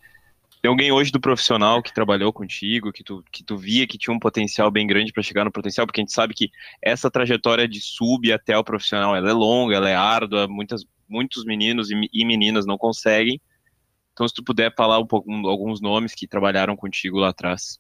Tem 0.62 0.70
alguém 0.70 0.92
hoje 0.92 1.12
do 1.12 1.20
profissional 1.20 1.84
que 1.84 1.94
trabalhou 1.94 2.34
contigo, 2.34 2.92
que 2.92 3.04
tu, 3.04 3.24
que 3.32 3.44
tu 3.44 3.56
via 3.56 3.86
que 3.86 4.00
tinha 4.00 4.12
um 4.12 4.20
potencial 4.20 4.72
bem 4.72 4.88
grande 4.88 5.14
para 5.14 5.22
chegar 5.22 5.46
no 5.46 5.52
potencial? 5.52 5.86
Porque 5.86 6.02
a 6.02 6.04
gente 6.04 6.14
sabe 6.14 6.34
que 6.34 6.50
essa 6.82 7.12
trajetória 7.12 7.68
de 7.68 7.80
sub 7.80 8.32
até 8.32 8.58
o 8.58 8.64
profissional 8.64 9.16
ela 9.16 9.30
é 9.30 9.34
longa, 9.34 9.76
ela 9.76 9.90
é 9.90 9.96
árdua, 9.96 10.48
muitas, 10.48 10.84
muitos 11.08 11.46
meninos 11.46 11.92
e, 11.92 12.10
e 12.12 12.26
meninas 12.26 12.66
não 12.66 12.78
conseguem. 12.78 13.40
Então, 14.14 14.28
se 14.28 14.34
tu 14.34 14.44
puder 14.44 14.74
falar 14.74 14.98
um 14.98 15.06
pouco, 15.06 15.32
um, 15.32 15.46
alguns 15.48 15.82
nomes 15.82 16.16
que 16.16 16.26
trabalharam 16.26 16.76
contigo 16.76 17.20
lá 17.20 17.30
atrás. 17.30 17.80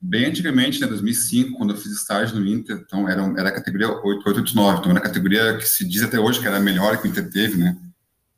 Bem 0.00 0.26
antigamente, 0.26 0.80
né, 0.80 0.86
2005, 0.86 1.56
quando 1.56 1.74
eu 1.74 1.76
fiz 1.76 1.92
estágio 1.92 2.38
no 2.38 2.46
Inter, 2.46 2.76
então 2.76 3.08
era, 3.08 3.22
era 3.36 3.48
a 3.48 3.52
categoria 3.52 3.88
889, 3.88 4.78
então 4.78 4.90
era 4.90 5.00
a 5.00 5.02
categoria 5.02 5.56
que 5.56 5.66
se 5.66 5.84
diz 5.84 6.02
até 6.02 6.18
hoje 6.20 6.40
que 6.40 6.46
era 6.46 6.56
a 6.56 6.60
melhor 6.60 7.00
que 7.00 7.06
o 7.06 7.10
Inter 7.10 7.28
teve, 7.30 7.56
né? 7.56 7.76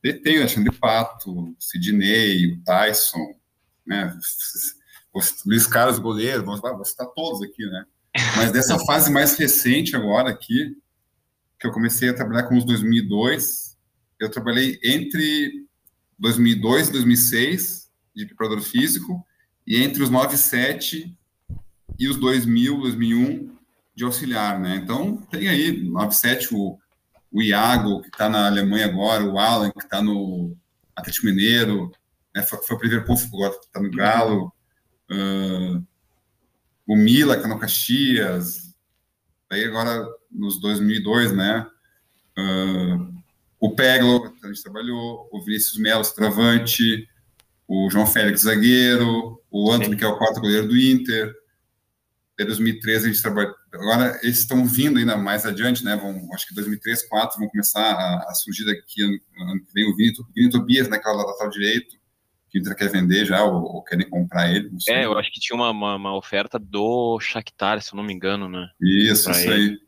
Tem 0.02 0.38
o 0.38 0.40
Alexandre 0.40 0.72
Pato, 0.72 1.54
Sidney, 1.58 2.54
o 2.54 2.64
Tyson, 2.64 3.34
né? 3.86 4.18
Luiz 5.44 5.66
Carlos, 5.66 5.98
goleiro, 5.98 6.44
vamos, 6.44 6.60
vamos 6.60 6.88
citar 6.88 7.06
todos 7.08 7.42
aqui, 7.42 7.66
né? 7.66 7.84
Mas 8.36 8.50
dessa 8.50 8.78
fase 8.86 9.10
mais 9.10 9.36
recente 9.36 9.94
agora 9.94 10.30
aqui, 10.30 10.76
que 11.58 11.66
eu 11.66 11.72
comecei 11.72 12.08
a 12.08 12.14
trabalhar 12.14 12.44
com 12.44 12.56
os 12.56 12.64
2002, 12.64 13.76
eu 14.18 14.30
trabalhei 14.30 14.78
entre 14.82 15.66
2002 16.18 16.88
e 16.88 16.92
2006 16.92 17.90
de 18.14 18.26
preparador 18.26 18.62
físico 18.62 19.22
e 19.66 19.76
entre 19.82 20.02
os 20.02 20.08
97 20.08 21.14
e 22.00 22.08
os 22.08 22.16
2000, 22.16 22.80
2001 22.80 23.54
de 23.94 24.04
auxiliar, 24.04 24.58
né? 24.58 24.76
Então, 24.76 25.18
tem 25.30 25.48
aí 25.48 25.82
97 25.82 26.54
o, 26.54 26.78
o 27.30 27.42
Iago, 27.42 28.00
que 28.00 28.08
está 28.08 28.26
na 28.26 28.46
Alemanha 28.46 28.86
agora, 28.86 29.22
o 29.22 29.38
Alan, 29.38 29.70
que 29.70 29.84
está 29.84 30.02
no 30.02 30.56
Atlético 30.96 31.26
Mineiro, 31.26 31.92
né? 32.34 32.42
foi, 32.42 32.58
foi 32.62 32.76
o 32.76 32.78
primeiro 32.78 33.04
povo 33.04 33.22
agora 33.36 33.54
está 33.62 33.78
no 33.78 33.90
Galo, 33.90 34.50
uh, 35.10 35.86
o 36.86 36.96
Mila, 36.96 37.34
que 37.34 37.42
está 37.42 37.54
no 37.54 37.60
Caxias, 37.60 38.74
aí 39.50 39.62
agora 39.64 40.02
nos 40.30 40.58
2002, 40.58 41.32
né? 41.32 41.66
Uh, 42.38 43.14
o 43.60 43.74
Peglo, 43.74 44.32
que 44.32 44.46
a 44.46 44.48
gente 44.48 44.62
trabalhou, 44.62 45.28
o 45.30 45.44
Vinícius 45.44 45.76
Melo, 45.76 46.02
travante, 46.14 47.06
o 47.68 47.90
João 47.90 48.06
Félix, 48.06 48.40
zagueiro, 48.40 49.38
o 49.50 49.70
Antônio, 49.70 49.98
que 49.98 50.04
é 50.04 50.08
o 50.08 50.16
quarto 50.16 50.40
goleiro 50.40 50.66
do 50.66 50.78
Inter, 50.78 51.39
até 52.40 52.44
2013 52.46 53.04
a 53.06 53.12
gente 53.12 53.22
trabalha. 53.22 53.54
Agora, 53.72 54.18
eles 54.22 54.38
estão 54.38 54.64
vindo 54.64 54.98
ainda 54.98 55.16
mais 55.16 55.44
adiante, 55.44 55.84
né? 55.84 55.94
Vão, 55.96 56.28
acho 56.32 56.48
que 56.48 56.54
2003, 56.54 57.00
2004 57.00 57.38
vão 57.38 57.48
começar 57.48 57.82
a, 57.82 58.26
a 58.28 58.34
surgir 58.34 58.64
daqui 58.64 59.02
ano 59.02 59.64
que 59.64 59.72
vem 59.74 59.90
o 59.90 59.94
Vini, 59.94 60.12
Vini 60.34 60.50
Tobias, 60.50 60.88
né? 60.88 60.96
Aquela 60.96 61.24
lateral 61.24 61.50
direito, 61.50 61.96
que 62.48 62.60
quer 62.74 62.90
vender 62.90 63.26
já, 63.26 63.44
ou, 63.44 63.62
ou 63.62 63.84
querem 63.84 64.08
comprar 64.08 64.50
ele. 64.50 64.70
É, 64.88 65.04
eu 65.04 65.18
acho 65.18 65.30
que 65.30 65.40
tinha 65.40 65.56
uma, 65.56 65.70
uma, 65.70 65.96
uma, 65.96 66.16
oferta 66.16 66.58
do 66.58 67.20
Shakhtar, 67.20 67.80
se 67.82 67.92
eu 67.92 67.96
não 67.96 68.04
me 68.04 68.14
engano, 68.14 68.48
né? 68.48 68.68
Isso, 68.80 69.30
isso 69.30 69.50
ele. 69.50 69.52
aí. 69.52 69.78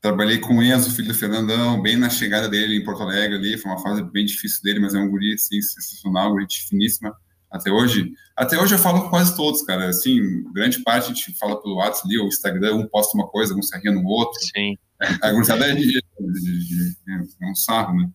Trabalhei 0.00 0.38
com 0.38 0.58
o 0.58 0.62
Enzo, 0.62 0.90
filho 0.90 1.08
do 1.08 1.14
Fernandão, 1.14 1.80
bem 1.80 1.96
na 1.96 2.10
chegada 2.10 2.46
dele 2.46 2.76
em 2.76 2.84
Porto 2.84 3.04
Alegre 3.04 3.36
ali, 3.36 3.56
foi 3.56 3.70
uma 3.70 3.80
fase 3.80 4.02
bem 4.02 4.26
difícil 4.26 4.62
dele, 4.62 4.80
mas 4.80 4.94
é 4.94 4.98
um 4.98 5.08
guri, 5.08 5.32
assim, 5.32 5.62
sensacional, 5.62 6.28
um 6.28 6.32
guri 6.32 6.46
finíssima 6.68 7.16
até 7.54 7.70
hoje. 7.70 8.12
Até 8.36 8.58
hoje 8.60 8.74
eu 8.74 8.78
falo 8.78 9.02
com 9.02 9.10
quase 9.10 9.36
todos, 9.36 9.62
cara. 9.62 9.88
Assim, 9.88 10.42
grande 10.52 10.82
parte 10.82 11.04
a 11.04 11.14
gente 11.14 11.38
fala 11.38 11.60
pelo 11.62 11.76
WhatsApp 11.76 12.08
ali, 12.08 12.18
ou 12.18 12.26
Instagram, 12.26 12.74
um 12.74 12.88
posta 12.88 13.16
uma 13.16 13.28
coisa, 13.28 13.54
um 13.54 13.62
serrinha 13.62 13.92
no 13.92 14.04
outro. 14.04 14.40
Sim. 14.40 14.76
A 15.22 15.30
gurizada 15.30 15.66
é, 15.66 15.74
de, 15.74 15.86
de, 15.86 16.00
de, 16.00 16.96
é 17.40 17.46
um 17.46 17.54
sarro, 17.54 17.96
né? 17.96 18.10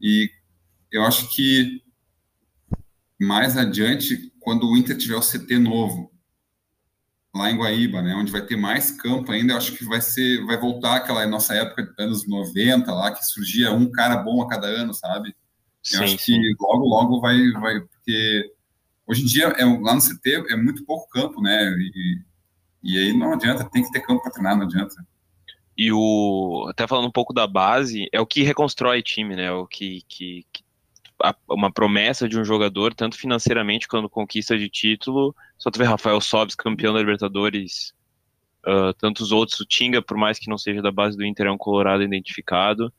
E 0.00 0.30
eu 0.90 1.04
acho 1.04 1.28
que 1.28 1.82
mais 3.20 3.58
adiante, 3.58 4.32
quando 4.40 4.66
o 4.66 4.76
Inter 4.76 4.96
tiver 4.96 5.16
o 5.16 5.20
CT 5.20 5.58
novo, 5.58 6.10
lá 7.34 7.50
em 7.50 7.58
Guaíba, 7.58 8.00
né, 8.00 8.14
onde 8.14 8.32
vai 8.32 8.40
ter 8.40 8.56
mais 8.56 8.90
campo 8.90 9.32
ainda, 9.32 9.52
eu 9.52 9.56
acho 9.58 9.72
que 9.72 9.84
vai 9.84 10.00
ser, 10.00 10.44
vai 10.46 10.56
voltar 10.56 10.96
aquela 10.96 11.26
nossa 11.26 11.54
época 11.54 11.92
anos 11.98 12.26
90 12.26 12.90
lá, 12.92 13.10
que 13.10 13.24
surgia 13.26 13.72
um 13.72 13.90
cara 13.90 14.16
bom 14.16 14.40
a 14.40 14.48
cada 14.48 14.66
ano, 14.66 14.94
sabe? 14.94 15.34
Eu 15.92 15.98
sim, 15.98 16.04
acho 16.04 16.18
sim. 16.18 16.40
que 16.40 16.54
logo, 16.60 16.86
logo 16.86 17.20
vai, 17.20 17.50
vai, 17.52 17.80
porque 17.80 18.50
Hoje 19.08 19.22
em 19.22 19.26
dia, 19.26 19.46
é, 19.56 19.64
lá 19.64 19.94
no 19.94 20.00
CT, 20.00 20.52
é 20.52 20.56
muito 20.56 20.84
pouco 20.84 21.08
campo, 21.08 21.40
né? 21.40 21.70
E, 21.78 22.20
e 22.82 22.98
aí 22.98 23.16
não 23.16 23.32
adianta, 23.32 23.68
tem 23.70 23.82
que 23.82 23.90
ter 23.90 24.02
campo 24.02 24.22
para 24.22 24.30
treinar, 24.30 24.56
não 24.56 24.66
adianta. 24.66 24.94
E 25.76 25.90
o. 25.90 26.66
Até 26.68 26.86
falando 26.86 27.08
um 27.08 27.12
pouco 27.12 27.32
da 27.32 27.46
base, 27.46 28.06
é 28.12 28.20
o 28.20 28.26
que 28.26 28.42
reconstrói 28.42 29.02
time, 29.02 29.34
né? 29.34 29.50
O 29.50 29.66
que. 29.66 30.02
que, 30.06 30.44
que 30.52 30.62
uma 31.48 31.72
promessa 31.72 32.28
de 32.28 32.38
um 32.38 32.44
jogador, 32.44 32.94
tanto 32.94 33.16
financeiramente 33.16 33.88
quanto 33.88 34.10
conquista 34.10 34.56
de 34.58 34.68
título. 34.68 35.34
Só 35.56 35.70
tu 35.70 35.78
vê 35.78 35.84
Rafael 35.84 36.20
Sobis, 36.20 36.54
campeão 36.54 36.92
da 36.92 37.00
Libertadores, 37.00 37.92
uh, 38.66 38.92
tantos 38.94 39.32
outros, 39.32 39.58
o 39.58 39.66
Tinga, 39.66 40.00
por 40.00 40.16
mais 40.16 40.38
que 40.38 40.50
não 40.50 40.58
seja 40.58 40.82
da 40.82 40.92
base 40.92 41.16
do 41.16 41.24
Inter, 41.24 41.46
é 41.46 41.50
um 41.50 41.58
colorado 41.58 42.02
identificado. 42.02 42.92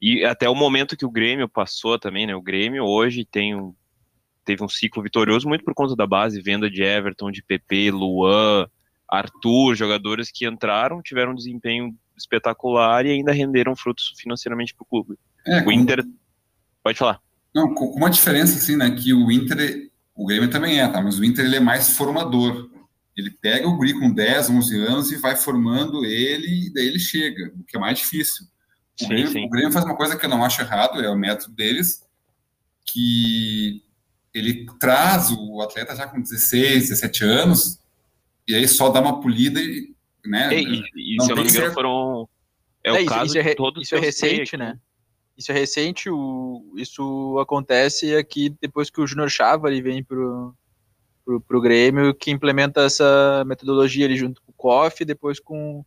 E 0.00 0.24
até 0.24 0.48
o 0.48 0.54
momento 0.54 0.96
que 0.96 1.06
o 1.06 1.10
Grêmio 1.10 1.48
passou 1.48 1.98
também, 1.98 2.26
né? 2.26 2.36
O 2.36 2.42
Grêmio 2.42 2.84
hoje 2.84 3.24
tem 3.24 3.56
um 3.56 3.74
teve 4.48 4.64
um 4.64 4.68
ciclo 4.68 5.02
vitorioso 5.02 5.46
muito 5.46 5.62
por 5.62 5.74
conta 5.74 5.94
da 5.94 6.06
base, 6.06 6.40
venda 6.40 6.70
de 6.70 6.82
Everton, 6.82 7.30
de 7.30 7.42
PP, 7.42 7.90
Luan, 7.90 8.66
Arthur, 9.06 9.74
jogadores 9.74 10.30
que 10.32 10.48
entraram, 10.48 11.02
tiveram 11.02 11.32
um 11.32 11.34
desempenho 11.34 11.94
espetacular 12.16 13.04
e 13.04 13.10
ainda 13.10 13.30
renderam 13.30 13.76
frutos 13.76 14.14
financeiramente 14.16 14.74
para 14.74 14.84
o 14.84 14.86
clube. 14.86 15.18
É, 15.46 15.62
o 15.62 15.70
Inter. 15.70 16.02
Pode 16.82 16.96
falar. 16.96 17.20
Não, 17.54 17.74
com 17.74 17.90
uma 17.90 18.08
diferença, 18.08 18.56
assim, 18.56 18.74
né? 18.74 18.90
Que 18.90 19.12
o 19.12 19.30
Inter, 19.30 19.90
o 20.14 20.24
Grêmio 20.24 20.48
também 20.48 20.80
é, 20.80 20.88
tá? 20.88 21.02
Mas 21.02 21.18
o 21.18 21.24
Inter 21.24 21.44
ele 21.44 21.56
é 21.56 21.60
mais 21.60 21.94
formador. 21.94 22.70
Ele 23.14 23.30
pega 23.30 23.68
o 23.68 23.76
guri 23.76 23.92
com 24.00 24.10
10, 24.10 24.48
11 24.48 24.86
anos 24.86 25.12
e 25.12 25.16
vai 25.16 25.36
formando 25.36 26.06
ele, 26.06 26.68
e 26.68 26.72
daí 26.72 26.86
ele 26.86 26.98
chega, 26.98 27.52
o 27.54 27.64
que 27.64 27.76
é 27.76 27.80
mais 27.80 27.98
difícil. 27.98 28.46
O, 28.98 29.04
sim, 29.04 29.08
Grêmio, 29.08 29.28
sim. 29.30 29.44
o 29.44 29.50
Grêmio 29.50 29.72
faz 29.72 29.84
uma 29.84 29.96
coisa 29.96 30.16
que 30.16 30.24
eu 30.24 30.30
não 30.30 30.42
acho 30.42 30.62
errado, 30.62 31.02
é 31.02 31.10
o 31.10 31.18
método 31.18 31.54
deles, 31.54 32.06
que 32.86 33.82
ele 34.38 34.66
traz 34.78 35.30
o 35.30 35.60
atleta 35.60 35.94
já 35.94 36.06
com 36.06 36.20
16, 36.20 36.88
17 36.88 37.24
anos, 37.24 37.80
e 38.46 38.54
aí 38.54 38.66
só 38.66 38.88
dá 38.88 39.00
uma 39.00 39.20
polida 39.20 39.60
e, 39.60 39.94
né? 40.24 40.54
E, 40.54 40.82
e, 40.94 41.16
e 41.16 41.22
se 41.22 41.30
eu 41.30 41.36
não 41.36 41.44
me 41.44 41.50
engano, 41.50 41.72
foram. 41.72 42.28
É, 42.84 42.90
é 42.90 43.02
o 43.02 43.06
caso 43.06 43.26
isso 43.26 43.38
é, 43.38 43.42
de 43.42 43.54
todos 43.54 43.82
Isso 43.82 43.94
é 43.94 43.98
recente, 43.98 44.56
né? 44.56 44.78
Isso 45.36 45.52
é 45.52 45.54
recente, 45.54 46.10
o, 46.10 46.72
isso 46.76 47.38
acontece 47.40 48.14
aqui 48.16 48.52
depois 48.60 48.90
que 48.90 49.00
o 49.00 49.06
Júnior 49.06 49.30
Chava 49.30 49.68
ele 49.68 49.80
vem 49.80 50.02
pro, 50.02 50.52
pro, 51.24 51.40
pro 51.40 51.60
Grêmio, 51.60 52.12
que 52.12 52.30
implementa 52.30 52.80
essa 52.80 53.44
metodologia 53.46 54.06
ali 54.06 54.16
junto 54.16 54.42
com 54.42 54.50
o 54.50 54.54
Koff, 54.54 55.04
depois 55.04 55.38
com, 55.38 55.84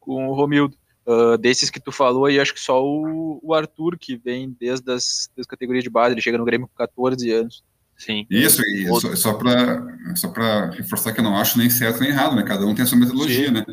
com 0.00 0.28
o 0.28 0.34
Romildo. 0.34 0.76
Uh, 1.04 1.36
desses 1.36 1.68
que 1.68 1.80
tu 1.80 1.92
falou 1.92 2.24
aí, 2.24 2.40
acho 2.40 2.54
que 2.54 2.60
só 2.60 2.82
o, 2.84 3.40
o 3.42 3.54
Arthur, 3.54 3.98
que 3.98 4.16
vem 4.16 4.56
desde 4.58 4.90
as, 4.92 5.30
das 5.36 5.46
categorias 5.46 5.84
de 5.84 5.90
base, 5.90 6.14
ele 6.14 6.22
chega 6.22 6.38
no 6.38 6.44
Grêmio 6.44 6.66
com 6.66 6.74
14 6.74 7.30
anos. 7.30 7.62
Sim. 8.04 8.26
Isso, 8.28 8.60
e 8.62 8.88
só, 8.88 9.14
só 9.14 9.34
para 9.34 9.80
só 10.16 10.32
reforçar 10.70 11.12
que 11.12 11.20
eu 11.20 11.24
não 11.24 11.36
acho 11.36 11.56
nem 11.56 11.70
certo 11.70 12.00
nem 12.00 12.10
errado, 12.10 12.34
né? 12.34 12.42
Cada 12.42 12.66
um 12.66 12.74
tem 12.74 12.82
a 12.82 12.86
sua 12.86 12.98
metodologia, 12.98 13.46
Sim. 13.46 13.52
né? 13.52 13.64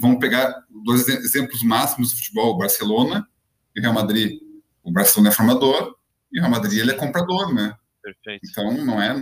Vamos 0.00 0.20
pegar 0.20 0.54
dois 0.84 1.08
exemplos 1.08 1.60
máximos 1.64 2.12
do 2.12 2.16
futebol, 2.16 2.54
o 2.54 2.58
Barcelona 2.58 3.26
e 3.74 3.80
o 3.80 3.82
Real 3.82 3.92
Madrid. 3.92 4.38
O 4.84 4.92
Barcelona 4.92 5.30
é 5.30 5.32
formador 5.32 5.96
e 6.32 6.38
o 6.38 6.42
Real 6.42 6.52
Madrid 6.52 6.78
ele 6.78 6.92
é 6.92 6.94
comprador, 6.94 7.52
né? 7.52 7.74
Perfeito. 8.00 8.46
Então, 8.48 8.70
não 8.84 9.02
é, 9.02 9.12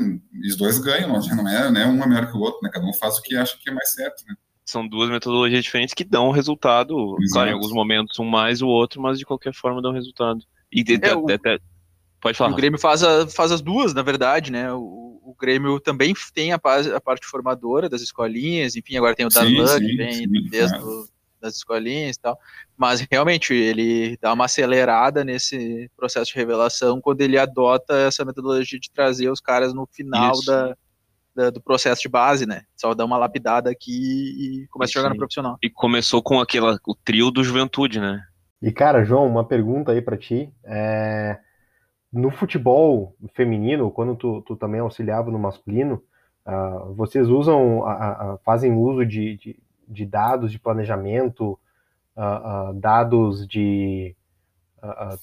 os 0.46 0.56
dois 0.56 0.78
ganham, 0.78 1.08
não 1.08 1.48
é 1.48 1.70
né, 1.70 1.86
um 1.86 2.02
é 2.02 2.06
melhor 2.06 2.30
que 2.30 2.36
o 2.36 2.40
outro, 2.40 2.60
né? 2.62 2.68
Cada 2.70 2.84
um 2.84 2.92
faz 2.92 3.16
o 3.16 3.22
que 3.22 3.34
acha 3.34 3.56
que 3.58 3.70
é 3.70 3.72
mais 3.72 3.94
certo, 3.94 4.22
né? 4.28 4.34
São 4.66 4.86
duas 4.86 5.08
metodologias 5.08 5.64
diferentes 5.64 5.94
que 5.94 6.04
dão 6.04 6.30
resultado, 6.30 7.16
Exato. 7.20 7.32
claro, 7.32 7.50
em 7.50 7.52
alguns 7.54 7.72
momentos 7.72 8.18
um 8.18 8.24
mais 8.28 8.60
o 8.60 8.68
outro, 8.68 9.00
mas 9.00 9.18
de 9.18 9.24
qualquer 9.24 9.54
forma 9.54 9.80
dão 9.80 9.92
resultado. 9.92 10.40
E 10.70 10.84
é, 11.02 11.14
o... 11.14 11.30
até, 11.30 11.58
Pode 12.22 12.38
falar. 12.38 12.52
o 12.52 12.56
Grêmio 12.56 12.78
faz, 12.78 13.02
a, 13.02 13.26
faz 13.26 13.50
as 13.50 13.60
duas, 13.60 13.92
na 13.92 14.00
verdade, 14.00 14.52
né? 14.52 14.72
O, 14.72 15.20
o 15.24 15.34
Grêmio 15.38 15.80
também 15.80 16.14
tem 16.32 16.52
a, 16.52 16.56
a, 16.56 17.00
parte 17.00 17.26
formadora 17.26 17.88
das 17.88 18.00
escolinhas, 18.00 18.76
enfim, 18.76 18.96
agora 18.96 19.16
tem 19.16 19.26
o 19.26 19.28
Darlan, 19.28 19.80
que 19.80 19.96
vem 19.96 20.12
sim, 20.12 20.48
desde 20.48 20.78
claro. 20.78 21.08
das 21.40 21.56
escolinhas 21.56 22.14
e 22.14 22.20
tal. 22.20 22.38
Mas 22.76 23.04
realmente 23.10 23.52
ele 23.52 24.16
dá 24.22 24.32
uma 24.32 24.44
acelerada 24.44 25.24
nesse 25.24 25.90
processo 25.96 26.30
de 26.30 26.38
revelação 26.38 27.00
quando 27.00 27.22
ele 27.22 27.36
adota 27.36 27.92
essa 27.96 28.24
metodologia 28.24 28.78
de 28.78 28.90
trazer 28.92 29.28
os 29.28 29.40
caras 29.40 29.74
no 29.74 29.84
final 29.90 30.32
da, 30.46 30.76
da, 31.34 31.50
do 31.50 31.60
processo 31.60 32.02
de 32.02 32.08
base, 32.08 32.46
né? 32.46 32.62
Só 32.76 32.94
dá 32.94 33.04
uma 33.04 33.18
lapidada 33.18 33.68
aqui 33.68 34.62
e 34.62 34.68
começa 34.68 34.92
a 34.92 35.02
jogar 35.02 35.10
no 35.10 35.18
profissional. 35.18 35.58
E 35.60 35.68
começou 35.68 36.22
com 36.22 36.38
aquela, 36.38 36.78
o 36.86 36.94
trio 36.94 37.32
do 37.32 37.42
Juventude, 37.42 37.98
né? 37.98 38.22
E 38.62 38.70
cara, 38.70 39.02
João, 39.02 39.26
uma 39.26 39.44
pergunta 39.44 39.90
aí 39.90 40.00
para 40.00 40.16
ti. 40.16 40.48
É 40.64 41.36
no 42.12 42.30
futebol 42.30 43.16
feminino, 43.32 43.90
quando 43.90 44.14
tu, 44.14 44.42
tu 44.42 44.54
também 44.54 44.80
auxiliava 44.80 45.30
no 45.30 45.38
masculino, 45.38 46.02
uh, 46.46 46.92
vocês 46.94 47.28
usam, 47.28 47.78
uh, 47.78 48.34
uh, 48.34 48.38
fazem 48.44 48.74
uso 48.74 49.06
de, 49.06 49.36
de, 49.38 49.62
de, 49.88 50.04
dados 50.04 50.52
de 50.52 50.58
planejamento, 50.58 51.58
dados 52.74 53.48
de, 53.48 54.14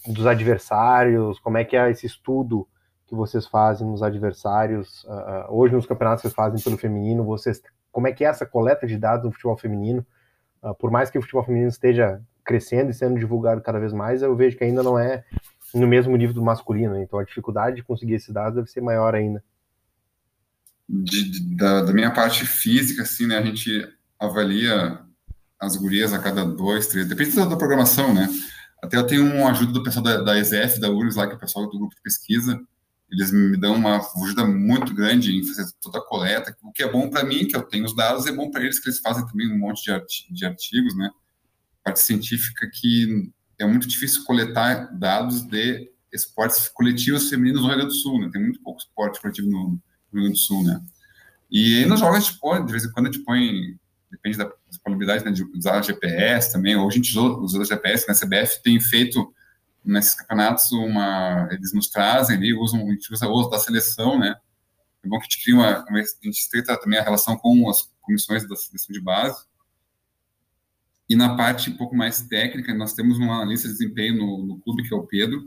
dos 0.07 0.25
adversários, 0.25 1.39
como 1.39 1.59
é 1.59 1.63
que 1.63 1.77
é 1.77 1.91
esse 1.91 2.07
estudo 2.07 2.67
que 3.05 3.13
vocês 3.13 3.45
fazem 3.45 3.85
nos 3.85 4.01
adversários, 4.01 5.05
hoje 5.49 5.75
nos 5.75 5.85
campeonatos 5.85 6.23
que 6.23 6.29
vocês 6.29 6.33
fazem 6.33 6.59
pelo 6.63 6.79
feminino, 6.79 7.23
vocês, 7.23 7.61
como 7.91 8.07
é 8.07 8.11
que 8.11 8.25
é 8.25 8.27
essa 8.27 8.43
coleta 8.43 8.87
de 8.87 8.97
dados 8.97 9.23
no 9.23 9.31
futebol 9.31 9.55
feminino? 9.55 10.03
por 10.79 10.89
mais 10.89 11.11
que 11.11 11.17
o 11.19 11.21
futebol 11.21 11.43
feminino 11.43 11.69
esteja 11.69 12.19
crescendo 12.43 12.89
e 12.89 12.93
sendo 12.95 13.19
divulgado 13.19 13.61
cada 13.61 13.79
vez 13.79 13.93
mais, 13.93 14.23
eu 14.23 14.35
vejo 14.35 14.57
que 14.57 14.63
ainda 14.63 14.81
não 14.81 14.97
é 14.97 15.23
no 15.74 15.88
mesmo 15.88 16.15
nível 16.15 16.34
do 16.34 16.41
masculino. 16.41 16.97
Então 16.97 17.20
a 17.20 17.24
dificuldade 17.24 17.78
de 17.78 17.84
conseguir 17.84 18.13
esses 18.13 18.34
dados 18.34 18.55
deve 18.55 18.70
ser 18.70 18.82
maior 18.82 19.15
ainda. 19.15 19.43
de, 20.88 21.32
de, 21.32 21.55
da, 21.55 21.82
da, 21.84 21.93
minha 21.93 22.11
parte 22.11 22.45
física, 22.45 23.03
assim, 23.03 23.28
né, 23.28 23.38
a 23.38 23.45
gente 23.45 23.88
avalia 24.20 24.99
as 25.59 25.76
gurias 25.76 26.13
a 26.13 26.20
cada 26.20 26.45
dois, 26.45 26.88
três, 26.88 27.07
depende 27.07 27.36
da, 27.36 27.45
da 27.45 27.57
programação, 27.57 28.13
né, 28.13 28.28
até 28.82 28.97
eu 28.97 29.05
tenho 29.05 29.26
uma 29.26 29.51
ajuda 29.51 29.74
do 29.74 29.84
pessoal 29.84 30.03
da, 30.03 30.17
da 30.22 30.34
da 30.34 30.89
URGS 30.89 31.15
lá, 31.15 31.28
que 31.28 31.34
é 31.34 31.36
o 31.36 31.39
pessoal 31.39 31.65
do 31.65 31.78
grupo 31.78 31.93
de 31.95 32.01
pesquisa, 32.01 32.59
eles 33.11 33.32
me 33.32 33.57
dão 33.57 33.76
uma 33.76 33.99
ajuda 34.24 34.45
muito 34.45 34.93
grande 34.93 35.36
em 35.36 35.43
fazer 35.43 35.65
toda 35.82 35.97
a 35.97 36.05
coleta, 36.05 36.55
o 36.63 36.72
que 36.72 36.84
é 36.84 36.91
bom 36.91 37.09
para 37.09 37.24
mim, 37.24 37.47
que 37.47 37.55
eu 37.55 37.63
tenho 37.63 37.86
os 37.86 37.95
dados, 37.95 38.26
é 38.26 38.32
bom 38.32 38.49
para 38.49 38.61
eles, 38.63 38.80
que 38.80 38.88
eles 38.88 38.99
fazem 38.99 39.26
também 39.28 39.51
um 39.51 39.57
monte 39.57 39.84
de, 39.84 40.34
de 40.34 40.45
artigos, 40.45 40.95
né, 40.95 41.09
parte 41.84 41.99
científica 41.99 42.70
que 42.72 43.32
é 43.60 43.66
muito 43.66 43.88
difícil 43.88 44.24
coletar 44.24 44.88
dados 44.97 45.41
de 45.41 45.91
esportes 46.12 46.68
coletivos 46.70 47.30
femininos 47.30 47.62
no 47.62 47.68
Rio 47.68 47.78
Grande 47.78 47.93
do 47.93 47.99
Sul, 47.99 48.20
né? 48.20 48.30
Tem 48.32 48.41
muito 48.41 48.62
pouco 48.62 48.80
esporte 48.80 49.22
coletivo 49.22 49.49
no 49.49 49.68
Rio 49.68 49.82
Grande 50.14 50.32
do 50.32 50.38
Sul, 50.38 50.64
né? 50.64 50.82
E 51.51 51.80
aí 51.80 51.86
nos 51.86 51.99
jogos 51.99 52.18
a 52.18 52.20
gente 52.20 52.39
põe, 52.39 52.66
de 52.66 52.72
vez 52.72 52.86
em 52.86 52.91
quando 52.91 53.07
a 53.07 53.12
gente 53.12 53.24
põe, 53.24 53.78
depende 54.10 54.38
da 54.38 54.51
disponibilidade 54.70 55.26
né, 55.26 55.32
de 55.32 55.43
usar 55.55 55.82
GPS 55.84 56.51
também, 56.51 56.76
ou 56.76 56.88
a 56.88 56.91
gente 56.91 57.18
usa, 57.18 57.66
GPS, 57.66 58.07
né? 58.07 58.14
A 58.14 58.20
CBF 58.20 58.64
tem 58.64 58.80
feito 58.80 59.34
nesses 59.84 60.16
campeonatos 60.16 60.72
uma, 60.72 61.47
eles 61.51 61.74
nos 61.74 61.89
trazem 61.89 62.38
ali, 62.38 62.53
usam, 62.53 62.88
a 62.88 62.91
gente 62.91 63.12
usa 63.12 63.28
o 63.28 63.49
da 63.49 63.60
seleção, 63.60 64.18
né? 64.18 64.36
É 65.03 65.07
bom 65.07 65.18
que 65.18 65.24
a 65.24 65.30
gente 65.30 65.43
cria 65.43 65.55
uma 65.55 65.86
a 65.88 66.03
gente 66.24 66.39
estreita 66.39 66.80
também 66.80 66.99
a 66.99 67.03
relação 67.03 67.38
com 67.38 67.70
as 67.70 67.89
comissões 68.01 68.47
da 68.47 68.55
seleção 68.55 68.93
de 68.93 69.01
base, 69.01 69.43
e 71.10 71.16
na 71.16 71.36
parte 71.36 71.72
um 71.72 71.76
pouco 71.76 71.95
mais 71.95 72.22
técnica, 72.22 72.74
nós 72.74 72.93
temos 72.93 73.18
um 73.18 73.34
analista 73.34 73.68
de 73.68 73.74
desempenho 73.74 74.16
no, 74.16 74.45
no 74.45 74.60
clube, 74.60 74.88
que 74.88 74.93
é 74.93 74.97
o 74.97 75.07
Pedro, 75.07 75.43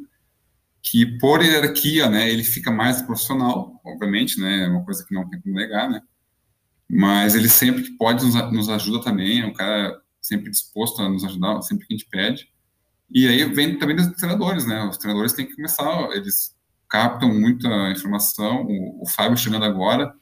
que 0.83 1.07
por 1.19 1.41
hierarquia, 1.41 2.11
né, 2.11 2.29
ele 2.29 2.43
fica 2.43 2.71
mais 2.73 3.01
profissional, 3.01 3.81
obviamente, 3.85 4.41
né, 4.41 4.65
é 4.65 4.69
uma 4.69 4.85
coisa 4.85 5.07
que 5.07 5.15
não 5.15 5.29
tem 5.31 5.41
como 5.41 5.55
negar, 5.55 5.89
né, 5.89 6.03
mas 6.91 7.37
ele 7.37 7.49
sempre 7.49 7.85
que 7.85 7.93
pode 7.93 8.25
nos, 8.25 8.35
nos 8.53 8.69
ajuda 8.69 9.05
também, 9.05 9.41
é 9.41 9.47
um 9.47 9.53
cara 9.53 10.03
sempre 10.21 10.51
disposto 10.51 11.01
a 11.01 11.09
nos 11.09 11.25
ajudar, 11.25 11.63
sempre 11.63 11.87
que 11.87 11.95
a 11.95 11.97
gente 11.97 12.09
pede. 12.09 12.49
E 13.11 13.29
aí 13.29 13.45
vem 13.45 13.79
também 13.79 13.95
dos 13.95 14.09
treinadores, 14.09 14.67
né, 14.67 14.85
os 14.85 14.99
treinadores 14.99 15.33
têm 15.33 15.47
que 15.47 15.55
começar, 15.55 16.11
eles 16.13 16.57
captam 16.89 17.33
muita 17.33 17.69
informação, 17.93 18.65
o, 18.65 19.05
o 19.05 19.09
Fábio 19.09 19.37
chegando 19.37 19.65
agora, 19.65 20.13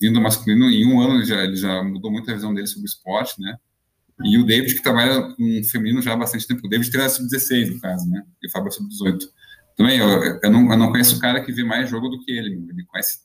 vindo 0.00 0.20
masculino, 0.20 0.70
em 0.70 0.86
um 0.86 1.00
ano 1.00 1.16
ele 1.16 1.26
já, 1.26 1.44
ele 1.44 1.56
já 1.56 1.82
mudou 1.82 2.10
muito 2.10 2.30
a 2.30 2.34
visão 2.34 2.54
dele 2.54 2.66
sobre 2.66 2.84
o 2.84 2.90
esporte, 2.90 3.38
né, 3.40 3.58
e 4.24 4.38
o 4.38 4.44
David, 4.44 4.74
que 4.74 4.82
trabalha 4.82 5.34
com 5.34 5.62
feminino 5.70 6.02
já 6.02 6.12
há 6.12 6.16
bastante 6.16 6.46
tempo. 6.46 6.66
O 6.66 6.68
David 6.68 6.90
treina 6.90 7.08
sub-16, 7.08 7.74
no 7.74 7.80
caso, 7.80 8.08
né? 8.08 8.24
E 8.42 8.48
o 8.48 8.50
Fábio 8.50 8.68
é 8.68 8.70
sub-18. 8.72 9.18
Também, 9.76 9.98
eu, 9.98 10.08
eu, 10.42 10.50
não, 10.50 10.72
eu 10.72 10.76
não 10.76 10.90
conheço 10.90 11.16
o 11.16 11.20
cara 11.20 11.40
que 11.40 11.52
vê 11.52 11.62
mais 11.62 11.88
jogo 11.88 12.08
do 12.08 12.20
que 12.24 12.32
ele. 12.32 12.54
Ele 12.68 12.84
conhece... 12.86 13.20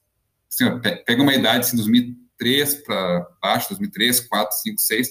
Assim, 0.52 0.66
ó, 0.66 0.80
pega 0.80 1.24
uma 1.24 1.34
idade, 1.34 1.66
assim, 1.66 1.76
2003 1.78 2.76
para 2.84 3.28
baixo, 3.42 3.70
2003, 3.70 4.20
4, 4.22 4.58
5, 4.62 4.82
6. 4.82 5.10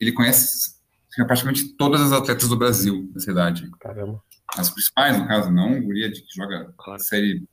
Ele 0.00 0.12
conhece 0.12 0.72
assim, 1.10 1.26
praticamente 1.26 1.76
todas 1.76 2.00
as 2.00 2.12
atletas 2.12 2.48
do 2.48 2.56
Brasil 2.56 3.10
nessa 3.14 3.30
idade. 3.30 3.70
Caramba. 3.80 4.22
As 4.56 4.70
principais, 4.70 5.18
no 5.18 5.28
caso, 5.28 5.50
não 5.50 5.78
o 5.78 5.82
guria 5.82 6.10
de 6.10 6.22
que 6.22 6.34
joga 6.34 6.72
claro. 6.78 7.02
série 7.02 7.46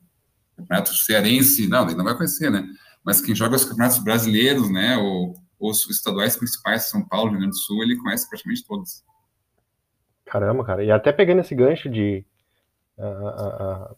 campeonato 0.56 0.96
cearense, 0.96 1.68
não, 1.68 1.86
ele 1.86 1.96
não 1.96 2.06
vai 2.06 2.16
conhecer, 2.16 2.50
né? 2.50 2.66
Mas 3.04 3.20
quem 3.20 3.36
joga 3.36 3.58
os 3.58 3.66
campeonatos 3.66 4.00
brasileiros, 4.00 4.72
né? 4.72 4.96
Ou 4.98 5.36
os 5.60 5.90
estaduais 5.90 6.36
principais, 6.36 6.90
São 6.90 7.08
Paulo, 7.08 7.32
Rio 7.32 7.40
Grande 7.40 7.56
do 7.56 7.60
Sul, 7.60 7.84
ele 7.84 7.98
conhece 7.98 8.28
praticamente 8.28 8.66
todos. 8.66 9.04
Caramba, 10.26 10.64
cara. 10.64 10.84
E 10.84 10.92
até 10.92 11.12
pegando 11.12 11.42
esse 11.42 11.56
gancho 11.56 11.90
de 11.90 12.26
uh, 12.98 13.94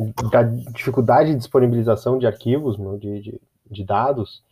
uh, 0.00 0.30
da 0.30 0.42
dificuldade 0.42 1.30
de 1.30 1.36
disponibilização 1.36 2.18
de 2.18 2.26
arquivos, 2.26 2.76
meu, 2.76 2.98
de, 2.98 3.20
de, 3.20 3.40
de, 3.70 3.84
dados. 3.84 4.44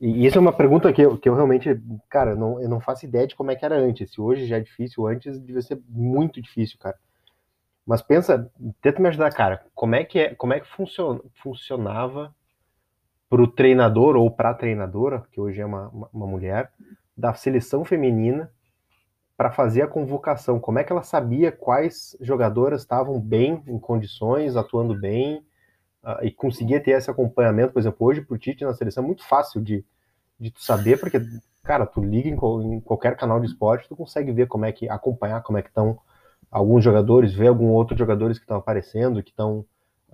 E 0.00 0.26
isso 0.26 0.36
é 0.36 0.40
uma 0.40 0.52
pergunta 0.52 0.92
que 0.92 1.00
eu, 1.00 1.16
que 1.16 1.28
eu 1.28 1.34
realmente, 1.34 1.80
cara, 2.10 2.34
não, 2.34 2.60
eu 2.60 2.68
não 2.68 2.80
faço 2.80 3.06
ideia 3.06 3.26
de 3.26 3.34
como 3.34 3.50
é 3.50 3.56
que 3.56 3.64
era 3.64 3.76
antes. 3.76 4.12
Se 4.12 4.20
hoje 4.20 4.46
já 4.46 4.58
é 4.58 4.60
difícil, 4.60 5.06
antes 5.06 5.40
devia 5.40 5.62
ser 5.62 5.80
muito 5.88 6.42
difícil, 6.42 6.78
cara. 6.78 6.98
Mas 7.86 8.02
pensa, 8.02 8.50
tenta 8.80 9.00
me 9.00 9.08
ajudar, 9.08 9.32
cara. 9.32 9.64
Como 9.74 9.94
é 9.94 10.04
que 10.04 10.18
é, 10.18 10.34
como 10.34 10.52
é 10.52 10.60
que 10.60 10.68
funcion, 10.68 11.18
funcionava 11.42 12.34
para 13.32 13.40
o 13.40 13.46
treinador 13.46 14.14
ou 14.14 14.30
para 14.30 14.50
a 14.50 14.54
treinadora, 14.54 15.24
que 15.32 15.40
hoje 15.40 15.58
é 15.58 15.64
uma, 15.64 15.88
uma, 16.12 16.26
mulher, 16.26 16.70
da 17.16 17.32
seleção 17.32 17.82
feminina 17.82 18.52
para 19.38 19.50
fazer 19.50 19.80
a 19.80 19.86
convocação? 19.86 20.60
Como 20.60 20.78
é 20.78 20.84
que 20.84 20.92
ela 20.92 21.02
sabia 21.02 21.50
quais 21.50 22.14
jogadoras 22.20 22.82
estavam 22.82 23.18
bem, 23.18 23.62
em 23.66 23.78
condições, 23.78 24.54
atuando 24.54 24.94
bem, 25.00 25.38
uh, 26.04 26.22
e 26.22 26.30
conseguia 26.30 26.78
ter 26.78 26.90
esse 26.90 27.10
acompanhamento? 27.10 27.72
Por 27.72 27.78
exemplo, 27.78 28.06
hoje 28.06 28.20
para 28.20 28.34
o 28.34 28.38
Tite 28.38 28.66
na 28.66 28.74
seleção 28.74 29.02
é 29.02 29.06
muito 29.06 29.26
fácil 29.26 29.62
de, 29.62 29.82
de 30.38 30.50
tu 30.50 30.62
saber, 30.62 31.00
porque, 31.00 31.18
cara, 31.62 31.86
tu 31.86 32.04
liga 32.04 32.28
em, 32.28 32.34
em, 32.34 32.80
qualquer 32.80 33.16
canal 33.16 33.40
de 33.40 33.46
esporte, 33.46 33.88
tu 33.88 33.96
consegue 33.96 34.30
ver 34.30 34.46
como 34.46 34.66
é 34.66 34.72
que, 34.72 34.90
acompanhar 34.90 35.42
como 35.42 35.56
é 35.56 35.62
que 35.62 35.70
estão 35.70 35.98
alguns 36.50 36.84
jogadores, 36.84 37.32
ver 37.32 37.48
alguns 37.48 37.70
outros 37.70 37.98
jogadores 37.98 38.36
que 38.38 38.44
estão 38.44 38.58
aparecendo, 38.58 39.22
que 39.22 39.30
estão 39.30 39.64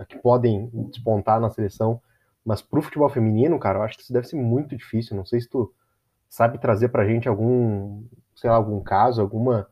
que 0.09 0.17
podem 0.19 0.71
despontar 0.89 1.41
na 1.41 1.51
seleção. 1.51 2.01
Mas 2.49 2.63
pro 2.63 2.81
futebol 2.81 3.11
feminino, 3.11 3.59
cara, 3.59 3.79
eu 3.79 3.83
acho 3.83 3.99
que 3.99 4.05
isso 4.05 4.13
deve 4.13 4.27
ser 4.27 4.37
muito 4.37 4.75
difícil. 4.75 5.15
Não 5.15 5.27
sei 5.27 5.39
se 5.39 5.51
tu 5.51 5.71
sabe 6.31 6.59
trazer 6.59 6.89
pra 6.89 7.07
gente 7.07 7.29
algum, 7.29 8.07
sei 8.35 8.49
lá, 8.49 8.57
algum 8.57 8.83
caso, 8.83 9.21
alguma. 9.21 9.69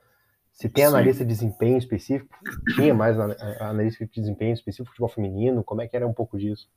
Se 0.53 0.68
tem 0.68 0.85
analista 0.85 1.24
de 1.24 1.33
desempenho 1.33 1.79
específico, 1.79 2.37
tinha 2.74 2.93
mais 2.93 3.18
analista 3.18 4.05
de 4.05 4.12
desempenho 4.20 4.53
específico 4.53 4.85
do 4.85 4.91
futebol 4.91 5.09
feminino, 5.09 5.64
como 5.64 5.81
é 5.81 5.89
que 5.89 5.97
era 5.97 6.07
um 6.07 6.12
pouco 6.12 6.39
disso? 6.39 6.68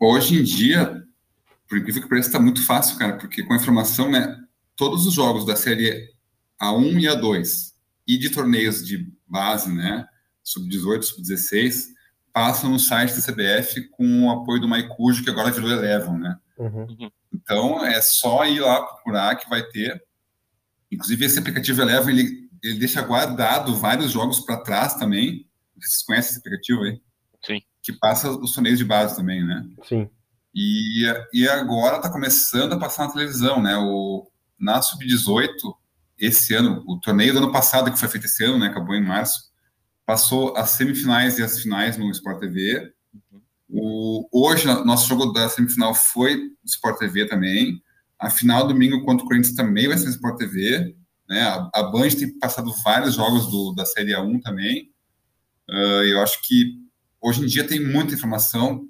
Hoje 0.00 0.40
em 0.40 0.42
dia, 0.42 1.00
por 1.68 1.78
incrível 1.78 2.02
que 2.02 2.08
pareça, 2.08 2.28
está 2.28 2.40
muito 2.40 2.66
fácil, 2.66 2.98
cara, 2.98 3.16
porque 3.16 3.44
com 3.44 3.52
a 3.52 3.56
informação, 3.56 4.10
né, 4.10 4.36
todos 4.74 5.06
os 5.06 5.14
jogos 5.14 5.46
da 5.46 5.54
série 5.54 6.10
A1 6.60 7.02
e 7.02 7.06
A2 7.06 7.72
e 8.04 8.18
de 8.18 8.30
torneios 8.30 8.84
de 8.84 9.08
base, 9.28 9.72
né, 9.72 10.08
sub-18, 10.42 11.02
sub-16, 11.02 11.86
passam 12.32 12.70
no 12.70 12.78
site 12.78 13.14
da 13.14 13.20
CBF 13.20 13.88
com 13.90 14.26
o 14.26 14.30
apoio 14.30 14.60
do 14.60 14.68
Maicujo, 14.68 15.22
que 15.22 15.30
agora 15.30 15.50
virou 15.50 15.70
Eleven, 15.70 16.18
né? 16.18 16.38
Uhum. 16.58 17.10
Então, 17.32 17.84
é 17.84 18.00
só 18.00 18.44
ir 18.44 18.60
lá 18.60 18.82
procurar 18.82 19.36
que 19.36 19.48
vai 19.48 19.62
ter. 19.62 20.02
Inclusive, 20.90 21.24
esse 21.24 21.38
aplicativo 21.38 21.80
Eleven, 21.82 22.18
ele, 22.18 22.48
ele 22.62 22.78
deixa 22.78 23.02
guardado 23.02 23.74
vários 23.76 24.10
jogos 24.12 24.40
para 24.40 24.62
trás 24.62 24.94
também. 24.94 25.46
Vocês 25.76 26.02
conhecem 26.02 26.30
esse 26.30 26.38
aplicativo 26.40 26.82
aí? 26.82 27.00
Sim. 27.44 27.62
Que 27.82 27.92
passa 27.92 28.30
os 28.30 28.52
torneios 28.52 28.78
de 28.78 28.84
base 28.84 29.16
também, 29.16 29.44
né? 29.44 29.66
Sim. 29.84 30.10
E, 30.54 31.04
e 31.32 31.48
agora 31.48 31.96
está 31.96 32.10
começando 32.10 32.72
a 32.72 32.78
passar 32.78 33.06
na 33.06 33.12
televisão, 33.12 33.62
né? 33.62 33.76
O, 33.76 34.28
na 34.58 34.82
Sub-18, 34.82 35.48
esse 36.18 36.54
ano, 36.54 36.84
o 36.86 36.98
torneio 37.00 37.32
do 37.32 37.38
ano 37.38 37.52
passado, 37.52 37.90
que 37.90 37.98
foi 37.98 38.08
feito 38.08 38.26
esse 38.26 38.44
ano, 38.44 38.58
né? 38.58 38.66
Acabou 38.66 38.94
em 38.94 39.04
março, 39.04 39.49
passou 40.10 40.56
as 40.56 40.70
semifinais 40.70 41.38
e 41.38 41.42
as 41.44 41.60
finais 41.60 41.96
no 41.96 42.10
Sport 42.10 42.40
TV. 42.40 42.92
O, 43.68 44.26
hoje, 44.32 44.66
nosso 44.84 45.08
jogo 45.08 45.26
da 45.26 45.48
semifinal 45.48 45.94
foi 45.94 46.34
no 46.34 46.56
Sport 46.64 46.98
TV 46.98 47.26
também. 47.26 47.80
A 48.18 48.28
final 48.28 48.66
domingo 48.66 49.04
contra 49.04 49.24
o 49.24 49.28
Corinthians 49.28 49.54
também 49.54 49.86
vai 49.86 49.96
ser 49.96 50.06
no 50.06 50.10
Sport 50.10 50.36
TV. 50.36 50.96
Né? 51.28 51.42
A, 51.42 51.70
a 51.72 51.82
Band 51.84 52.08
tem 52.08 52.36
passado 52.40 52.74
vários 52.82 53.14
jogos 53.14 53.52
do, 53.52 53.72
da 53.72 53.86
Série 53.86 54.10
A1 54.10 54.42
também. 54.42 54.90
Uh, 55.68 56.02
eu 56.02 56.20
acho 56.20 56.42
que 56.42 56.74
hoje 57.20 57.44
em 57.44 57.46
dia 57.46 57.62
tem 57.62 57.78
muita 57.78 58.14
informação 58.14 58.88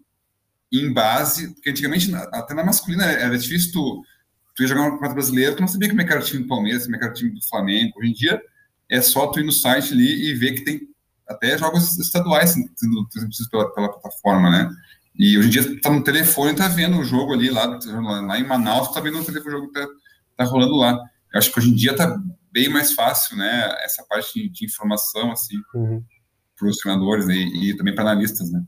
em 0.73 0.91
base, 0.91 1.53
porque 1.53 1.69
antigamente, 1.69 2.15
até 2.15 2.55
na 2.55 2.65
masculina, 2.65 3.05
era 3.05 3.37
difícil 3.37 3.73
tu, 3.73 4.03
tu 4.57 4.63
ia 4.63 4.69
jogar 4.69 4.85
um 4.85 4.91
campeonato 4.93 5.17
brasileiro, 5.17 5.55
tu 5.55 5.61
não 5.61 5.69
sabia 5.69 5.91
como 5.91 6.01
é 6.01 6.05
que 6.07 6.13
era 6.13 6.23
o 6.23 6.25
time 6.25 6.45
do 6.45 6.49
Palmeiras, 6.49 6.85
como 6.85 6.97
é 6.97 6.99
que 6.99 7.05
era 7.05 7.13
o 7.13 7.17
time 7.17 7.31
do 7.31 7.47
Flamengo. 7.47 7.99
Hoje 7.99 8.09
em 8.09 8.15
dia, 8.15 8.41
é 8.89 9.03
só 9.03 9.27
tu 9.27 9.39
ir 9.39 9.45
no 9.45 9.53
site 9.53 9.93
ali 9.93 10.31
e 10.31 10.33
ver 10.33 10.55
que 10.55 10.65
tem 10.65 10.90
até 11.31 11.57
jogos 11.57 11.97
estaduais 11.99 12.51
sendo 12.51 13.07
transmitidos 13.09 13.49
pela, 13.49 13.73
pela 13.73 13.89
plataforma, 13.89 14.51
né? 14.51 14.71
E 15.17 15.39
hoje 15.39 15.49
em 15.49 15.51
dia 15.51 15.81
tá 15.81 15.91
no 15.91 16.03
telefone, 16.03 16.57
tá 16.57 16.67
vendo 16.69 16.99
o 16.99 17.05
jogo 17.05 17.33
ali 17.33 17.51
lá, 17.51 17.79
lá 18.27 18.39
em 18.39 18.47
Manaus, 18.47 18.93
tá 18.93 19.01
vendo 19.01 19.19
o 19.19 19.25
telefone, 19.25 19.55
o 19.55 19.59
jogo 19.59 19.73
tá, 19.73 19.87
tá 20.37 20.45
rolando 20.45 20.77
lá. 20.77 20.93
Eu 21.33 21.39
acho 21.39 21.53
que 21.53 21.61
hoje 21.61 21.71
em 21.71 21.75
dia 21.75 21.95
tá 21.95 22.19
bem 22.51 22.69
mais 22.69 22.93
fácil, 22.93 23.37
né? 23.37 23.77
Essa 23.85 24.05
parte 24.05 24.49
de, 24.49 24.65
informação, 24.65 25.31
assim, 25.31 25.57
uhum. 25.75 26.03
para 26.59 26.69
os 26.69 26.79
treinadores 26.79 27.29
e, 27.29 27.71
e 27.71 27.77
também 27.77 27.95
para 27.95 28.03
analistas, 28.03 28.51
né? 28.51 28.65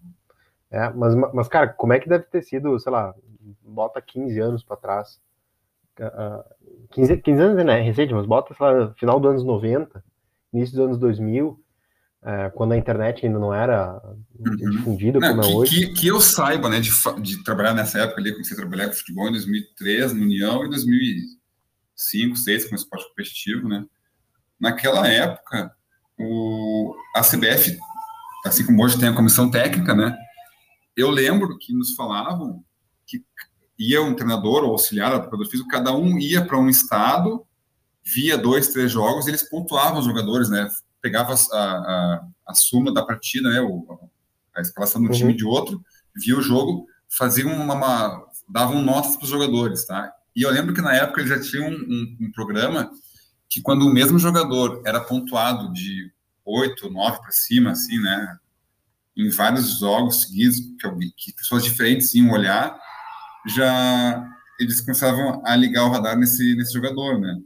É, 0.71 0.89
mas, 0.91 1.15
mas, 1.35 1.49
cara, 1.49 1.69
como 1.69 1.93
é 1.93 1.99
que 1.99 2.09
deve 2.09 2.25
ter 2.25 2.43
sido, 2.43 2.79
sei 2.79 2.93
lá, 2.93 3.15
bota 3.63 4.01
15 4.01 4.39
anos 4.41 4.63
para 4.63 4.77
trás. 4.77 5.21
Uh, 5.99 6.89
15, 6.91 7.19
15 7.19 7.43
anos, 7.43 7.65
né? 7.65 7.81
Recente, 7.81 8.15
mas 8.15 8.25
bota, 8.25 8.55
sei 8.55 8.67
lá, 8.67 8.95
final 8.95 9.19
dos 9.19 9.31
anos 9.31 9.45
90, 9.45 10.03
início 10.53 10.77
dos 10.77 10.87
anos 10.87 10.99
2000 10.99 11.63
é, 12.25 12.51
quando 12.51 12.73
a 12.73 12.77
internet 12.77 13.27
ainda 13.27 13.39
não 13.39 13.53
era 13.53 14.01
uhum. 14.39 14.57
difundida 14.71 15.19
como 15.19 15.43
é 15.43 15.47
hoje. 15.47 15.89
Que, 15.89 15.93
que, 15.95 16.07
eu 16.07 16.21
saiba, 16.21 16.69
né, 16.69 16.81
de, 16.81 16.91
de 17.21 17.43
trabalhar 17.43 17.75
nessa 17.75 17.99
época 17.99 18.21
ali, 18.21 18.33
comecei 18.33 18.57
a 18.57 18.61
trabalhar 18.61 18.89
com 18.89 18.95
futebol 18.95 19.29
em 19.29 19.33
2003, 19.33 20.13
no 20.13 20.23
União, 20.23 20.65
e 20.65 20.71
2005, 20.71 22.35
2006, 22.35 22.69
com 22.69 22.77
esporte 22.77 23.09
competitivo, 23.09 23.69
né. 23.69 23.85
Naquela 24.61 25.09
época, 25.09 25.73
o, 26.19 26.95
a 27.17 27.23
CBF, 27.23 27.77
assim 28.47 28.65
como 28.65 28.85
hoje 28.85 28.99
tem 28.99 29.09
a 29.09 29.17
comissão 29.17 29.51
técnica, 29.51 29.93
né, 29.93 30.17
eu 30.97 31.11
lembro 31.11 31.59
que 31.59 31.73
nos 31.73 31.95
falavam 31.95 32.63
que 33.07 33.25
ia 33.77 34.01
um 34.01 34.15
treinador 34.15 34.63
ou 34.63 34.73
auxiliar, 34.73 35.11
preparador 35.11 35.49
físico, 35.49 35.69
cada 35.69 35.93
um 35.93 36.19
ia 36.19 36.45
para 36.45 36.59
um 36.59 36.69
estado, 36.69 37.45
via 38.05 38.39
dois, 38.39 38.69
três 38.69 38.93
jogos, 38.93 39.27
e 39.27 39.31
eles 39.31 39.49
pontuavam 39.49 39.99
os 39.99 40.05
jogadores, 40.05 40.49
né? 40.49 40.69
Pegava 41.03 41.35
a, 41.35 41.57
a, 41.57 42.27
a 42.47 42.55
suma 42.55 42.95
da 42.95 43.05
partida, 43.05 43.51
né? 43.51 43.61
O, 43.61 43.99
a 44.55 44.61
escalação 44.61 45.03
do 45.03 45.09
uhum. 45.09 45.15
time 45.15 45.35
de 45.35 45.45
outro, 45.45 45.83
via 46.15 46.37
o 46.37 46.43
jogo, 46.43 46.87
faziam 47.09 47.53
uma, 47.53 47.75
uma 47.75 48.27
davam 48.49 48.83
notas 48.83 49.17
para 49.17 49.25
os 49.25 49.31
jogadores, 49.31 49.85
tá? 49.85 50.13
E 50.35 50.43
eu 50.43 50.51
lembro 50.51 50.75
que 50.75 50.81
na 50.81 50.95
época 50.95 51.21
eles 51.21 51.31
já 51.31 51.41
tinham 51.41 51.69
um, 51.69 51.75
um, 51.75 52.17
um 52.27 52.33
programa 52.33 52.91
que 53.49 53.61
quando 53.61 53.87
o 53.87 53.93
mesmo 53.93 54.19
jogador 54.19 54.83
era 54.85 55.01
pontuado 55.01 55.73
de 55.73 56.11
8, 56.45 56.91
9 56.91 57.21
para 57.21 57.31
cima, 57.31 57.73
assim, 57.73 57.99
né? 58.01 58.39
Em 59.17 59.29
vários 59.29 59.79
jogos 59.79 60.23
seguidos, 60.23 60.59
que, 60.59 61.13
que, 61.17 61.33
pessoas 61.35 61.63
diferentes 61.63 62.15
iam 62.15 62.31
olhar, 62.31 62.79
já 63.47 64.27
eles 64.59 64.81
começavam 64.81 65.43
a 65.45 65.55
ligar 65.55 65.85
o 65.85 65.91
radar 65.91 66.17
nesse, 66.17 66.55
nesse 66.55 66.73
jogador, 66.73 67.19
né? 67.21 67.39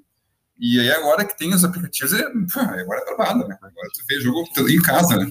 E 0.59 0.81
aí 0.81 0.91
agora 0.91 1.25
que 1.25 1.37
tem 1.37 1.53
os 1.53 1.65
aplicativos, 1.65 2.13
é, 2.13 2.23
pô, 2.53 2.61
agora 2.61 3.01
é 3.01 3.05
travada, 3.05 3.47
né? 3.47 3.57
Agora 3.61 3.89
tu 3.95 4.05
vê 4.09 4.21
jogo 4.21 4.45
em 4.69 4.81
casa, 4.81 5.17
né? 5.17 5.27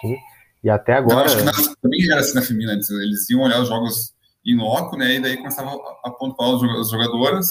Sim. 0.00 0.16
E 0.62 0.70
até 0.70 0.94
agora. 0.94 1.30
Então, 1.30 1.48
acho 1.48 1.62
que 1.62 1.68
na, 1.68 1.74
também 1.82 2.10
era 2.10 2.20
assim 2.20 2.34
na 2.34 2.42
Femina, 2.42 2.72
eles, 2.72 2.90
eles 2.90 3.30
iam 3.30 3.40
olhar 3.40 3.60
os 3.60 3.68
jogos 3.68 4.14
em 4.44 4.56
loco, 4.56 4.96
né? 4.96 5.16
E 5.16 5.20
daí 5.20 5.36
começava 5.36 5.70
a 6.04 6.10
pontuar 6.10 6.50
os 6.50 6.90
jogadoras. 6.90 7.48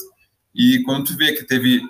E 0.53 0.81
quando 0.83 1.05
tu 1.05 1.17
vê 1.17 1.33
que 1.33 1.43
teve 1.43 1.81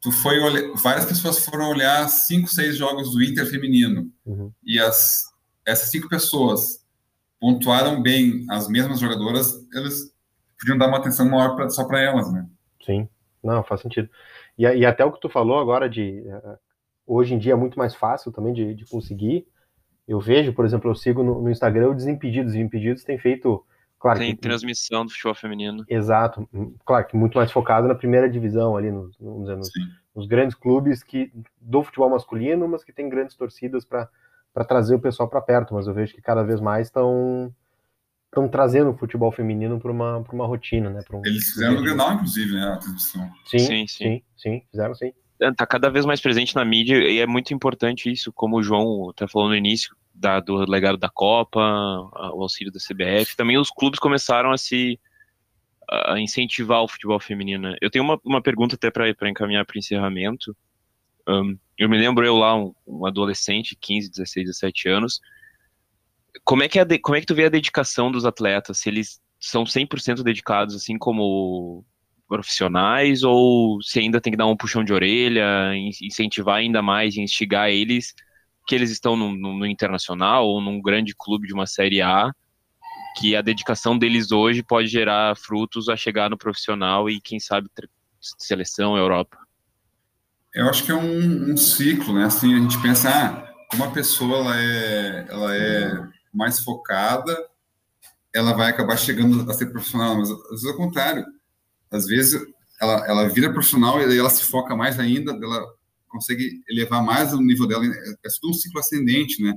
tu 0.00 0.10
foi 0.10 0.40
olhar, 0.40 0.72
várias 0.76 1.04
pessoas 1.04 1.44
foram 1.44 1.68
olhar 1.68 2.08
cinco, 2.08 2.48
seis 2.48 2.76
jogos 2.76 3.12
do 3.12 3.22
Inter 3.22 3.46
feminino 3.46 4.10
uhum. 4.24 4.50
e 4.64 4.80
as 4.80 5.30
essas 5.66 5.90
cinco 5.90 6.08
pessoas 6.08 6.84
pontuaram 7.38 8.02
bem 8.02 8.44
as 8.50 8.68
mesmas 8.68 8.98
jogadoras, 8.98 9.52
eles 9.74 10.12
podiam 10.58 10.76
dar 10.76 10.88
uma 10.88 10.98
atenção 10.98 11.28
maior 11.28 11.54
pra, 11.54 11.68
só 11.70 11.84
para 11.84 12.00
elas, 12.00 12.32
né? 12.32 12.46
Sim, 12.84 13.08
não 13.42 13.62
faz 13.62 13.82
sentido. 13.82 14.08
E, 14.64 14.78
e, 14.78 14.86
até 14.86 15.04
o 15.04 15.12
que 15.12 15.20
tu 15.20 15.28
falou 15.28 15.58
agora 15.58 15.88
de 15.88 16.22
uh, 16.26 16.58
hoje 17.06 17.34
em 17.34 17.38
dia 17.38 17.52
é 17.52 17.56
muito 17.56 17.78
mais 17.78 17.94
fácil 17.94 18.30
também 18.32 18.52
de, 18.52 18.74
de 18.74 18.86
conseguir. 18.86 19.46
Eu 20.06 20.20
vejo, 20.20 20.52
por 20.52 20.64
exemplo, 20.64 20.90
eu 20.90 20.94
sigo 20.94 21.22
no, 21.22 21.40
no 21.40 21.50
Instagram 21.50 21.90
o 21.90 21.94
Desimpedidos. 21.94 22.52
Desimpedidos 22.52 23.04
tem 23.04 23.18
feito 23.18 23.64
Claro 24.00 24.18
Tem 24.18 24.34
que, 24.34 24.40
transmissão 24.40 25.04
do 25.04 25.12
futebol 25.12 25.34
feminino. 25.34 25.84
Exato. 25.86 26.48
Claro 26.86 27.06
que 27.06 27.14
muito 27.14 27.36
mais 27.36 27.52
focado 27.52 27.86
na 27.86 27.94
primeira 27.94 28.30
divisão 28.30 28.74
ali, 28.74 28.90
nos, 28.90 29.16
nos, 29.20 29.70
nos 30.16 30.26
grandes 30.26 30.56
clubes 30.56 31.02
que 31.02 31.30
do 31.60 31.82
futebol 31.82 32.08
masculino, 32.08 32.66
mas 32.66 32.82
que 32.82 32.94
tem 32.94 33.10
grandes 33.10 33.36
torcidas 33.36 33.84
para 33.84 34.08
trazer 34.66 34.94
o 34.94 35.00
pessoal 35.00 35.28
para 35.28 35.42
perto. 35.42 35.74
Mas 35.74 35.86
eu 35.86 35.92
vejo 35.92 36.14
que 36.14 36.22
cada 36.22 36.42
vez 36.42 36.62
mais 36.62 36.86
estão 36.86 37.54
estão 38.30 38.48
trazendo 38.48 38.90
o 38.90 38.96
futebol 38.96 39.32
feminino 39.32 39.80
para 39.80 39.90
uma, 39.90 40.18
uma 40.32 40.46
rotina, 40.46 40.88
né? 40.88 41.02
Um, 41.12 41.20
Eles 41.26 41.50
fizeram 41.50 41.74
no 41.74 41.82
Grenal, 41.82 42.14
inclusive, 42.14 42.52
né? 42.52 42.62
A 42.62 42.76
transmissão. 42.76 43.30
Sim, 43.44 43.58
sim, 43.58 43.66
sim, 43.66 43.86
sim, 43.86 44.22
sim, 44.36 44.62
fizeram 44.70 44.94
sim. 44.94 45.12
É, 45.40 45.52
tá 45.52 45.66
cada 45.66 45.90
vez 45.90 46.06
mais 46.06 46.20
presente 46.20 46.54
na 46.54 46.64
mídia 46.64 46.96
e 46.96 47.18
é 47.18 47.26
muito 47.26 47.52
importante 47.52 48.10
isso, 48.10 48.32
como 48.32 48.58
o 48.58 48.62
João 48.62 49.10
até 49.10 49.26
falou 49.26 49.48
no 49.48 49.56
início, 49.56 49.96
da, 50.14 50.38
do 50.38 50.56
legado 50.70 50.98
da 50.98 51.08
Copa, 51.08 51.60
o 52.32 52.42
auxílio 52.42 52.72
da 52.72 52.78
CBF. 52.78 53.36
Também 53.36 53.58
os 53.58 53.70
clubes 53.70 53.98
começaram 53.98 54.52
a 54.52 54.58
se 54.58 54.98
a 55.90 56.20
incentivar 56.20 56.82
o 56.82 56.88
futebol 56.88 57.18
feminino. 57.18 57.74
Eu 57.80 57.90
tenho 57.90 58.04
uma, 58.04 58.20
uma 58.24 58.40
pergunta 58.40 58.76
até 58.76 58.90
para 58.90 59.28
encaminhar 59.28 59.64
para 59.64 59.74
o 59.74 59.78
encerramento. 59.78 60.56
Um, 61.28 61.58
eu 61.76 61.88
me 61.88 61.98
lembro 61.98 62.24
eu 62.24 62.36
lá, 62.36 62.54
um, 62.54 62.72
um, 62.86 63.06
adolescente, 63.06 63.76
15, 63.80 64.10
16, 64.10 64.46
17 64.46 64.88
anos. 64.88 65.20
Como 66.44 66.62
é 66.62 66.68
que, 66.68 66.78
é 66.78 66.84
de, 66.84 66.98
como 66.98 67.16
é 67.16 67.20
que 67.20 67.26
tu 67.26 67.34
vê 67.34 67.46
a 67.46 67.50
dedicação 67.50 68.10
dos 68.10 68.24
atletas? 68.24 68.78
Se 68.78 68.88
eles 68.88 69.20
são 69.38 69.64
100% 69.64 70.22
dedicados, 70.22 70.74
assim 70.74 70.98
como 70.98 71.84
profissionais, 72.28 73.22
ou 73.24 73.82
se 73.82 73.98
ainda 73.98 74.20
tem 74.20 74.30
que 74.30 74.36
dar 74.36 74.46
um 74.46 74.56
puxão 74.56 74.84
de 74.84 74.92
orelha, 74.92 75.74
incentivar 76.00 76.56
ainda 76.56 76.80
mais, 76.80 77.16
instigar 77.16 77.70
eles 77.70 78.14
que 78.66 78.74
eles 78.74 78.90
estão 78.90 79.16
no, 79.16 79.36
no, 79.36 79.58
no, 79.58 79.66
internacional 79.66 80.46
ou 80.46 80.60
num 80.60 80.80
grande 80.80 81.12
clube 81.12 81.48
de 81.48 81.52
uma 81.52 81.66
série 81.66 82.00
A, 82.00 82.30
que 83.18 83.34
a 83.34 83.42
dedicação 83.42 83.98
deles 83.98 84.30
hoje 84.30 84.62
pode 84.62 84.86
gerar 84.86 85.36
frutos 85.36 85.88
a 85.88 85.96
chegar 85.96 86.30
no 86.30 86.38
profissional 86.38 87.10
e 87.10 87.20
quem 87.20 87.40
sabe 87.40 87.68
seleção 88.20 88.96
Europa. 88.96 89.36
Eu 90.54 90.68
acho 90.68 90.84
que 90.84 90.92
é 90.92 90.94
um, 90.94 91.52
um 91.52 91.56
ciclo, 91.56 92.14
né? 92.14 92.24
Assim 92.24 92.54
a 92.54 92.58
gente 92.58 92.80
pensa, 92.80 93.10
ah, 93.10 93.74
uma 93.74 93.90
pessoa 93.90 94.38
ela 94.38 94.60
é, 94.60 95.26
ela 95.28 95.56
é 95.56 95.90
mais 96.32 96.60
focada, 96.60 97.36
ela 98.32 98.52
vai 98.52 98.70
acabar 98.70 98.96
chegando 98.96 99.48
a 99.50 99.54
ser 99.54 99.66
profissional, 99.66 100.16
mas 100.16 100.30
às 100.30 100.48
vezes 100.50 100.64
é 100.64 100.70
o 100.70 100.76
contrário. 100.76 101.26
Às 101.90 102.06
vezes 102.06 102.40
ela, 102.80 103.06
ela 103.06 103.28
vira 103.28 103.52
profissional 103.52 104.00
e 104.00 104.18
ela 104.18 104.30
se 104.30 104.44
foca 104.44 104.74
mais 104.74 104.98
ainda, 104.98 105.32
ela 105.32 105.66
consegue 106.08 106.62
elevar 106.68 107.02
mais 107.04 107.32
o 107.32 107.40
nível 107.40 107.66
dela, 107.66 107.84
é, 107.84 107.88
é 107.90 108.28
tudo 108.40 108.50
um 108.50 108.54
ciclo 108.54 108.80
ascendente, 108.80 109.42
né? 109.42 109.54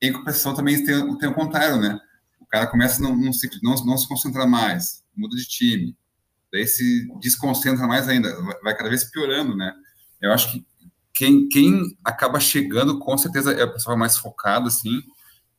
Em 0.00 0.12
compensação 0.12 0.54
também 0.54 0.84
tem, 0.84 1.18
tem 1.18 1.28
o 1.28 1.34
contrário, 1.34 1.80
né? 1.80 1.98
O 2.40 2.46
cara 2.46 2.66
começa 2.66 3.02
num, 3.02 3.16
num 3.16 3.32
ciclo, 3.32 3.58
não, 3.62 3.74
não 3.84 3.98
se 3.98 4.08
concentra 4.08 4.46
mais, 4.46 5.04
muda 5.16 5.36
de 5.36 5.44
time, 5.44 5.96
daí 6.52 6.66
se 6.66 7.08
desconcentra 7.20 7.86
mais 7.86 8.08
ainda, 8.08 8.34
vai 8.62 8.76
cada 8.76 8.88
vez 8.88 9.04
piorando, 9.04 9.56
né? 9.56 9.72
Eu 10.20 10.32
acho 10.32 10.52
que 10.52 10.66
quem, 11.12 11.48
quem 11.48 11.96
acaba 12.04 12.38
chegando, 12.38 12.98
com 12.98 13.16
certeza, 13.18 13.52
é 13.52 13.62
a 13.62 13.68
pessoa 13.68 13.96
mais 13.96 14.16
focada, 14.16 14.68
assim, 14.68 15.02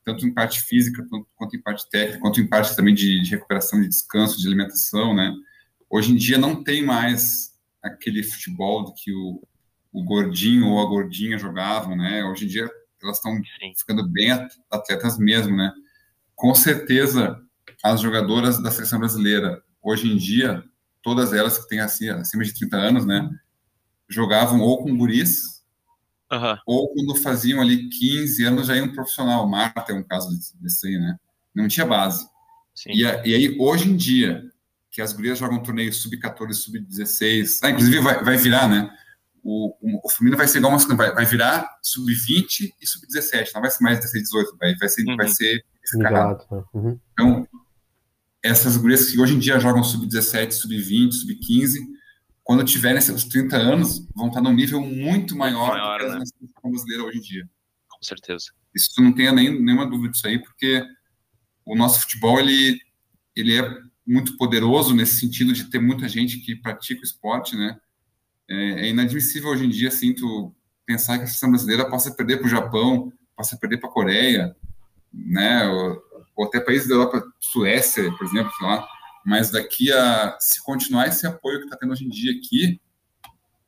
tanto 0.03 0.25
em 0.25 0.33
parte 0.33 0.61
física, 0.63 1.05
quanto, 1.35 1.55
em 1.55 1.61
parte 1.61 1.89
técnica, 1.89 2.19
quanto 2.19 2.41
em 2.41 2.47
parte 2.47 2.75
também 2.75 2.93
de, 2.93 3.21
de 3.21 3.29
recuperação, 3.29 3.79
de 3.81 3.87
descanso, 3.87 4.39
de 4.39 4.47
alimentação, 4.47 5.13
né? 5.15 5.33
Hoje 5.89 6.11
em 6.11 6.15
dia 6.15 6.37
não 6.37 6.63
tem 6.63 6.83
mais 6.83 7.51
aquele 7.83 8.23
futebol 8.23 8.93
que 8.93 9.13
o, 9.13 9.41
o 9.91 10.03
gordinho 10.03 10.67
ou 10.67 10.79
a 10.79 10.89
gordinha 10.89 11.37
jogavam, 11.37 11.95
né? 11.95 12.23
Hoje 12.25 12.45
em 12.45 12.47
dia 12.47 12.69
elas 13.01 13.17
estão 13.17 13.39
ficando 13.77 14.07
bem 14.07 14.31
atletas 14.69 15.17
mesmo, 15.17 15.55
né? 15.55 15.71
Com 16.35 16.53
certeza 16.55 17.39
as 17.83 18.01
jogadoras 18.01 18.61
da 18.61 18.71
seleção 18.71 18.99
brasileira 18.99 19.63
hoje 19.81 20.11
em 20.11 20.17
dia, 20.17 20.63
todas 21.01 21.33
elas 21.33 21.57
que 21.57 21.67
têm 21.67 21.79
assim 21.79 22.09
acima 22.09 22.43
de 22.43 22.53
30 22.53 22.77
anos, 22.77 23.05
né, 23.05 23.27
jogavam 24.07 24.59
ou 24.59 24.83
com 24.83 24.95
guris 24.95 25.60
uhum. 26.31 26.57
ou 26.65 26.93
quando 26.93 27.15
faziam 27.15 27.61
ali 27.61 27.89
15 27.89 28.43
anos 28.45 28.67
já 28.67 28.75
iam 28.75 28.93
profissional. 28.93 29.47
Marta 29.49 29.91
é 29.91 29.95
um 29.95 30.03
caso 30.03 30.29
desse 30.59 30.87
aí, 30.87 30.97
né? 30.97 31.17
Não 31.53 31.67
tinha 31.67 31.85
base. 31.85 32.25
E, 32.87 33.05
a, 33.05 33.25
e, 33.25 33.35
aí 33.35 33.57
hoje 33.59 33.89
em 33.89 33.95
dia 33.95 34.43
que 34.89 35.01
as 35.01 35.13
gurias 35.13 35.37
jogam 35.37 35.61
torneio 35.63 35.93
sub-14, 35.93 36.53
sub-16, 36.53 37.59
ah, 37.63 37.69
inclusive 37.69 37.99
vai, 37.99 38.23
vai 38.23 38.37
virar, 38.37 38.67
né? 38.67 38.91
o, 39.43 39.75
o, 39.81 40.01
o 40.05 40.09
feminino 40.09 40.37
vai 40.37 40.47
ser 40.47 40.59
igual 40.59 40.71
masculino, 40.71 40.97
vai, 40.97 41.13
vai 41.13 41.25
virar 41.25 41.67
sub-20 41.81 42.73
e 42.79 42.87
sub-17, 42.87 43.51
não 43.53 43.61
vai 43.61 43.71
ser 43.71 43.83
mais 43.83 43.99
16, 43.99 44.23
18, 44.23 44.57
vai, 44.57 44.75
vai 44.75 44.89
ser, 44.89 45.03
uhum. 45.07 45.17
vai 45.17 45.27
ser 45.27 45.65
Exato. 45.93 46.67
Uhum. 46.73 46.99
Então, 47.11 47.47
essas 48.43 48.77
gurias 48.77 49.09
que 49.09 49.19
hoje 49.19 49.35
em 49.35 49.39
dia 49.39 49.59
jogam 49.59 49.83
sub-17, 49.83 50.51
sub-20, 50.51 51.11
sub-15, 51.11 51.79
quando 52.51 52.65
tiverem 52.65 52.99
seus 52.99 53.23
30 53.23 53.55
anos, 53.55 54.05
vão 54.13 54.27
estar 54.27 54.41
num 54.41 54.51
nível 54.51 54.81
muito 54.81 55.37
maior, 55.37 55.69
maior 55.69 55.99
do 56.01 56.05
que 56.05 56.11
né? 56.11 56.49
a 56.61 56.67
brasileira 56.67 57.03
hoje 57.05 57.17
em 57.17 57.21
dia. 57.21 57.49
Com 57.87 58.03
certeza. 58.03 58.47
Isso 58.75 59.01
não 59.01 59.13
tenha 59.13 59.31
nem, 59.31 59.57
nenhuma 59.63 59.89
dúvida 59.89 60.11
disso 60.11 60.27
aí, 60.27 60.37
porque 60.37 60.83
o 61.65 61.77
nosso 61.77 62.01
futebol, 62.01 62.41
ele, 62.41 62.77
ele 63.37 63.57
é 63.57 63.73
muito 64.05 64.35
poderoso 64.35 64.93
nesse 64.93 65.17
sentido 65.17 65.53
de 65.53 65.69
ter 65.69 65.79
muita 65.79 66.09
gente 66.09 66.39
que 66.39 66.53
pratica 66.53 66.99
o 66.99 67.05
esporte, 67.05 67.55
né? 67.55 67.79
É, 68.49 68.81
é 68.81 68.89
inadmissível 68.89 69.49
hoje 69.49 69.65
em 69.65 69.69
dia, 69.69 69.87
assim, 69.87 70.13
tu 70.13 70.53
pensar 70.85 71.19
que 71.19 71.23
a 71.23 71.27
seleção 71.27 71.51
brasileira 71.51 71.89
possa 71.89 72.13
perder 72.13 72.39
para 72.39 72.47
o 72.47 72.49
Japão, 72.49 73.13
possa 73.33 73.55
perder 73.55 73.77
para 73.77 73.89
a 73.89 73.93
Coreia, 73.93 74.53
né, 75.13 75.69
ou, 75.69 76.03
ou, 76.35 76.45
até 76.47 76.59
países 76.59 76.89
da 76.89 76.95
Europa, 76.95 77.23
Suécia, 77.39 78.11
por 78.17 78.27
exemplo, 78.27 78.51
sei 78.57 78.67
lá, 78.67 78.85
mas 79.25 79.51
daqui 79.51 79.91
a, 79.91 80.37
se 80.39 80.63
continuar 80.63 81.07
esse 81.07 81.25
apoio 81.25 81.59
que 81.59 81.65
está 81.65 81.77
tendo 81.77 81.91
hoje 81.91 82.05
em 82.05 82.09
dia 82.09 82.31
aqui, 82.31 82.81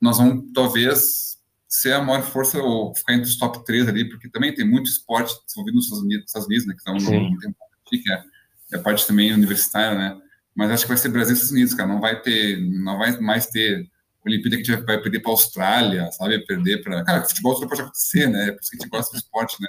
nós 0.00 0.18
vamos 0.18 0.52
talvez 0.52 1.38
ser 1.68 1.92
a 1.92 2.02
maior 2.02 2.22
força 2.22 2.58
ou 2.58 2.94
ficar 2.94 3.14
entre 3.14 3.28
os 3.28 3.36
top 3.36 3.64
3 3.64 3.88
ali, 3.88 4.08
porque 4.08 4.28
também 4.28 4.54
tem 4.54 4.64
muito 4.64 4.88
esporte 4.88 5.34
desenvolvido 5.46 5.76
nos 5.76 5.84
Estados 5.84 6.04
Unidos, 6.04 6.26
Estados 6.26 6.46
Unidos 6.46 6.66
né, 6.66 6.74
que 6.74 6.78
estão 6.78 6.94
no, 6.94 7.30
no 7.30 7.38
tempo 7.38 7.56
que 7.86 8.02
é, 8.10 8.24
é 8.72 8.78
parte 8.78 9.06
também 9.06 9.32
universitária, 9.32 9.98
né, 9.98 10.20
mas 10.54 10.70
acho 10.70 10.84
que 10.84 10.88
vai 10.88 10.96
ser 10.96 11.08
Brasil 11.08 11.32
e 11.32 11.34
Estados 11.34 11.52
Unidos, 11.52 11.74
cara, 11.74 11.88
não 11.88 12.00
vai 12.00 12.20
ter, 12.20 12.60
não 12.60 12.98
vai 12.98 13.18
mais 13.18 13.46
ter 13.46 13.90
Olimpíada 14.26 14.56
que 14.56 14.62
a 14.62 14.74
gente 14.76 14.86
vai 14.86 15.00
perder 15.00 15.20
para 15.20 15.30
a 15.30 15.34
Austrália, 15.34 16.10
sabe? 16.12 16.38
Perder 16.46 16.82
para. 16.82 17.04
Cara, 17.04 17.24
futebol 17.24 17.54
tudo 17.54 17.68
pode 17.68 17.82
acontecer, 17.82 18.26
né? 18.26 18.48
É 18.48 18.52
por 18.52 18.62
isso 18.62 18.70
que 18.70 18.76
a 18.78 18.80
gente 18.80 18.88
gosta 18.90 19.12
do 19.12 19.18
esporte, 19.18 19.60
né? 19.60 19.68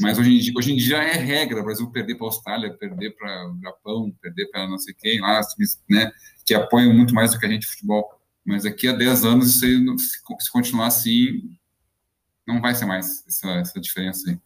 Mas 0.00 0.18
hoje 0.18 0.34
em 0.34 0.38
dia, 0.38 0.52
hoje 0.56 0.72
em 0.72 0.76
dia 0.76 0.96
é 0.98 1.12
regra 1.12 1.60
o 1.60 1.64
Brasil 1.64 1.90
perder 1.90 2.14
para 2.16 2.26
a 2.26 2.28
Austrália, 2.28 2.74
perder 2.74 3.14
para 3.16 3.50
o 3.50 3.60
Japão, 3.60 4.12
perder 4.20 4.46
para 4.50 4.68
não 4.68 4.78
sei 4.78 4.94
quem 4.94 5.20
lá, 5.20 5.40
né? 5.88 6.10
Que 6.44 6.54
apoiam 6.54 6.92
muito 6.94 7.14
mais 7.14 7.32
do 7.32 7.38
que 7.38 7.46
a 7.46 7.48
gente 7.48 7.66
futebol. 7.66 8.08
Mas 8.44 8.64
daqui 8.64 8.88
a 8.88 8.92
10 8.92 9.24
anos, 9.24 9.62
aí, 9.62 9.76
se 9.98 10.50
continuar 10.50 10.86
assim, 10.86 11.56
não 12.46 12.60
vai 12.60 12.74
ser 12.74 12.86
mais 12.86 13.24
essa, 13.26 13.48
essa 13.52 13.80
diferença 13.80 14.30
aí. 14.30 14.38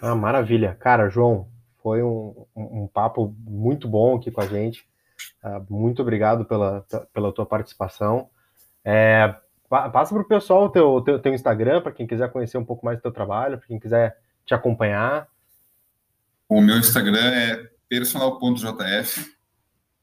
Ah, 0.00 0.14
maravilha. 0.14 0.74
Cara, 0.74 1.08
João, 1.08 1.48
foi 1.82 2.02
um, 2.02 2.46
um 2.54 2.88
papo 2.92 3.34
muito 3.40 3.88
bom 3.88 4.16
aqui 4.16 4.30
com 4.30 4.40
a 4.40 4.46
gente. 4.46 4.86
Uh, 5.42 5.64
muito 5.72 6.02
obrigado 6.02 6.44
pela, 6.44 6.86
pela 7.12 7.32
tua 7.32 7.46
participação. 7.46 8.30
É, 8.84 9.34
passa 9.68 10.14
para 10.14 10.22
o 10.22 10.28
pessoal 10.28 10.64
o 10.64 10.68
teu, 10.68 11.00
teu, 11.00 11.18
teu 11.18 11.34
Instagram, 11.34 11.80
para 11.82 11.92
quem 11.92 12.06
quiser 12.06 12.30
conhecer 12.30 12.58
um 12.58 12.64
pouco 12.64 12.84
mais 12.84 12.98
do 12.98 13.02
teu 13.02 13.12
trabalho, 13.12 13.58
para 13.58 13.66
quem 13.66 13.78
quiser 13.78 14.16
te 14.44 14.54
acompanhar. 14.54 15.28
O 16.48 16.60
meu 16.60 16.78
Instagram 16.78 17.24
é 17.24 17.70
personal.jf, 17.88 19.24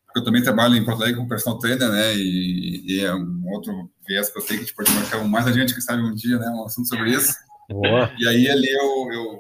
porque 0.05 0.19
eu 0.19 0.23
também 0.23 0.43
trabalho 0.43 0.75
em 0.75 0.83
Porto 0.83 1.01
Alegre 1.01 1.19
com 1.19 1.27
personal 1.27 1.59
trainer, 1.59 1.89
né? 1.89 2.15
E, 2.15 2.83
e, 2.85 3.05
é 3.05 3.13
um 3.15 3.43
outro 3.47 3.89
viés 4.07 4.29
que 4.29 4.37
eu 4.37 4.45
tenho 4.45 4.59
que 4.59 4.65
a 4.65 4.67
gente 4.67 4.75
pode 4.75 4.91
marcar 4.91 5.23
mais 5.23 5.47
adiante, 5.47 5.73
que 5.73 5.81
sabe 5.81 6.01
um 6.03 6.13
dia, 6.13 6.37
né? 6.37 6.47
Um 6.49 6.65
assunto 6.65 6.87
sobre 6.87 7.11
isso. 7.11 7.33
Boa. 7.69 8.11
E 8.19 8.27
aí 8.27 8.49
ali 8.49 8.69
eu, 8.69 9.11
eu, 9.11 9.39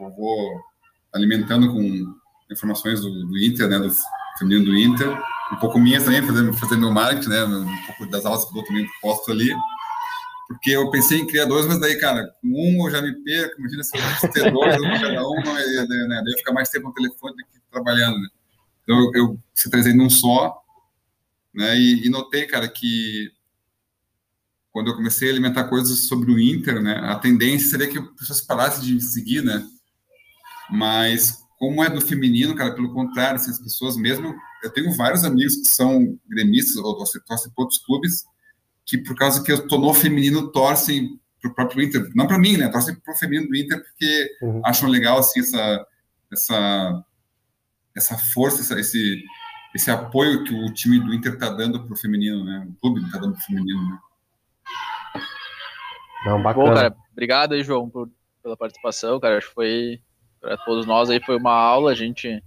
eu 0.00 0.10
vou 0.16 0.60
alimentando 1.12 1.72
com 1.72 2.14
informações 2.50 3.00
do, 3.00 3.26
do 3.26 3.38
Inter, 3.38 3.68
né? 3.68 3.78
Do 3.78 3.92
feminino 4.38 4.66
do 4.66 4.76
Inter, 4.76 5.18
um 5.52 5.56
pouco 5.56 5.78
minhas 5.78 6.04
também, 6.04 6.22
fazendo, 6.22 6.52
fazendo 6.54 6.80
meu 6.80 6.92
marketing, 6.92 7.28
né? 7.28 7.44
Um 7.44 7.86
pouco 7.86 8.06
das 8.06 8.24
aulas 8.24 8.44
que 8.44 8.50
eu 8.50 8.54
dou 8.54 8.64
também 8.64 8.86
posto 9.00 9.30
ali 9.30 9.52
porque 10.46 10.70
eu 10.70 10.90
pensei 10.90 11.20
em 11.20 11.26
criar 11.26 11.44
dois, 11.44 11.66
mas 11.66 11.80
daí, 11.80 11.98
cara, 11.98 12.32
com 12.40 12.48
um 12.48 12.86
eu 12.86 12.90
já 12.90 13.02
me 13.02 13.12
perco, 13.24 13.58
imagina 13.58 13.82
se 13.82 13.96
eu 13.96 14.30
ter 14.30 14.50
dois, 14.52 14.76
um 14.76 15.00
cada 15.00 15.28
um, 15.28 15.36
né, 15.42 16.06
né, 16.06 16.22
daí 16.24 16.34
ficar 16.36 16.52
mais 16.52 16.68
tempo 16.68 16.88
no 16.88 16.94
telefone 16.94 17.34
do 17.34 17.44
que 17.50 17.60
trabalhando, 17.70 18.18
né? 18.20 18.28
Então, 18.82 18.98
eu, 18.98 19.10
eu 19.14 19.40
centralizei 19.52 19.92
num 19.92 20.08
só, 20.08 20.62
né, 21.52 21.76
e, 21.76 22.06
e, 22.06 22.10
notei, 22.10 22.46
cara, 22.46 22.68
que 22.68 23.32
quando 24.70 24.88
eu 24.88 24.94
comecei 24.94 25.28
a 25.28 25.32
alimentar 25.32 25.64
coisas 25.64 26.06
sobre 26.06 26.30
o 26.30 26.38
Inter, 26.38 26.80
né, 26.80 27.00
a 27.02 27.16
tendência 27.16 27.70
seria 27.70 27.88
que 27.88 27.98
as 27.98 28.08
pessoas 28.10 28.40
parassem 28.40 28.84
de 28.84 28.94
me 28.94 29.00
seguir, 29.00 29.42
né, 29.42 29.66
mas 30.70 31.44
como 31.58 31.82
é 31.82 31.90
do 31.90 32.00
feminino, 32.00 32.54
cara, 32.54 32.74
pelo 32.74 32.92
contrário, 32.92 33.36
assim, 33.36 33.50
as 33.50 33.58
pessoas 33.58 33.96
mesmo, 33.96 34.32
eu 34.62 34.70
tenho 34.70 34.94
vários 34.94 35.24
amigos 35.24 35.56
que 35.56 35.68
são 35.68 36.18
gremistas 36.28 36.76
ou 36.76 36.96
torcem 36.96 37.20
para 37.26 37.36
outros 37.56 37.78
clubes, 37.78 38.24
que 38.84 38.98
por 38.98 39.16
causa 39.16 39.42
que 39.42 39.52
eu 39.52 39.66
tô 39.66 39.78
no 39.78 39.92
feminino 39.92 40.50
torcem 40.50 41.18
pro 41.40 41.54
próprio 41.54 41.84
Inter, 41.84 42.10
não 42.14 42.26
para 42.26 42.38
mim, 42.38 42.56
né? 42.56 42.68
Torcem 42.68 42.94
pro 42.94 43.16
feminino 43.16 43.48
do 43.48 43.56
Inter 43.56 43.82
porque 43.82 44.28
uhum. 44.42 44.62
acham 44.64 44.88
legal 44.88 45.18
assim 45.18 45.40
essa 45.40 45.86
essa 46.32 47.04
essa 47.94 48.18
força, 48.18 48.60
essa, 48.60 48.78
esse 48.78 49.24
esse 49.74 49.90
apoio 49.90 50.44
que 50.44 50.54
o 50.54 50.72
time 50.72 50.98
do 50.98 51.12
Inter 51.12 51.36
tá 51.38 51.50
dando 51.50 51.86
pro 51.86 51.96
feminino, 51.96 52.44
né? 52.44 52.66
O 52.68 52.80
clube 52.80 53.10
tá 53.10 53.18
dando 53.18 53.34
pro 53.34 53.42
feminino, 53.42 53.90
né? 53.90 53.98
Não, 56.24 56.42
bacana. 56.42 56.66
Bom, 56.66 56.74
cara, 56.74 56.96
obrigado 57.12 57.52
aí, 57.52 57.62
João, 57.62 57.88
por, 57.88 58.10
pela 58.42 58.56
participação, 58.56 59.20
cara. 59.20 59.36
Acho 59.36 59.48
que 59.48 59.54
foi 59.54 60.00
para 60.40 60.56
todos 60.58 60.86
nós 60.86 61.10
aí 61.10 61.20
foi 61.24 61.36
uma 61.36 61.52
aula, 61.52 61.90
a 61.90 61.94
gente 61.94 62.42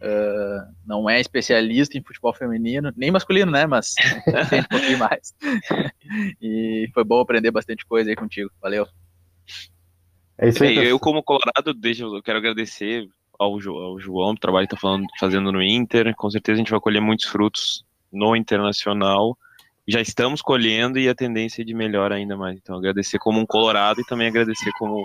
Uh, 0.00 0.72
não 0.86 1.10
é 1.10 1.20
especialista 1.20 1.98
em 1.98 2.02
futebol 2.02 2.32
feminino, 2.32 2.92
nem 2.96 3.10
masculino, 3.10 3.50
né? 3.50 3.66
Mas 3.66 3.94
tem 4.48 4.60
um 4.60 4.64
pouquinho 4.64 4.98
mais. 4.98 5.34
e 6.40 6.88
foi 6.94 7.04
bom 7.04 7.20
aprender 7.20 7.50
bastante 7.50 7.84
coisa 7.84 8.10
aí 8.10 8.16
contigo. 8.16 8.50
Valeu. 8.62 8.86
É 10.38 10.48
isso 10.48 10.62
aí. 10.62 10.76
Eu, 10.76 11.00
como 11.00 11.22
Colorado, 11.22 11.74
deixa, 11.74 12.04
eu 12.04 12.22
quero 12.22 12.38
agradecer 12.38 13.08
ao, 13.36 13.60
jo, 13.60 13.74
ao 13.74 13.98
João, 13.98 14.30
o 14.30 14.38
trabalho 14.38 14.68
que 14.68 14.74
está 14.74 14.98
fazendo 15.18 15.50
no 15.50 15.62
Inter. 15.62 16.14
Com 16.16 16.30
certeza 16.30 16.56
a 16.56 16.58
gente 16.58 16.70
vai 16.70 16.80
colher 16.80 17.00
muitos 17.00 17.26
frutos 17.26 17.84
no 18.12 18.36
Internacional. 18.36 19.36
Já 19.86 20.00
estamos 20.00 20.40
colhendo 20.42 20.98
e 20.98 21.08
a 21.08 21.14
tendência 21.14 21.62
é 21.62 21.64
de 21.64 21.74
melhor 21.74 22.12
ainda 22.12 22.36
mais. 22.36 22.56
Então, 22.56 22.76
agradecer 22.76 23.18
como 23.18 23.40
um 23.40 23.46
Colorado 23.46 24.00
e 24.00 24.04
também 24.04 24.28
agradecer 24.28 24.70
como 24.78 25.02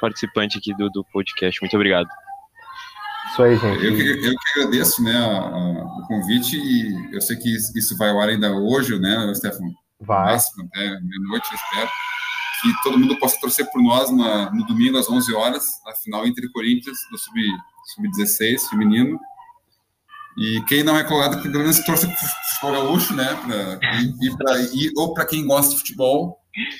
participante 0.00 0.58
aqui 0.58 0.74
do, 0.74 0.88
do 0.90 1.04
podcast. 1.04 1.60
Muito 1.60 1.74
obrigado. 1.74 2.08
Isso 3.30 3.42
aí, 3.42 3.56
gente. 3.56 3.84
Eu 3.84 3.94
que, 3.94 4.26
eu 4.26 4.34
que 4.34 4.60
agradeço 4.60 5.02
né, 5.02 5.16
a, 5.16 5.38
a, 5.38 5.84
o 5.84 6.06
convite 6.08 6.56
e 6.56 7.14
eu 7.14 7.20
sei 7.20 7.36
que 7.36 7.48
isso 7.54 7.96
vai 7.96 8.10
ao 8.10 8.20
ar 8.20 8.28
ainda 8.28 8.50
hoje, 8.52 8.98
né, 8.98 9.32
Stefano? 9.34 9.72
Vai. 10.00 10.32
Máximo, 10.32 10.64
até 10.66 10.80
meia-noite, 11.00 11.48
eu 11.50 11.56
espero. 11.56 11.90
Que 12.62 12.82
todo 12.82 12.98
mundo 12.98 13.18
possa 13.18 13.40
torcer 13.40 13.70
por 13.70 13.82
nós 13.82 14.10
na, 14.10 14.50
no 14.50 14.66
domingo 14.66 14.98
às 14.98 15.08
11 15.08 15.32
horas, 15.34 15.64
na 15.86 15.94
final 15.94 16.26
entre 16.26 16.50
Corinthians, 16.50 16.98
do 17.10 17.18
Sub-16 17.18 18.58
sub 18.58 18.70
feminino. 18.70 19.18
E 20.36 20.60
quem 20.62 20.82
não 20.82 20.96
é 20.96 21.04
colorado, 21.04 21.40
que 21.40 21.48
pelo 21.48 21.62
menos 21.62 21.78
torça 21.80 22.06
para 22.06 22.16
o 22.16 22.18
futebol 22.18 22.72
gaúcho, 22.72 23.14
né? 23.14 23.34
Pra, 23.34 24.00
e, 24.00 24.26
e 24.26 24.36
pra, 24.36 24.60
e, 24.74 24.92
ou 24.96 25.14
para 25.14 25.26
quem 25.26 25.46
gosta 25.46 25.72
de 25.72 25.78
futebol, 25.78 26.38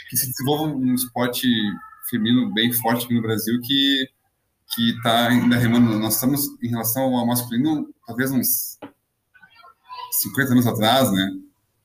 que 0.09 0.17
se 0.17 0.29
desenvolva 0.29 0.65
um 0.75 0.95
esporte 0.95 1.47
feminino 2.09 2.53
bem 2.53 2.73
forte 2.73 3.05
aqui 3.05 3.15
no 3.15 3.23
Brasil, 3.23 3.61
que 3.63 4.09
que 4.75 4.91
está 4.91 5.29
ainda 5.29 5.57
remando. 5.57 5.99
Nós 5.99 6.15
estamos, 6.15 6.47
em 6.63 6.69
relação 6.69 7.15
ao 7.15 7.27
masculino, 7.27 7.93
talvez 8.07 8.31
uns 8.31 8.79
50 10.13 10.53
anos 10.53 10.67
atrás, 10.67 11.13
né? 11.13 11.31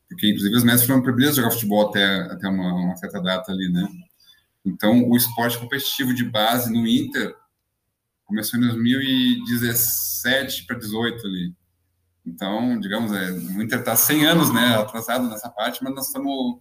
Porque, 0.07 0.27
inclusive, 0.27 0.55
os 0.55 0.63
mestres 0.63 0.87
foram 0.87 1.01
proibidos 1.01 1.35
de 1.35 1.41
jogar 1.41 1.51
futebol 1.51 1.89
até, 1.89 2.21
até 2.31 2.47
uma, 2.47 2.73
uma, 2.73 2.95
certa 2.95 3.21
data 3.21 3.51
ali, 3.51 3.71
né? 3.71 3.87
Então, 4.63 5.09
o 5.09 5.15
esporte 5.15 5.57
competitivo 5.57 6.13
de 6.13 6.23
base 6.23 6.71
no 6.71 6.87
Inter 6.87 7.35
começou 8.25 8.59
em 8.59 8.63
2017 8.63 10.65
para 10.65 10.77
18 10.77 11.27
ali. 11.27 11.53
Então, 12.25 12.79
digamos, 12.79 13.11
é, 13.11 13.31
o 13.31 13.61
Inter 13.61 13.79
está 13.79 13.95
100 13.95 14.25
anos, 14.25 14.51
né, 14.51 14.75
atrasado 14.75 15.29
nessa 15.29 15.49
parte, 15.49 15.83
mas 15.83 15.93
nós 15.93 16.07
estamos 16.07 16.59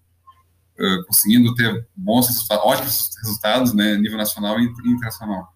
conseguindo 1.07 1.55
ter 1.55 1.89
bons 1.97 2.29
ótimos 2.51 3.11
resultados, 3.23 3.73
né, 3.73 3.97
nível 3.97 4.19
nacional 4.19 4.61
e 4.61 4.65
internacional. 4.65 5.54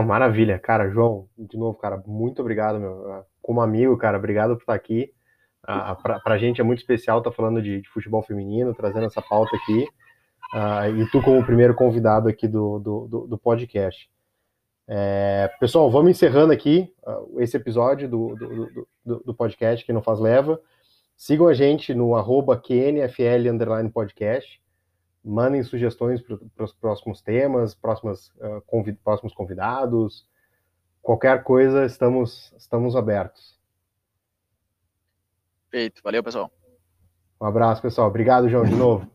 Maravilha, 0.00 0.58
cara, 0.58 0.88
João, 0.88 1.28
de 1.36 1.58
novo, 1.58 1.76
cara, 1.76 2.02
muito 2.06 2.40
obrigado, 2.40 2.80
meu. 2.80 3.12
Ah, 3.12 3.24
como 3.42 3.60
amigo, 3.60 3.96
cara, 3.98 4.16
obrigado 4.16 4.54
por 4.54 4.62
estar 4.62 4.74
aqui. 4.74 5.12
Ah, 5.64 5.94
pra, 5.94 6.18
pra 6.20 6.38
gente 6.38 6.60
é 6.60 6.64
muito 6.64 6.78
especial 6.78 7.18
estar 7.18 7.32
falando 7.32 7.60
de, 7.60 7.82
de 7.82 7.88
futebol 7.90 8.22
feminino, 8.22 8.74
trazendo 8.74 9.06
essa 9.06 9.20
pauta 9.20 9.54
aqui. 9.56 9.86
Ah, 10.54 10.88
e 10.88 11.06
tu 11.10 11.20
como 11.20 11.44
primeiro 11.44 11.74
convidado 11.74 12.28
aqui 12.28 12.48
do, 12.48 12.78
do, 12.78 13.08
do, 13.08 13.26
do 13.26 13.38
podcast. 13.38 14.08
É, 14.88 15.50
pessoal, 15.60 15.90
vamos 15.90 16.10
encerrando 16.10 16.52
aqui 16.52 16.92
uh, 17.06 17.40
esse 17.40 17.56
episódio 17.56 18.08
do, 18.08 18.34
do, 18.34 18.86
do, 19.04 19.22
do, 19.24 19.34
podcast 19.34 19.84
que 19.84 19.92
não 19.92 20.02
faz 20.02 20.18
leva. 20.18 20.60
Sigam 21.16 21.48
a 21.48 21.54
gente 21.54 21.94
no 21.94 22.14
arroba 22.16 22.56
QNFL 22.56 23.90
podcast 23.92 24.61
mandem 25.24 25.62
sugestões 25.62 26.20
para 26.20 26.64
os 26.64 26.72
próximos 26.72 27.20
temas, 27.22 27.74
próximas, 27.74 28.28
uh, 28.36 28.60
convid 28.66 28.96
próximos 29.04 29.34
convidados, 29.34 30.26
qualquer 31.00 31.42
coisa, 31.42 31.84
estamos, 31.84 32.52
estamos 32.56 32.96
abertos. 32.96 33.58
Feito. 35.70 36.02
Valeu, 36.02 36.22
pessoal. 36.22 36.50
Um 37.40 37.46
abraço, 37.46 37.80
pessoal. 37.80 38.08
Obrigado, 38.08 38.48
João, 38.48 38.64
de 38.64 38.74
novo. 38.74 39.10